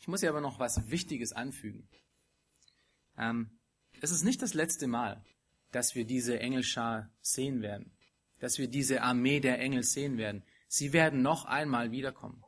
Ich 0.00 0.08
muss 0.08 0.20
hier 0.20 0.30
aber 0.30 0.40
noch 0.40 0.58
was 0.58 0.90
Wichtiges 0.90 1.32
anfügen. 1.32 1.86
Ähm, 3.18 3.50
es 4.00 4.10
ist 4.10 4.24
nicht 4.24 4.40
das 4.40 4.54
letzte 4.54 4.86
Mal, 4.86 5.22
dass 5.70 5.94
wir 5.94 6.06
diese 6.06 6.40
Engelschar 6.40 7.10
sehen 7.20 7.60
werden, 7.60 7.92
dass 8.38 8.56
wir 8.56 8.68
diese 8.68 9.02
Armee 9.02 9.38
der 9.38 9.60
Engel 9.60 9.82
sehen 9.82 10.16
werden. 10.16 10.44
Sie 10.66 10.94
werden 10.94 11.20
noch 11.20 11.44
einmal 11.44 11.90
wiederkommen. 11.90 12.42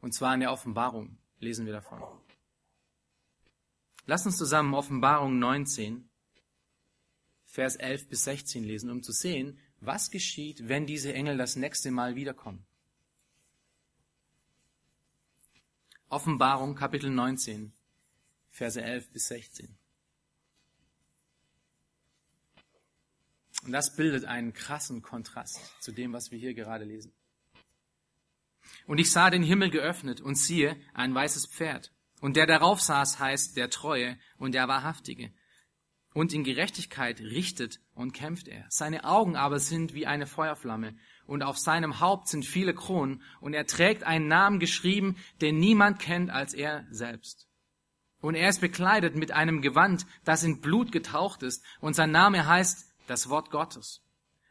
Und 0.00 0.14
zwar 0.14 0.34
in 0.34 0.40
der 0.40 0.52
Offenbarung 0.52 1.16
lesen 1.38 1.64
wir 1.64 1.72
davon. 1.72 2.02
Lass 4.04 4.26
uns 4.26 4.36
zusammen 4.36 4.74
Offenbarung 4.74 5.38
19, 5.38 6.10
Vers 7.44 7.76
11 7.76 8.08
bis 8.08 8.24
16 8.24 8.64
lesen, 8.64 8.90
um 8.90 9.02
zu 9.02 9.12
sehen, 9.12 9.58
was 9.80 10.10
geschieht, 10.10 10.68
wenn 10.68 10.86
diese 10.86 11.12
Engel 11.12 11.36
das 11.36 11.56
nächste 11.56 11.90
Mal 11.90 12.14
wiederkommen? 12.14 12.64
Offenbarung 16.08 16.74
Kapitel 16.74 17.10
19, 17.10 17.72
Verse 18.50 18.80
11 18.80 19.10
bis 19.10 19.28
16. 19.28 19.76
Und 23.64 23.72
das 23.72 23.94
bildet 23.94 24.24
einen 24.24 24.52
krassen 24.52 25.02
Kontrast 25.02 25.60
zu 25.82 25.92
dem, 25.92 26.12
was 26.12 26.30
wir 26.30 26.38
hier 26.38 26.54
gerade 26.54 26.84
lesen. 26.84 27.12
Und 28.86 28.98
ich 28.98 29.10
sah 29.10 29.30
den 29.30 29.42
Himmel 29.42 29.70
geöffnet 29.70 30.20
und 30.20 30.36
siehe 30.36 30.80
ein 30.94 31.14
weißes 31.14 31.46
Pferd. 31.46 31.92
Und 32.20 32.36
der 32.36 32.46
darauf 32.46 32.80
saß 32.80 33.18
heißt 33.18 33.56
der 33.56 33.70
Treue 33.70 34.18
und 34.38 34.52
der 34.52 34.68
Wahrhaftige. 34.68 35.32
Und 36.14 36.32
in 36.32 36.42
Gerechtigkeit 36.42 37.20
richtet 37.20 37.80
und 37.94 38.12
kämpft 38.12 38.48
er. 38.48 38.64
Seine 38.70 39.04
Augen 39.04 39.36
aber 39.36 39.60
sind 39.60 39.94
wie 39.94 40.06
eine 40.06 40.26
Feuerflamme 40.26 40.96
und 41.26 41.42
auf 41.42 41.58
seinem 41.58 42.00
Haupt 42.00 42.28
sind 42.28 42.44
viele 42.44 42.74
Kronen 42.74 43.22
und 43.40 43.52
er 43.54 43.66
trägt 43.66 44.04
einen 44.04 44.26
Namen 44.26 44.58
geschrieben, 44.58 45.16
den 45.40 45.58
niemand 45.58 45.98
kennt 45.98 46.30
als 46.30 46.54
er 46.54 46.86
selbst. 46.90 47.46
Und 48.20 48.34
er 48.34 48.48
ist 48.48 48.60
bekleidet 48.60 49.14
mit 49.14 49.30
einem 49.32 49.60
Gewand, 49.60 50.06
das 50.24 50.42
in 50.42 50.60
Blut 50.60 50.90
getaucht 50.90 51.42
ist 51.42 51.64
und 51.80 51.94
sein 51.94 52.10
Name 52.10 52.46
heißt 52.46 52.92
das 53.06 53.28
Wort 53.28 53.50
Gottes. 53.50 54.02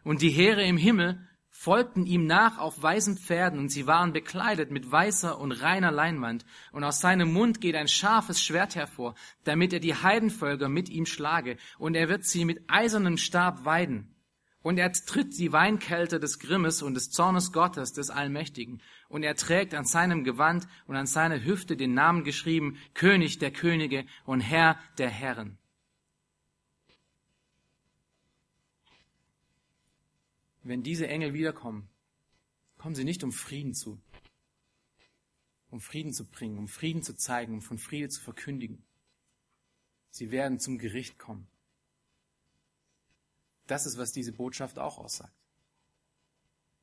Und 0.04 0.22
die 0.22 0.30
Heere 0.30 0.64
im 0.64 0.78
Himmel 0.78 1.27
folgten 1.60 2.06
ihm 2.06 2.28
nach 2.28 2.60
auf 2.60 2.84
weißen 2.84 3.18
Pferden, 3.18 3.58
und 3.60 3.70
sie 3.70 3.88
waren 3.88 4.14
bekleidet 4.14 4.70
mit 4.70 4.92
weißer 4.92 5.40
und 5.40 5.52
reiner 5.52 5.92
Leinwand, 5.92 6.46
und 6.72 6.84
aus 6.84 7.02
seinem 7.02 7.34
Mund 7.34 7.62
geht 7.62 7.76
ein 7.76 7.88
scharfes 7.88 8.40
Schwert 8.40 8.76
hervor, 8.76 9.16
damit 9.44 9.74
er 9.74 9.80
die 9.80 9.96
Heidenvölker 9.96 10.70
mit 10.70 10.88
ihm 10.88 11.08
schlage, 11.08 11.58
und 11.80 11.96
er 11.96 12.10
wird 12.10 12.26
sie 12.26 12.46
mit 12.46 12.62
eisernem 12.68 13.18
Stab 13.18 13.66
weiden. 13.66 14.16
Und 14.62 14.78
er 14.78 14.94
tritt 14.94 15.40
die 15.40 15.52
Weinkälte 15.52 16.20
des 16.20 16.38
Grimmes 16.38 16.84
und 16.84 16.94
des 16.94 17.10
Zornes 17.10 17.52
Gottes, 17.52 17.92
des 17.92 18.12
Allmächtigen, 18.12 18.80
und 19.10 19.24
er 19.24 19.36
trägt 19.36 19.74
an 19.74 19.86
seinem 19.86 20.24
Gewand 20.24 20.68
und 20.86 20.96
an 20.96 21.08
seiner 21.08 21.44
Hüfte 21.44 21.76
den 21.76 21.96
Namen 21.96 22.24
geschrieben, 22.24 22.78
König 22.94 23.40
der 23.40 23.52
Könige 23.52 24.06
und 24.26 24.42
Herr 24.42 24.78
der 25.00 25.10
Herren. 25.10 25.58
Wenn 30.68 30.84
diese 30.84 31.08
Engel 31.08 31.34
wiederkommen, 31.34 31.90
kommen 32.78 32.96
sie 32.96 33.04
nicht 33.04 33.24
um 33.24 33.32
Frieden 33.32 33.74
zu, 33.74 34.02
um 35.70 35.80
Frieden 35.80 36.14
zu 36.14 36.26
bringen, 36.26 36.58
um 36.58 36.68
Frieden 36.68 37.04
zu 37.04 37.16
zeigen, 37.16 37.54
um 37.54 37.62
von 37.62 37.78
Friede 37.78 38.10
zu 38.10 38.22
verkündigen. 38.22 38.84
Sie 40.10 40.32
werden 40.32 40.60
zum 40.60 40.78
Gericht 40.78 41.18
kommen. 41.20 41.48
Das 43.68 43.86
ist, 43.86 43.98
was 43.98 44.12
diese 44.12 44.32
Botschaft 44.32 44.80
auch 44.80 44.98
aussagt. 44.98 45.34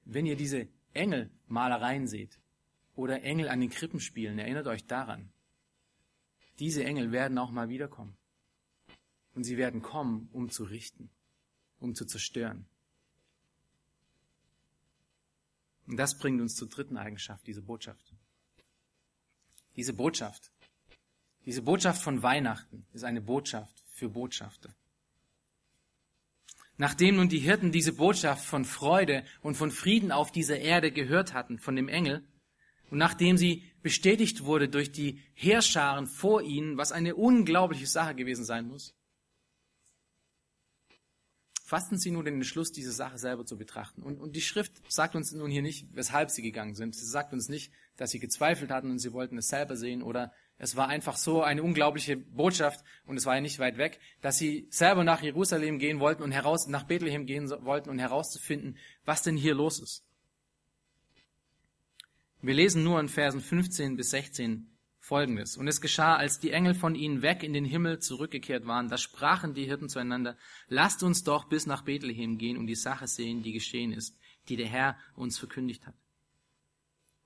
Wenn 0.05 0.27
ihr 0.27 0.37
diese 0.37 0.69
Engelmalereien 0.93 2.07
seht 2.07 2.39
oder 2.95 3.23
Engel 3.23 3.49
an 3.49 3.61
den 3.61 3.71
Krippen 3.71 4.01
spielen, 4.01 4.39
erinnert 4.39 4.67
euch 4.67 4.87
daran. 4.87 5.33
Diese 6.59 6.85
Engel 6.85 7.11
werden 7.11 7.39
auch 7.39 7.51
mal 7.51 7.69
wiederkommen. 7.69 8.17
Und 9.35 9.45
sie 9.45 9.57
werden 9.57 9.83
kommen, 9.83 10.29
um 10.33 10.51
zu 10.51 10.65
richten, 10.65 11.11
um 11.81 11.95
zu 11.95 12.05
zerstören. 12.05 12.67
Und 15.87 15.97
das 15.97 16.19
bringt 16.19 16.41
uns 16.41 16.55
zur 16.55 16.69
dritten 16.69 16.97
Eigenschaft, 16.97 17.47
diese 17.47 17.63
Botschaft. 17.63 18.15
Diese 19.77 19.93
Botschaft, 19.93 20.51
diese 21.45 21.63
Botschaft 21.63 22.03
von 22.03 22.23
Weihnachten 22.23 22.87
ist 22.93 23.05
eine 23.05 23.21
Botschaft 23.21 23.83
für 23.91 24.09
Botschafter. 24.09 24.75
Nachdem 26.77 27.17
nun 27.17 27.29
die 27.29 27.39
Hirten 27.39 27.71
diese 27.71 27.93
Botschaft 27.93 28.45
von 28.45 28.65
Freude 28.65 29.25
und 29.43 29.57
von 29.57 29.71
Frieden 29.71 30.11
auf 30.11 30.33
dieser 30.33 30.59
Erde 30.59 30.91
gehört 30.91 31.35
hatten 31.35 31.59
von 31.59 31.77
dem 31.77 31.89
Engel, 31.89 32.25
und 32.91 32.99
nachdem 32.99 33.37
sie 33.37 33.65
bestätigt 33.83 34.45
wurde 34.45 34.69
durch 34.69 34.93
die 34.93 35.21
Heerscharen 35.35 36.07
vor 36.07 36.43
ihnen, 36.43 36.77
was 36.77 36.93
eine 36.93 37.17
unglaubliche 37.17 37.87
Sache 37.87 38.15
gewesen 38.15 38.45
sein 38.45 38.69
muss, 38.69 38.95
fassten 41.75 41.99
sie 41.99 42.13
nun 42.13 42.25
den 42.25 42.35
Entschluss, 42.35 42.71
diese 42.71 42.93
Sache 42.93 43.19
selber 43.19 43.45
zu 43.45 43.59
betrachten. 43.59 44.05
Und, 44.05 44.21
und 44.21 44.37
die 44.37 44.41
Schrift 44.41 44.81
sagt 44.89 45.17
uns 45.17 45.33
nun 45.33 45.51
hier 45.51 45.61
nicht, 45.61 45.89
weshalb 45.93 46.31
sie 46.31 46.41
gegangen 46.41 46.77
sind. 46.77 46.95
Sie 46.95 47.05
sagt 47.05 47.33
uns 47.33 47.49
nicht, 47.49 47.73
dass 47.97 48.13
sie 48.13 48.21
gezweifelt 48.21 48.71
hatten 48.71 48.93
und 48.93 49.01
sie 49.01 49.13
wollten 49.13 49.37
es 49.39 49.49
selber 49.49 49.77
sehen 49.77 50.01
oder 50.01 50.33
es 50.57 50.77
war 50.77 50.87
einfach 50.87 51.17
so 51.17 51.43
eine 51.43 51.65
unglaubliche 51.65 52.17
Botschaft 52.17 52.85
und 53.07 53.17
es 53.17 53.27
war 53.27 53.35
ja 53.35 53.41
nicht 53.41 53.59
weit 53.59 53.77
weg, 53.77 53.99
dass 54.21 54.39
sie 54.39 54.69
selber 54.71 55.03
nach 55.03 55.21
Jerusalem 55.21 55.81
gehen 55.81 55.99
wollten 55.99 56.23
und 56.23 56.31
heraus, 56.31 56.69
nach 56.69 56.85
Bethlehem 56.85 57.27
gehen 57.27 57.51
wollten 57.51 57.91
und 57.91 57.99
herauszufinden, 57.99 58.79
was 59.05 59.23
denn 59.23 59.37
hier 59.37 59.57
los 59.57 59.81
ist. 59.81 60.05
Wir 62.41 62.55
lesen 62.55 62.85
nur 62.85 63.01
in 63.01 63.09
Versen 63.09 63.41
15 63.41 63.97
bis 63.97 64.11
16 64.11 64.74
Folgendes. 65.05 65.59
Und 65.59 65.69
es 65.69 65.83
geschah, 65.83 66.17
als 66.17 66.39
die 66.39 66.53
Engel 66.53 66.73
von 66.73 66.95
ihnen 66.95 67.21
weg 67.21 67.43
in 67.43 67.53
den 67.53 67.67
Himmel 67.67 67.99
zurückgekehrt 67.99 68.67
waren, 68.67 68.89
da 68.89 68.97
sprachen 68.97 69.53
die 69.53 69.67
Hirten 69.67 69.91
zueinander, 69.91 70.35
lasst 70.69 71.03
uns 71.03 71.25
doch 71.25 71.45
bis 71.45 71.67
nach 71.67 71.83
Bethlehem 71.83 72.39
gehen 72.39 72.57
und 72.57 72.67
die 72.67 72.75
Sache 72.75 73.07
sehen, 73.07 73.43
die 73.43 73.53
geschehen 73.53 73.93
ist, 73.93 74.17
die 74.49 74.57
der 74.57 74.67
Herr 74.67 74.97
uns 75.15 75.39
verkündigt 75.39 75.87
hat. 75.87 75.95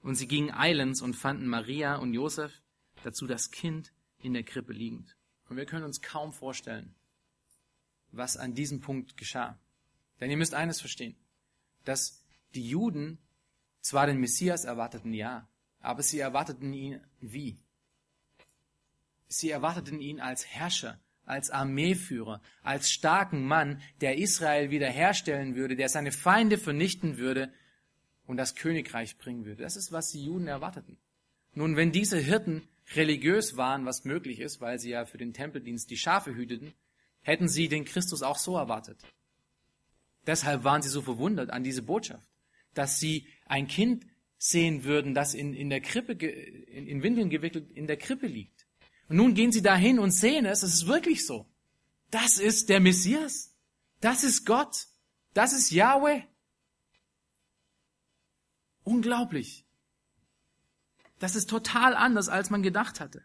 Und 0.03 0.17
sie 0.17 0.27
gingen 0.27 0.53
eilends 0.53 1.03
und 1.03 1.15
fanden 1.15 1.47
Maria 1.47 1.95
und 1.95 2.15
Josef, 2.15 2.63
dazu 3.05 3.29
das 3.29 3.53
Kind 3.53 3.93
in 4.19 4.33
der 4.35 4.43
Krippe 4.43 4.73
liegend. 4.73 5.15
Und 5.49 5.57
wir 5.57 5.65
können 5.65 5.85
uns 5.85 6.03
kaum 6.03 6.33
vorstellen, 6.33 6.97
was 8.11 8.37
an 8.37 8.55
diesem 8.55 8.81
Punkt 8.81 9.17
geschah. 9.17 9.57
Denn 10.19 10.33
ihr 10.33 10.37
müsst 10.37 10.53
eines 10.53 10.81
verstehen, 10.81 11.15
dass 11.85 12.25
die 12.57 12.69
Juden 12.69 13.19
zwar 13.81 14.09
den 14.09 14.19
Messias 14.19 14.65
erwarteten, 14.65 15.15
ja, 15.15 15.49
aber 15.79 16.03
sie 16.03 16.19
erwarteten 16.19 16.73
ihn 16.73 17.01
wie? 17.21 17.61
Sie 19.29 19.51
erwarteten 19.51 20.01
ihn 20.01 20.21
als 20.21 20.47
Herrscher, 20.47 20.99
als 21.25 21.51
Armeeführer, 21.51 22.41
als 22.63 22.91
starken 22.91 23.47
Mann, 23.47 23.81
der 24.01 24.19
Israel 24.19 24.71
wiederherstellen 24.71 25.55
würde, 25.55 25.77
der 25.77 25.89
seine 25.89 26.13
Feinde 26.13 26.59
vernichten 26.59 27.19
würde 27.19 27.53
und 28.27 28.37
das 28.39 28.55
Königreich 28.55 29.19
bringen 29.19 29.45
würde. 29.45 29.63
Das 29.63 29.77
ist, 29.77 29.93
was 29.93 30.11
die 30.11 30.25
Juden 30.25 30.49
erwarteten. 30.49 30.97
Nun, 31.55 31.77
wenn 31.77 31.93
diese 31.93 32.19
Hirten 32.19 32.69
religiös 32.95 33.57
waren, 33.57 33.85
was 33.85 34.05
möglich 34.05 34.41
ist, 34.41 34.61
weil 34.61 34.79
sie 34.79 34.91
ja 34.91 35.05
für 35.05 35.19
den 35.19 35.35
Tempeldienst 35.35 35.91
die 35.91 35.97
Schafe 35.97 36.35
hüteten, 36.35 36.73
hätten 37.21 37.49
sie 37.49 37.69
den 37.69 37.85
Christus 37.85 38.23
auch 38.23 38.39
so 38.39 38.57
erwartet. 38.57 38.99
Deshalb 40.27 40.65
waren 40.65 40.83
sie 40.83 40.89
so 40.89 41.03
verwundert 41.03 41.51
an 41.51 41.65
diese 41.65 41.83
Botschaft, 41.83 42.29
dass 42.75 42.99
sie 42.99 43.27
ein 43.47 43.67
Kind 43.67 44.07
sehen 44.39 44.85
würden, 44.85 45.15
das 45.15 45.35
in, 45.35 45.55
in 45.55 45.69
der 45.69 45.81
Krippe, 45.81 46.13
in, 46.13 46.87
in 46.87 47.03
Windeln 47.03 47.29
gewickelt 47.29 47.71
in 47.73 47.87
der 47.87 47.97
Krippe 47.97 48.27
liegt. 48.27 48.58
Und 49.09 49.17
nun 49.17 49.35
gehen 49.35 49.53
sie 49.53 49.63
dahin 49.63 49.99
und 49.99 50.11
sehen 50.11 50.45
es, 50.45 50.63
es 50.63 50.75
ist 50.75 50.87
wirklich 50.87 51.27
so. 51.27 51.47
Das 52.11 52.39
ist 52.39 52.69
der 52.69 52.81
Messias. 52.81 53.55
Das 54.01 54.23
ist 54.23 54.45
Gott. 54.45 54.87
Das 55.35 55.53
ist 55.53 55.71
Yahweh. 55.71 56.23
Unglaublich. 58.85 59.67
Das 61.19 61.37
ist 61.37 61.51
total 61.51 61.95
anders, 61.95 62.29
als 62.29 62.51
man 62.51 62.63
gedacht 62.63 63.01
hatte. 63.01 63.25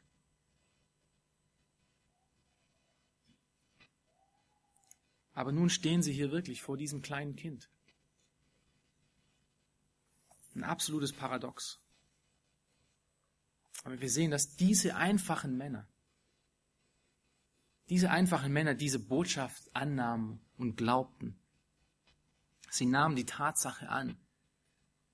Aber 5.34 5.52
nun 5.52 5.70
stehen 5.70 6.04
sie 6.04 6.14
hier 6.14 6.32
wirklich 6.32 6.62
vor 6.62 6.78
diesem 6.78 7.02
kleinen 7.02 7.36
Kind. 7.36 7.70
Ein 10.56 10.64
absolutes 10.64 11.12
Paradox. 11.12 11.83
Aber 13.84 14.00
wir 14.00 14.10
sehen, 14.10 14.32
dass 14.32 14.56
diese 14.56 14.96
einfachen 14.96 15.58
Männer, 15.58 15.88
diese 17.90 18.10
einfachen 18.10 18.52
Männer 18.52 18.76
diese 18.76 19.00
Botschaft 19.00 19.76
annahmen 19.76 20.40
und 20.58 20.78
glaubten. 20.78 21.38
Sie 22.70 22.86
nahmen 22.86 23.16
die 23.16 23.26
Tatsache 23.26 23.90
an, 23.90 24.18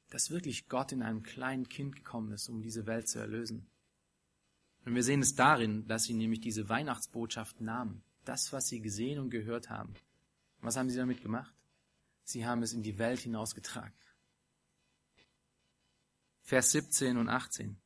dass 0.10 0.30
wirklich 0.30 0.70
Gott 0.70 0.92
in 0.92 1.02
einem 1.02 1.24
kleinen 1.24 1.68
Kind 1.68 1.96
gekommen 1.96 2.32
ist, 2.32 2.48
um 2.48 2.62
diese 2.62 2.86
Welt 2.86 3.08
zu 3.08 3.20
erlösen. 3.20 3.68
Und 4.86 4.96
wir 4.96 5.04
sehen 5.04 5.22
es 5.22 5.36
darin, 5.36 5.88
dass 5.88 6.04
sie 6.04 6.14
nämlich 6.14 6.40
diese 6.40 6.70
Weihnachtsbotschaft 6.70 7.60
nahmen. 7.62 8.04
Das, 8.24 8.54
was 8.54 8.68
sie 8.68 8.82
gesehen 8.82 9.20
und 9.20 9.30
gehört 9.30 9.70
haben. 9.70 9.94
Was 10.62 10.78
haben 10.78 10.90
sie 10.90 10.98
damit 10.98 11.22
gemacht? 11.22 11.54
Sie 12.24 12.46
haben 12.46 12.64
es 12.64 12.74
in 12.74 12.84
die 12.84 12.98
Welt 12.98 13.20
hinausgetragen. 13.20 13.94
Vers 16.42 16.72
17 16.72 17.18
und 17.18 17.30
18. 17.30 17.80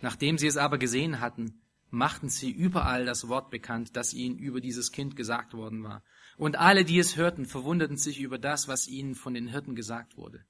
Nachdem 0.00 0.38
sie 0.38 0.46
es 0.46 0.56
aber 0.56 0.78
gesehen 0.78 1.20
hatten, 1.20 1.60
machten 1.90 2.28
sie 2.28 2.50
überall 2.50 3.06
das 3.06 3.28
Wort 3.28 3.50
bekannt, 3.50 3.96
das 3.96 4.12
ihnen 4.12 4.38
über 4.38 4.60
dieses 4.60 4.92
Kind 4.92 5.16
gesagt 5.16 5.54
worden 5.54 5.82
war. 5.82 6.02
Und 6.36 6.56
alle, 6.56 6.84
die 6.84 6.98
es 6.98 7.16
hörten, 7.16 7.46
verwunderten 7.46 7.96
sich 7.96 8.20
über 8.20 8.38
das, 8.38 8.68
was 8.68 8.88
ihnen 8.88 9.14
von 9.14 9.34
den 9.34 9.48
Hirten 9.48 9.74
gesagt 9.74 10.16
wurde. 10.16 10.44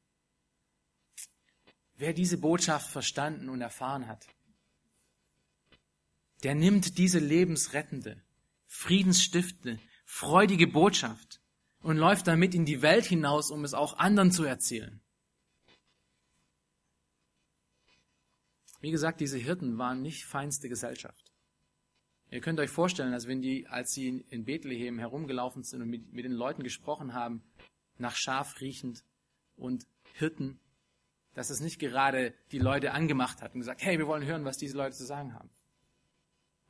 Wer 1.97 2.13
diese 2.13 2.39
Botschaft 2.39 2.91
verstanden 2.91 3.49
und 3.49 3.61
erfahren 3.61 4.07
hat, 4.07 4.27
der 6.43 6.55
nimmt 6.55 6.99
diese 6.99 7.19
lebensrettende, 7.19 8.23
friedensstiftende, 8.67 9.79
freudige 10.05 10.67
Botschaft 10.67 11.41
und 11.81 11.97
läuft 11.97 12.27
damit 12.27 12.55
in 12.55 12.65
die 12.65 12.83
Welt 12.83 13.07
hinaus, 13.07 13.51
um 13.51 13.65
es 13.65 13.73
auch 13.73 13.99
anderen 13.99 14.33
zu 14.33 14.45
erzählen. 14.45 15.01
Wie 18.87 18.93
gesagt, 18.93 19.21
diese 19.21 19.37
Hirten 19.37 19.79
waren 19.79 20.01
nicht 20.01 20.27
feinste 20.27 20.69
Gesellschaft. 20.69 21.33
Ihr 22.31 22.41
könnt 22.41 22.61
euch 22.61 22.71
vorstellen, 22.71 23.11
dass 23.11 23.27
wenn 23.27 23.43
die, 23.43 23.67
als 23.67 23.91
sie 23.91 24.25
in 24.31 24.45
Bethlehem 24.45 25.01
herumgelaufen 25.01 25.65
sind 25.65 25.83
und 25.83 25.91
mit, 25.91 26.13
mit 26.13 26.25
den 26.25 26.31
Leuten 26.31 26.63
gesprochen 26.63 27.13
haben, 27.13 27.43
nach 27.99 28.15
Schaf 28.15 28.61
riechend 28.61 29.03
und 29.57 29.89
Hirten, 30.15 30.61
dass 31.35 31.51
es 31.51 31.59
nicht 31.59 31.81
gerade 31.81 32.33
die 32.53 32.61
Leute 32.61 32.93
angemacht 32.93 33.43
hat 33.43 33.55
und 33.55 33.61
gesagt, 33.63 33.83
hey, 33.83 33.99
wir 33.99 34.07
wollen 34.07 34.25
hören, 34.25 34.45
was 34.45 34.57
diese 34.57 34.77
Leute 34.77 34.95
zu 34.95 35.05
sagen 35.05 35.35
haben. 35.35 35.51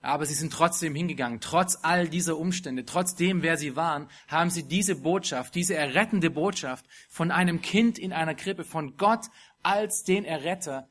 Aber 0.01 0.25
sie 0.25 0.33
sind 0.33 0.55
trotzdem 0.55 0.95
hingegangen. 0.95 1.41
Trotz 1.43 1.77
all 1.83 2.09
dieser 2.09 2.39
Umstände, 2.39 2.87
trotzdem 2.87 3.43
wer 3.43 3.59
sie 3.59 3.77
waren, 3.77 4.09
haben 4.27 4.49
sie 4.49 4.67
diese 4.67 5.03
Botschaft, 5.03 5.55
diese 5.55 5.75
errettende 5.75 6.31
Botschaft 6.31 6.87
von 7.11 7.31
einem 7.31 7.61
Kind 7.61 7.99
in 7.99 8.15
einer 8.15 8.35
Krippe, 8.35 8.65
von 8.65 8.97
Gott 8.97 9.27
als 9.63 10.03
den 10.03 10.25
Erretter 10.25 10.89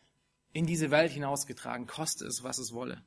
in 0.55 0.65
diese 0.65 0.89
Welt 0.89 1.11
hinausgetragen, 1.11 1.85
koste 1.85 2.25
es, 2.25 2.41
was 2.41 2.59
es 2.59 2.71
wolle. 2.71 3.03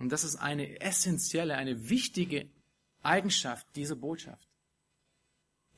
Und 0.00 0.10
das 0.10 0.24
ist 0.24 0.34
eine 0.34 0.80
essentielle, 0.80 1.54
eine 1.54 1.88
wichtige 1.88 2.50
Eigenschaft 3.04 3.68
dieser 3.76 3.94
Botschaft. 3.94 4.48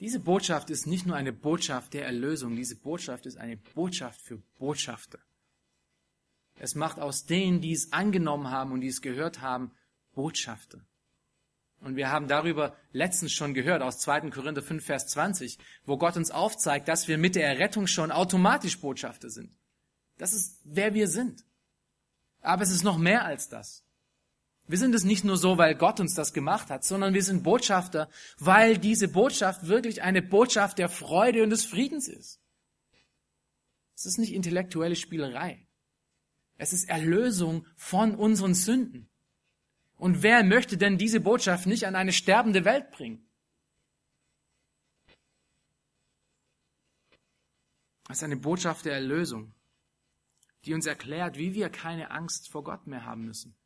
Diese 0.01 0.19
Botschaft 0.19 0.71
ist 0.71 0.87
nicht 0.87 1.05
nur 1.05 1.15
eine 1.15 1.35
Botschaft 1.35 1.93
der 1.93 2.07
Erlösung, 2.07 2.57
diese 2.57 2.77
Botschaft 2.77 3.27
ist 3.27 3.37
eine 3.37 3.59
Botschaft 3.59 4.23
für 4.23 4.39
Botschafter. 4.59 5.19
Es 6.59 6.75
macht 6.75 6.99
aus 6.99 7.27
denen, 7.27 7.61
die 7.61 7.73
es 7.73 7.93
angenommen 7.93 8.51
haben 8.51 8.73
und 8.73 8.81
die 8.81 8.89
es 8.89 9.03
gehört 9.03 9.43
haben, 9.43 9.73
Botschafter. 10.15 10.81
Und 11.87 11.95
wir 11.95 12.11
haben 12.11 12.27
darüber 12.27 12.75
letztens 12.91 13.33
schon 13.33 13.55
gehört 13.55 13.81
aus 13.81 14.01
2. 14.01 14.31
Korinther 14.31 14.61
5, 14.61 14.85
Vers 14.85 15.07
20, 15.07 15.57
wo 15.85 15.97
Gott 15.97 16.17
uns 16.17 16.33
aufzeigt, 16.33 16.89
dass 16.89 17.07
wir 17.07 17.17
mit 17.17 17.37
der 17.37 17.47
Errettung 17.47 17.87
schon 17.87 18.11
automatisch 18.11 18.81
Botschafter 18.81 19.31
sind. 19.31 19.57
Das 20.19 20.33
ist, 20.33 20.61
wer 20.65 20.95
wir 20.95 21.07
sind. 21.07 21.45
Aber 22.41 22.65
es 22.65 22.73
ist 22.73 22.83
noch 22.83 22.99
mehr 22.99 23.25
als 23.25 23.49
das. 23.49 23.85
Wir 24.67 24.79
sind 24.79 24.97
es 24.97 25.05
nicht 25.05 25.23
nur 25.23 25.37
so, 25.37 25.59
weil 25.59 25.77
Gott 25.77 26.01
uns 26.01 26.15
das 26.15 26.33
gemacht 26.33 26.71
hat, 26.71 26.83
sondern 26.83 27.15
wir 27.15 27.23
sind 27.23 27.45
Botschafter, 27.45 28.11
weil 28.41 28.79
diese 28.79 29.07
Botschaft 29.07 29.69
wirklich 29.69 30.03
eine 30.03 30.23
Botschaft 30.23 30.79
der 30.79 30.89
Freude 30.89 31.45
und 31.45 31.51
des 31.51 31.65
Friedens 31.65 32.09
ist. 32.09 32.41
Es 33.95 34.07
ist 34.07 34.19
nicht 34.19 34.33
intellektuelle 34.33 34.97
Spielerei. 34.97 35.69
Es 36.59 36.73
ist 36.73 36.89
Erlösung 36.89 37.65
von 37.77 38.17
unseren 38.17 38.55
Sünden. 38.55 39.09
Und 39.97 40.23
wer 40.23 40.45
möchte 40.45 40.77
denn 40.77 40.99
diese 40.99 41.21
Botschaft 41.21 41.67
nicht 41.67 41.87
an 41.87 41.97
eine 41.97 42.13
sterbende 42.13 42.65
Welt 42.65 42.91
bringen? 42.91 43.27
Es 48.09 48.19
ist 48.19 48.23
eine 48.23 48.37
Botschaft 48.37 48.85
der 48.85 48.93
Erlösung, 48.93 49.53
die 50.65 50.75
uns 50.75 50.87
erklärt, 50.87 51.39
wie 51.39 51.55
wir 51.55 51.71
keine 51.71 52.11
Angst 52.11 52.49
vor 52.49 52.63
Gott 52.63 52.87
mehr 52.87 53.05
haben 53.05 53.25
müssen. 53.25 53.57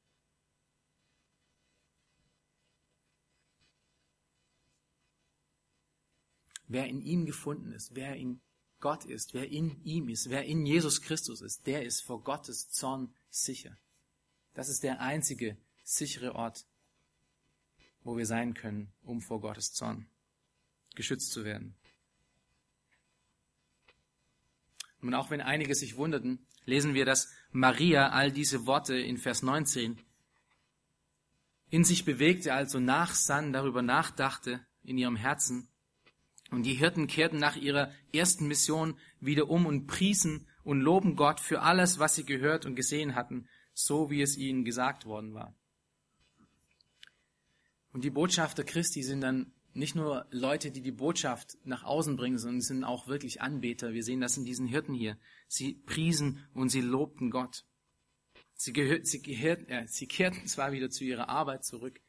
Wer 6.68 6.86
in 6.86 7.02
ihm 7.02 7.26
gefunden 7.26 7.72
ist, 7.72 7.96
wer 7.96 8.14
in 8.14 8.40
Gott 8.78 9.04
ist, 9.04 9.34
wer 9.34 9.48
in 9.50 9.82
ihm 9.84 10.08
ist, 10.08 10.30
wer 10.30 10.44
in 10.44 10.64
Jesus 10.64 11.02
Christus 11.02 11.42
ist, 11.42 11.66
der 11.66 11.84
ist 11.84 12.00
vor 12.00 12.22
Gottes 12.22 12.70
Zorn 12.70 13.12
sicher. 13.28 13.76
Das 14.54 14.68
ist 14.68 14.84
der 14.84 15.00
einzige 15.00 15.58
sichere 15.82 16.34
Ort, 16.34 16.66
wo 18.02 18.16
wir 18.16 18.26
sein 18.26 18.54
können, 18.54 18.92
um 19.02 19.20
vor 19.20 19.40
Gottes 19.40 19.72
Zorn 19.72 20.06
geschützt 20.94 21.32
zu 21.32 21.44
werden. 21.44 21.74
Und 25.00 25.14
auch 25.14 25.30
wenn 25.30 25.40
einige 25.40 25.74
sich 25.74 25.96
wunderten, 25.96 26.46
lesen 26.64 26.94
wir, 26.94 27.04
dass 27.04 27.32
Maria 27.52 28.10
all 28.10 28.32
diese 28.32 28.66
Worte 28.66 28.96
in 28.96 29.16
Vers 29.16 29.42
19 29.42 29.98
in 31.70 31.84
sich 31.84 32.04
bewegte, 32.04 32.52
also 32.52 32.80
nachsann, 32.80 33.52
darüber 33.52 33.80
nachdachte 33.80 34.66
in 34.82 34.98
ihrem 34.98 35.16
Herzen 35.16 35.68
und 36.50 36.64
die 36.64 36.74
Hirten 36.74 37.06
kehrten 37.06 37.38
nach 37.38 37.56
ihrer 37.56 37.92
ersten 38.12 38.48
Mission 38.48 38.98
wieder 39.20 39.48
um 39.48 39.66
und 39.66 39.86
priesen 39.86 40.48
und 40.64 40.80
loben 40.80 41.16
Gott 41.16 41.40
für 41.40 41.62
alles, 41.62 41.98
was 41.98 42.16
sie 42.16 42.24
gehört 42.24 42.66
und 42.66 42.74
gesehen 42.74 43.14
hatten, 43.14 43.48
so 43.72 44.10
wie 44.10 44.20
es 44.20 44.36
ihnen 44.36 44.64
gesagt 44.64 45.06
worden 45.06 45.32
war. 45.32 45.54
Und 47.92 48.04
die 48.04 48.10
Botschafter 48.10 48.64
Christi 48.64 49.02
sind 49.02 49.20
dann 49.20 49.52
nicht 49.72 49.94
nur 49.94 50.26
Leute, 50.30 50.70
die 50.70 50.82
die 50.82 50.92
Botschaft 50.92 51.56
nach 51.64 51.84
außen 51.84 52.16
bringen, 52.16 52.38
sondern 52.38 52.60
sind 52.60 52.84
auch 52.84 53.06
wirklich 53.06 53.40
Anbeter. 53.40 53.92
Wir 53.92 54.02
sehen 54.02 54.20
das 54.20 54.36
in 54.36 54.44
diesen 54.44 54.66
Hirten 54.66 54.94
hier. 54.94 55.16
Sie 55.48 55.74
priesen 55.74 56.46
und 56.54 56.70
sie 56.70 56.80
lobten 56.80 57.30
Gott. 57.30 57.64
Sie, 58.54 58.72
gehört, 58.72 59.06
sie, 59.06 59.22
gehört, 59.22 59.68
äh, 59.68 59.86
sie 59.86 60.06
kehrten 60.06 60.46
zwar 60.46 60.72
wieder 60.72 60.90
zu 60.90 61.04
ihrer 61.04 61.28
Arbeit 61.28 61.64
zurück, 61.64 62.00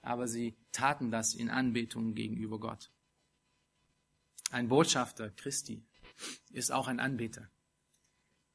aber 0.00 0.26
sie 0.26 0.56
taten 0.72 1.10
das 1.10 1.34
in 1.34 1.48
Anbetung 1.48 2.14
gegenüber 2.14 2.58
Gott. 2.58 2.90
Ein 4.50 4.68
Botschafter 4.68 5.30
Christi 5.30 5.84
ist 6.50 6.72
auch 6.72 6.88
ein 6.88 7.00
Anbeter. 7.00 7.50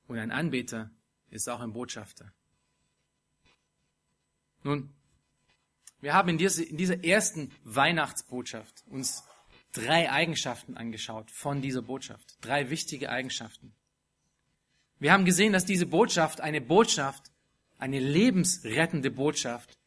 Und 0.07 0.19
ein 0.19 0.31
Anbeter 0.31 0.91
ist 1.29 1.49
auch 1.49 1.59
ein 1.59 1.73
Botschafter. 1.73 2.33
Nun, 4.63 4.93
wir 5.99 6.13
haben 6.13 6.29
in 6.29 6.37
dieser, 6.37 7.03
ersten 7.03 7.51
Weihnachtsbotschaft 7.63 8.83
uns 8.87 9.23
drei 9.73 10.11
Eigenschaften 10.11 10.77
angeschaut 10.77 11.31
von 11.31 11.61
dieser 11.61 11.81
Botschaft. 11.81 12.37
Drei 12.41 12.69
wichtige 12.69 13.09
Eigenschaften. 13.09 13.73
Wir 14.99 15.11
haben 15.11 15.25
gesehen, 15.25 15.53
dass 15.53 15.65
diese 15.65 15.85
Botschaft 15.85 16.41
eine 16.41 16.61
Botschaft, 16.61 17.31
eine 17.77 17.99
lebensrettende 17.99 19.11
Botschaft 19.11 19.77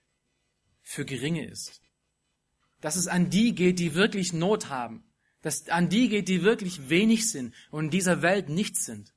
für 0.83 1.05
Geringe 1.05 1.47
ist. 1.47 1.81
Dass 2.81 2.97
es 2.97 3.09
an 3.09 3.31
die 3.31 3.55
geht, 3.55 3.79
die 3.79 3.95
wirklich 3.95 4.33
Not 4.33 4.69
haben 4.69 5.05
dass 5.43 5.69
an 5.69 5.89
die 5.89 6.09
geht, 6.09 6.29
die 6.29 6.43
wirklich 6.43 6.89
wenig 6.89 7.31
sind 7.31 7.55
und 7.71 7.87
in 7.87 7.91
dieser 7.91 8.23
Welt 8.23 8.49
nichts 8.49 8.85
sind. 8.85 9.13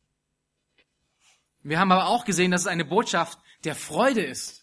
Wir 1.61 1.79
haben 1.79 1.91
aber 1.91 2.07
auch 2.07 2.25
gesehen, 2.25 2.51
dass 2.51 2.61
es 2.61 2.67
eine 2.67 2.85
Botschaft 2.85 3.39
der 3.63 3.75
Freude 3.75 4.23
ist 4.23 4.62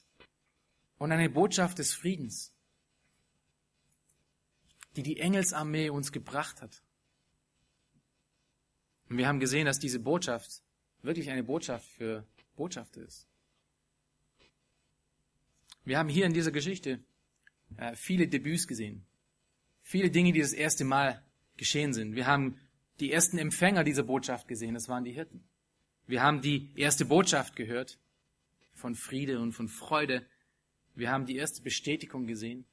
und 1.01 1.13
eine 1.13 1.31
Botschaft 1.31 1.79
des 1.79 1.95
Friedens, 1.95 2.53
die 4.97 5.03
die 5.03 5.19
Engelsarmee 5.19 5.89
uns 5.89 6.13
gebracht 6.13 6.61
hat. 6.61 6.83
Und 9.09 9.17
wir 9.17 9.27
haben 9.27 9.41
gesehen, 9.41 9.65
dass 9.65 9.79
diese 9.79 9.99
Botschaft 9.99 10.63
wirklich 11.01 11.31
eine 11.31 11.43
Botschaft 11.43 11.89
für 11.89 12.27
Botschafter 12.55 13.01
ist. 13.01 13.27
Wir 15.85 15.99
haben 15.99 16.11
hier 16.11 16.27
in 16.27 16.35
dieser 16.35 16.53
Geschichte 16.53 17.03
äh, 17.79 17.97
viele 17.97 18.29
Debüts 18.29 18.69
gesehen. 18.69 19.07
Viele 19.81 20.11
Dinge, 20.11 20.33
die 20.33 20.41
das 20.41 20.53
erste 20.53 20.85
Mal 20.85 21.25
geschehen 21.57 21.95
sind. 21.95 22.15
Wir 22.15 22.27
haben 22.27 22.61
die 23.01 23.11
ersten 23.11 23.39
Empfänger 23.39 23.85
dieser 23.85 24.03
Botschaft 24.03 24.49
gesehen, 24.49 24.75
das 24.75 24.91
waren 24.91 25.05
die 25.05 25.13
Hirten. 25.13 25.49
Wir 26.07 26.23
haben 26.23 26.43
die 26.43 26.79
erste 26.79 27.07
Botschaft 27.07 27.57
gehört 27.57 27.99
von 28.75 28.95
Friede 28.95 29.41
und 29.41 29.53
von 29.53 29.69
Freude. 29.69 30.27
Wir 31.01 31.11
haben 31.11 31.25
die 31.25 31.37
erste 31.37 31.63
Bestätigung 31.63 32.27
gesehen. 32.27 32.67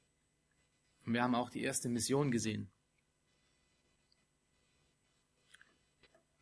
Und 1.06 1.14
wir 1.14 1.22
haben 1.22 1.34
auch 1.34 1.48
die 1.48 1.62
erste 1.62 1.88
Mission 1.88 2.30
gesehen. 2.30 2.70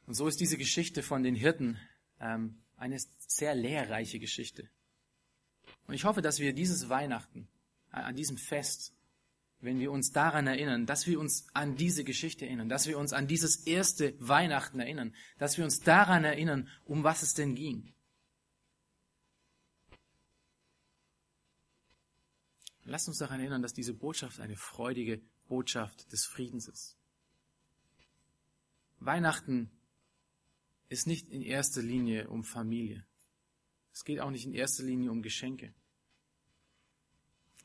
Und 0.04 0.14
so 0.14 0.26
ist 0.26 0.40
diese 0.40 0.58
Geschichte 0.58 1.04
von 1.04 1.22
den 1.22 1.36
Hirten 1.36 1.78
ähm, 2.18 2.60
eine 2.76 2.98
sehr 3.18 3.54
lehrreiche 3.54 4.18
Geschichte. 4.18 4.68
Und 5.86 5.94
ich 5.94 6.04
hoffe, 6.04 6.22
dass 6.22 6.40
wir 6.40 6.52
dieses 6.52 6.88
Weihnachten, 6.88 7.46
äh, 7.92 7.98
an 7.98 8.16
diesem 8.16 8.36
Fest, 8.36 8.92
wenn 9.60 9.78
wir 9.78 9.92
uns 9.92 10.10
daran 10.10 10.48
erinnern, 10.48 10.86
dass 10.86 11.06
wir 11.06 11.20
uns 11.20 11.46
an 11.54 11.76
diese 11.76 12.02
Geschichte 12.02 12.46
erinnern, 12.46 12.68
dass 12.68 12.88
wir 12.88 12.98
uns 12.98 13.12
an 13.12 13.28
dieses 13.28 13.64
erste 13.64 14.16
Weihnachten 14.18 14.80
erinnern, 14.80 15.14
dass 15.38 15.56
wir 15.56 15.64
uns 15.64 15.78
daran 15.78 16.24
erinnern, 16.24 16.68
um 16.84 17.04
was 17.04 17.22
es 17.22 17.34
denn 17.34 17.54
ging. 17.54 17.94
Lasst 22.86 23.08
uns 23.08 23.18
daran 23.18 23.40
erinnern, 23.40 23.62
dass 23.62 23.74
diese 23.74 23.92
Botschaft 23.92 24.38
eine 24.38 24.56
freudige 24.56 25.20
Botschaft 25.48 26.12
des 26.12 26.24
Friedens 26.24 26.68
ist. 26.68 26.96
Weihnachten 29.00 29.70
ist 30.88 31.08
nicht 31.08 31.28
in 31.28 31.42
erster 31.42 31.82
Linie 31.82 32.28
um 32.28 32.44
Familie. 32.44 33.04
Es 33.92 34.04
geht 34.04 34.20
auch 34.20 34.30
nicht 34.30 34.46
in 34.46 34.54
erster 34.54 34.84
Linie 34.84 35.10
um 35.10 35.20
Geschenke. 35.22 35.74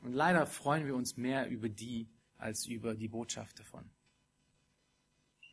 Und 0.00 0.12
leider 0.12 0.44
freuen 0.46 0.86
wir 0.86 0.96
uns 0.96 1.16
mehr 1.16 1.48
über 1.48 1.68
die 1.68 2.08
als 2.36 2.66
über 2.66 2.96
die 2.96 3.08
Botschaft 3.08 3.60
davon. 3.60 3.88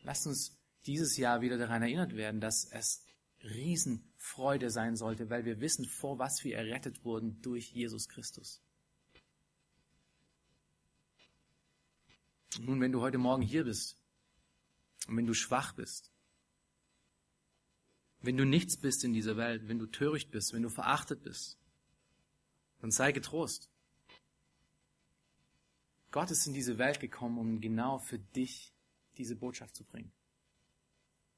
Lasst 0.01 0.25
uns 0.25 0.57
dieses 0.87 1.15
Jahr 1.17 1.41
wieder 1.41 1.59
daran 1.59 1.83
erinnert 1.83 2.15
werden, 2.15 2.41
dass 2.41 2.65
es 2.71 3.05
Riesenfreude 3.43 4.71
sein 4.71 4.95
sollte, 4.95 5.29
weil 5.29 5.45
wir 5.45 5.61
wissen, 5.61 5.85
vor 5.85 6.17
was 6.17 6.43
wir 6.43 6.57
errettet 6.57 7.05
wurden 7.05 7.39
durch 7.41 7.71
Jesus 7.71 8.09
Christus. 8.09 8.63
Nun, 12.57 12.81
wenn 12.81 12.91
du 12.91 13.01
heute 13.01 13.17
Morgen 13.17 13.43
hier 13.43 13.63
bist 13.63 13.97
und 15.07 15.17
wenn 15.17 15.27
du 15.27 15.33
schwach 15.33 15.73
bist, 15.73 16.11
wenn 18.21 18.37
du 18.37 18.45
nichts 18.45 18.77
bist 18.77 19.03
in 19.03 19.13
dieser 19.13 19.37
Welt, 19.37 19.67
wenn 19.67 19.79
du 19.79 19.85
töricht 19.85 20.31
bist, 20.31 20.53
wenn 20.53 20.63
du 20.63 20.69
verachtet 20.69 21.23
bist, 21.23 21.57
dann 22.79 22.91
sei 22.91 23.11
getrost. 23.11 23.69
Gott 26.11 26.31
ist 26.31 26.47
in 26.47 26.53
diese 26.53 26.77
Welt 26.77 26.99
gekommen, 26.99 27.37
um 27.37 27.61
genau 27.61 27.99
für 27.99 28.19
dich 28.19 28.73
diese 29.17 29.35
Botschaft 29.35 29.75
zu 29.75 29.83
bringen. 29.83 30.11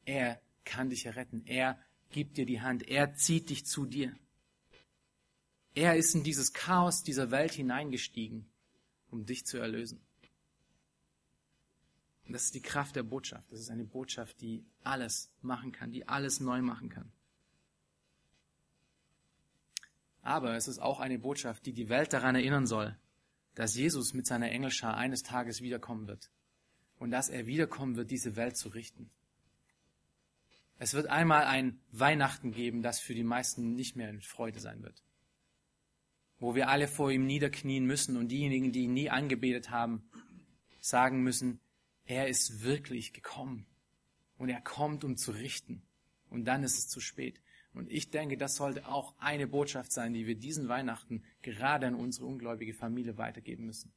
Er 0.06 0.42
kann 0.64 0.90
dich 0.90 1.06
erretten. 1.06 1.46
Er 1.46 1.78
gibt 2.10 2.38
dir 2.38 2.46
die 2.46 2.62
Hand. 2.62 2.88
Er 2.88 3.14
zieht 3.16 3.50
dich 3.50 3.66
zu 3.66 3.86
dir. 3.86 4.16
Er 5.74 5.96
ist 5.96 6.16
in 6.16 6.24
dieses 6.24 6.54
Chaos 6.54 7.04
dieser 7.04 7.32
Welt 7.32 7.54
hineingestiegen, 7.54 8.50
um 9.10 9.26
dich 9.26 9.46
zu 9.46 9.58
erlösen. 9.58 10.02
Und 12.32 12.36
das 12.36 12.46
ist 12.46 12.56
die 12.56 12.62
Kraft 12.62 12.96
der 12.96 13.04
Botschaft. 13.04 13.52
Das 13.52 13.60
ist 13.60 13.70
eine 13.70 13.84
Botschaft, 13.84 14.40
die 14.40 14.64
alles 14.84 15.30
machen 15.42 15.74
kann, 15.74 15.92
die 15.92 16.08
alles 16.08 16.40
neu 16.40 16.62
machen 16.62 16.88
kann. 16.88 17.12
Aber 20.22 20.56
es 20.56 20.70
ist 20.70 20.80
auch 20.80 21.02
eine 21.02 21.20
Botschaft, 21.20 21.66
die 21.66 21.74
die 21.74 21.90
Welt 21.90 22.14
daran 22.14 22.36
erinnern 22.36 22.68
soll, 22.68 22.98
dass 23.54 23.76
Jesus 23.76 24.14
mit 24.14 24.26
seiner 24.26 24.50
Engelschar 24.50 24.96
eines 24.96 25.24
Tages 25.24 25.60
wiederkommen 25.60 26.08
wird 26.08 26.32
und 27.00 27.12
dass 27.12 27.28
er 27.28 27.48
wiederkommen 27.48 27.98
wird, 27.98 28.12
diese 28.12 28.38
Welt 28.38 28.56
zu 28.56 28.70
richten. 28.70 29.12
Es 30.80 30.94
wird 30.94 31.08
einmal 31.08 31.44
ein 31.44 31.82
Weihnachten 31.92 32.54
geben, 32.54 32.82
das 32.82 33.02
für 33.02 33.14
die 33.14 33.26
meisten 33.26 33.74
nicht 33.74 33.98
mehr 33.98 34.10
in 34.10 34.22
Freude 34.22 34.62
sein 34.62 34.84
wird. 34.84 35.04
Wo 36.40 36.56
wir 36.56 36.70
alle 36.70 36.88
vor 36.88 37.12
ihm 37.12 37.26
niederknien 37.26 37.86
müssen 37.86 38.16
und 38.16 38.30
diejenigen, 38.30 38.72
die 38.72 38.84
ihn 38.84 38.94
nie 38.94 39.10
angebetet 39.10 39.70
haben, 39.70 40.10
sagen 40.80 41.24
müssen, 41.24 41.60
er 42.12 42.28
ist 42.28 42.62
wirklich 42.62 43.14
gekommen 43.14 43.66
und 44.38 44.50
er 44.50 44.60
kommt, 44.60 45.06
um 45.06 45.16
zu 45.16 45.32
richten. 45.32 45.82
Und 46.30 46.44
dann 46.44 46.64
ist 46.64 46.78
es 46.78 46.90
zu 46.90 47.00
spät. 47.00 47.42
Und 47.74 47.90
ich 47.90 48.12
denke, 48.12 48.36
das 48.36 48.56
sollte 48.56 48.86
auch 48.86 49.16
eine 49.18 49.48
Botschaft 49.48 49.94
sein, 49.94 50.14
die 50.14 50.28
wir 50.28 50.36
diesen 50.36 50.68
Weihnachten 50.68 51.24
gerade 51.42 51.88
an 51.88 51.96
unsere 51.96 52.26
ungläubige 52.26 52.74
Familie 52.74 53.18
weitergeben 53.18 53.66
müssen. 53.66 53.94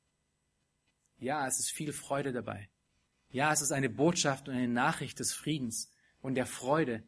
Ja, 1.18 1.46
es 1.48 1.58
ist 1.58 1.70
viel 1.70 1.92
Freude 1.92 2.32
dabei. 2.32 2.68
Ja, 3.30 3.52
es 3.52 3.62
ist 3.62 3.72
eine 3.72 3.90
Botschaft 3.90 4.48
und 4.48 4.54
eine 4.54 4.68
Nachricht 4.68 5.18
des 5.18 5.32
Friedens 5.32 5.90
und 6.20 6.36
der 6.36 6.46
Freude. 6.46 7.02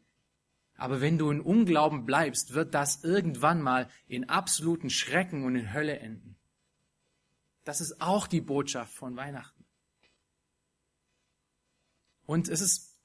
Aber 0.75 0.99
wenn 0.99 1.17
du 1.17 1.31
in 1.31 1.39
Unglauben 1.39 2.05
bleibst, 2.05 2.53
wird 2.53 2.73
das 2.73 3.03
irgendwann 3.05 3.61
mal 3.61 3.89
in 4.07 4.27
absoluten 4.27 4.89
Schrecken 4.89 5.45
und 5.45 5.55
in 5.55 5.73
Hölle 5.73 5.99
enden. 5.99 6.35
Das 7.63 7.79
ist 7.79 8.01
auch 8.01 8.27
die 8.27 8.41
Botschaft 8.41 8.93
von 8.93 9.15
Weihnachten. 9.15 9.56
Und 12.27 12.49
es 12.49 12.61
ist 12.61 12.95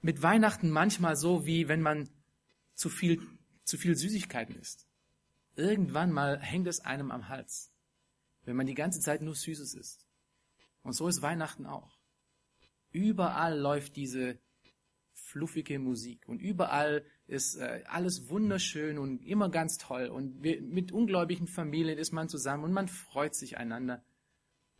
mit 0.00 0.22
Weihnachten 0.22 0.70
manchmal 0.70 1.16
so, 1.16 1.46
wie 1.46 1.68
wenn 1.68 1.82
man 1.82 2.08
zu 2.74 2.88
viel, 2.88 3.20
zu 3.62 3.78
viel 3.78 3.94
Süßigkeiten 3.94 4.56
isst. 4.56 4.88
Irgendwann 5.54 6.10
mal 6.10 6.40
hängt 6.40 6.66
es 6.66 6.80
einem 6.80 7.12
am 7.12 7.28
Hals, 7.28 7.70
wenn 8.44 8.56
man 8.56 8.66
die 8.66 8.74
ganze 8.74 9.00
Zeit 9.00 9.22
nur 9.22 9.36
Süßes 9.36 9.74
isst. 9.74 10.08
Und 10.82 10.94
so 10.94 11.06
ist 11.06 11.22
Weihnachten 11.22 11.66
auch. 11.66 11.98
Überall 12.90 13.58
läuft 13.58 13.96
diese 13.96 14.38
fluffige 15.12 15.78
Musik 15.78 16.26
und 16.26 16.40
überall 16.40 17.04
ist 17.26 17.56
äh, 17.56 17.84
alles 17.86 18.28
wunderschön 18.28 18.98
und 18.98 19.24
immer 19.24 19.50
ganz 19.50 19.78
toll 19.78 20.06
und 20.06 20.42
wir, 20.42 20.60
mit 20.62 20.90
ungläubigen 20.90 21.46
Familien 21.46 21.98
ist 21.98 22.12
man 22.12 22.28
zusammen 22.28 22.64
und 22.64 22.72
man 22.72 22.88
freut 22.88 23.34
sich 23.34 23.56
einander. 23.56 24.02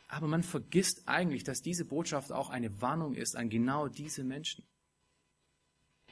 Aber 0.07 0.27
man 0.27 0.43
vergisst 0.43 1.07
eigentlich, 1.07 1.43
dass 1.43 1.61
diese 1.61 1.85
Botschaft 1.85 2.31
auch 2.31 2.49
eine 2.49 2.81
Warnung 2.81 3.15
ist 3.15 3.35
an 3.35 3.49
genau 3.49 3.87
diese 3.87 4.23
Menschen. 4.23 4.63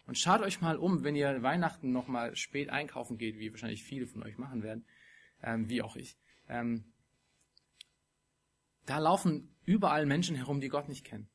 Und 0.06 0.18
schaut 0.18 0.41
euch 0.41 0.62
mal 0.62 0.78
um, 0.78 1.04
wenn 1.04 1.16
ihr 1.16 1.44
Weihnachten 1.44 1.91
nochmal 1.91 2.36
spät 2.36 2.70
einkaufen 2.70 3.18
geht, 3.18 3.38
wie 3.38 3.52
wahrscheinlich 3.52 3.84
viele 3.84 4.08
von 4.08 4.24
euch 4.24 4.38
machen 4.38 4.64
werden, 4.64 4.86
ähm, 5.41 5.70
wie 5.70 5.82
auch 5.82 5.96
ich. 5.96 6.18
Ähm, 6.50 6.84
da 8.86 8.98
laufen 8.98 9.56
überall 9.66 10.06
Menschen 10.06 10.36
herum, 10.36 10.60
die 10.60 10.68
Gott 10.68 10.89
nicht 10.89 11.06
kennen. 11.06 11.30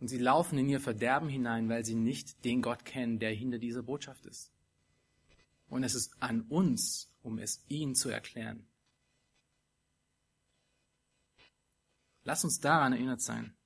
Und 0.00 0.08
sie 0.08 0.18
laufen 0.18 0.58
in 0.58 0.68
ihr 0.68 0.80
Verderben 0.80 1.28
hinein, 1.28 1.68
weil 1.68 1.84
sie 1.84 1.94
nicht 1.94 2.44
den 2.44 2.62
Gott 2.62 2.84
kennen, 2.84 3.18
der 3.18 3.32
hinter 3.32 3.58
dieser 3.58 3.82
Botschaft 3.82 4.24
ist. 4.26 4.50
Und 5.68 5.84
es 5.84 5.94
ist 5.94 6.20
an 6.20 6.42
uns, 6.42 7.10
um 7.22 7.38
es 7.38 7.64
ihnen 7.68 7.94
zu 7.94 8.08
erklären. 8.08 8.66
Lass 12.24 12.44
uns 12.44 12.58
daran 12.60 12.92
erinnert 12.92 13.20
sein 13.20 13.56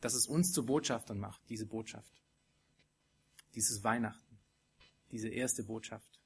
dass 0.00 0.14
es 0.14 0.26
uns 0.26 0.52
zu 0.52 0.64
Botschaftern 0.64 1.18
macht, 1.18 1.40
diese 1.48 1.66
Botschaft. 1.66 2.22
Dieses 3.54 3.84
Weihnachten, 3.84 4.38
diese 5.10 5.28
erste 5.28 5.62
Botschaft. 5.62 6.20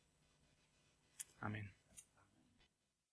Amen. 1.41 1.74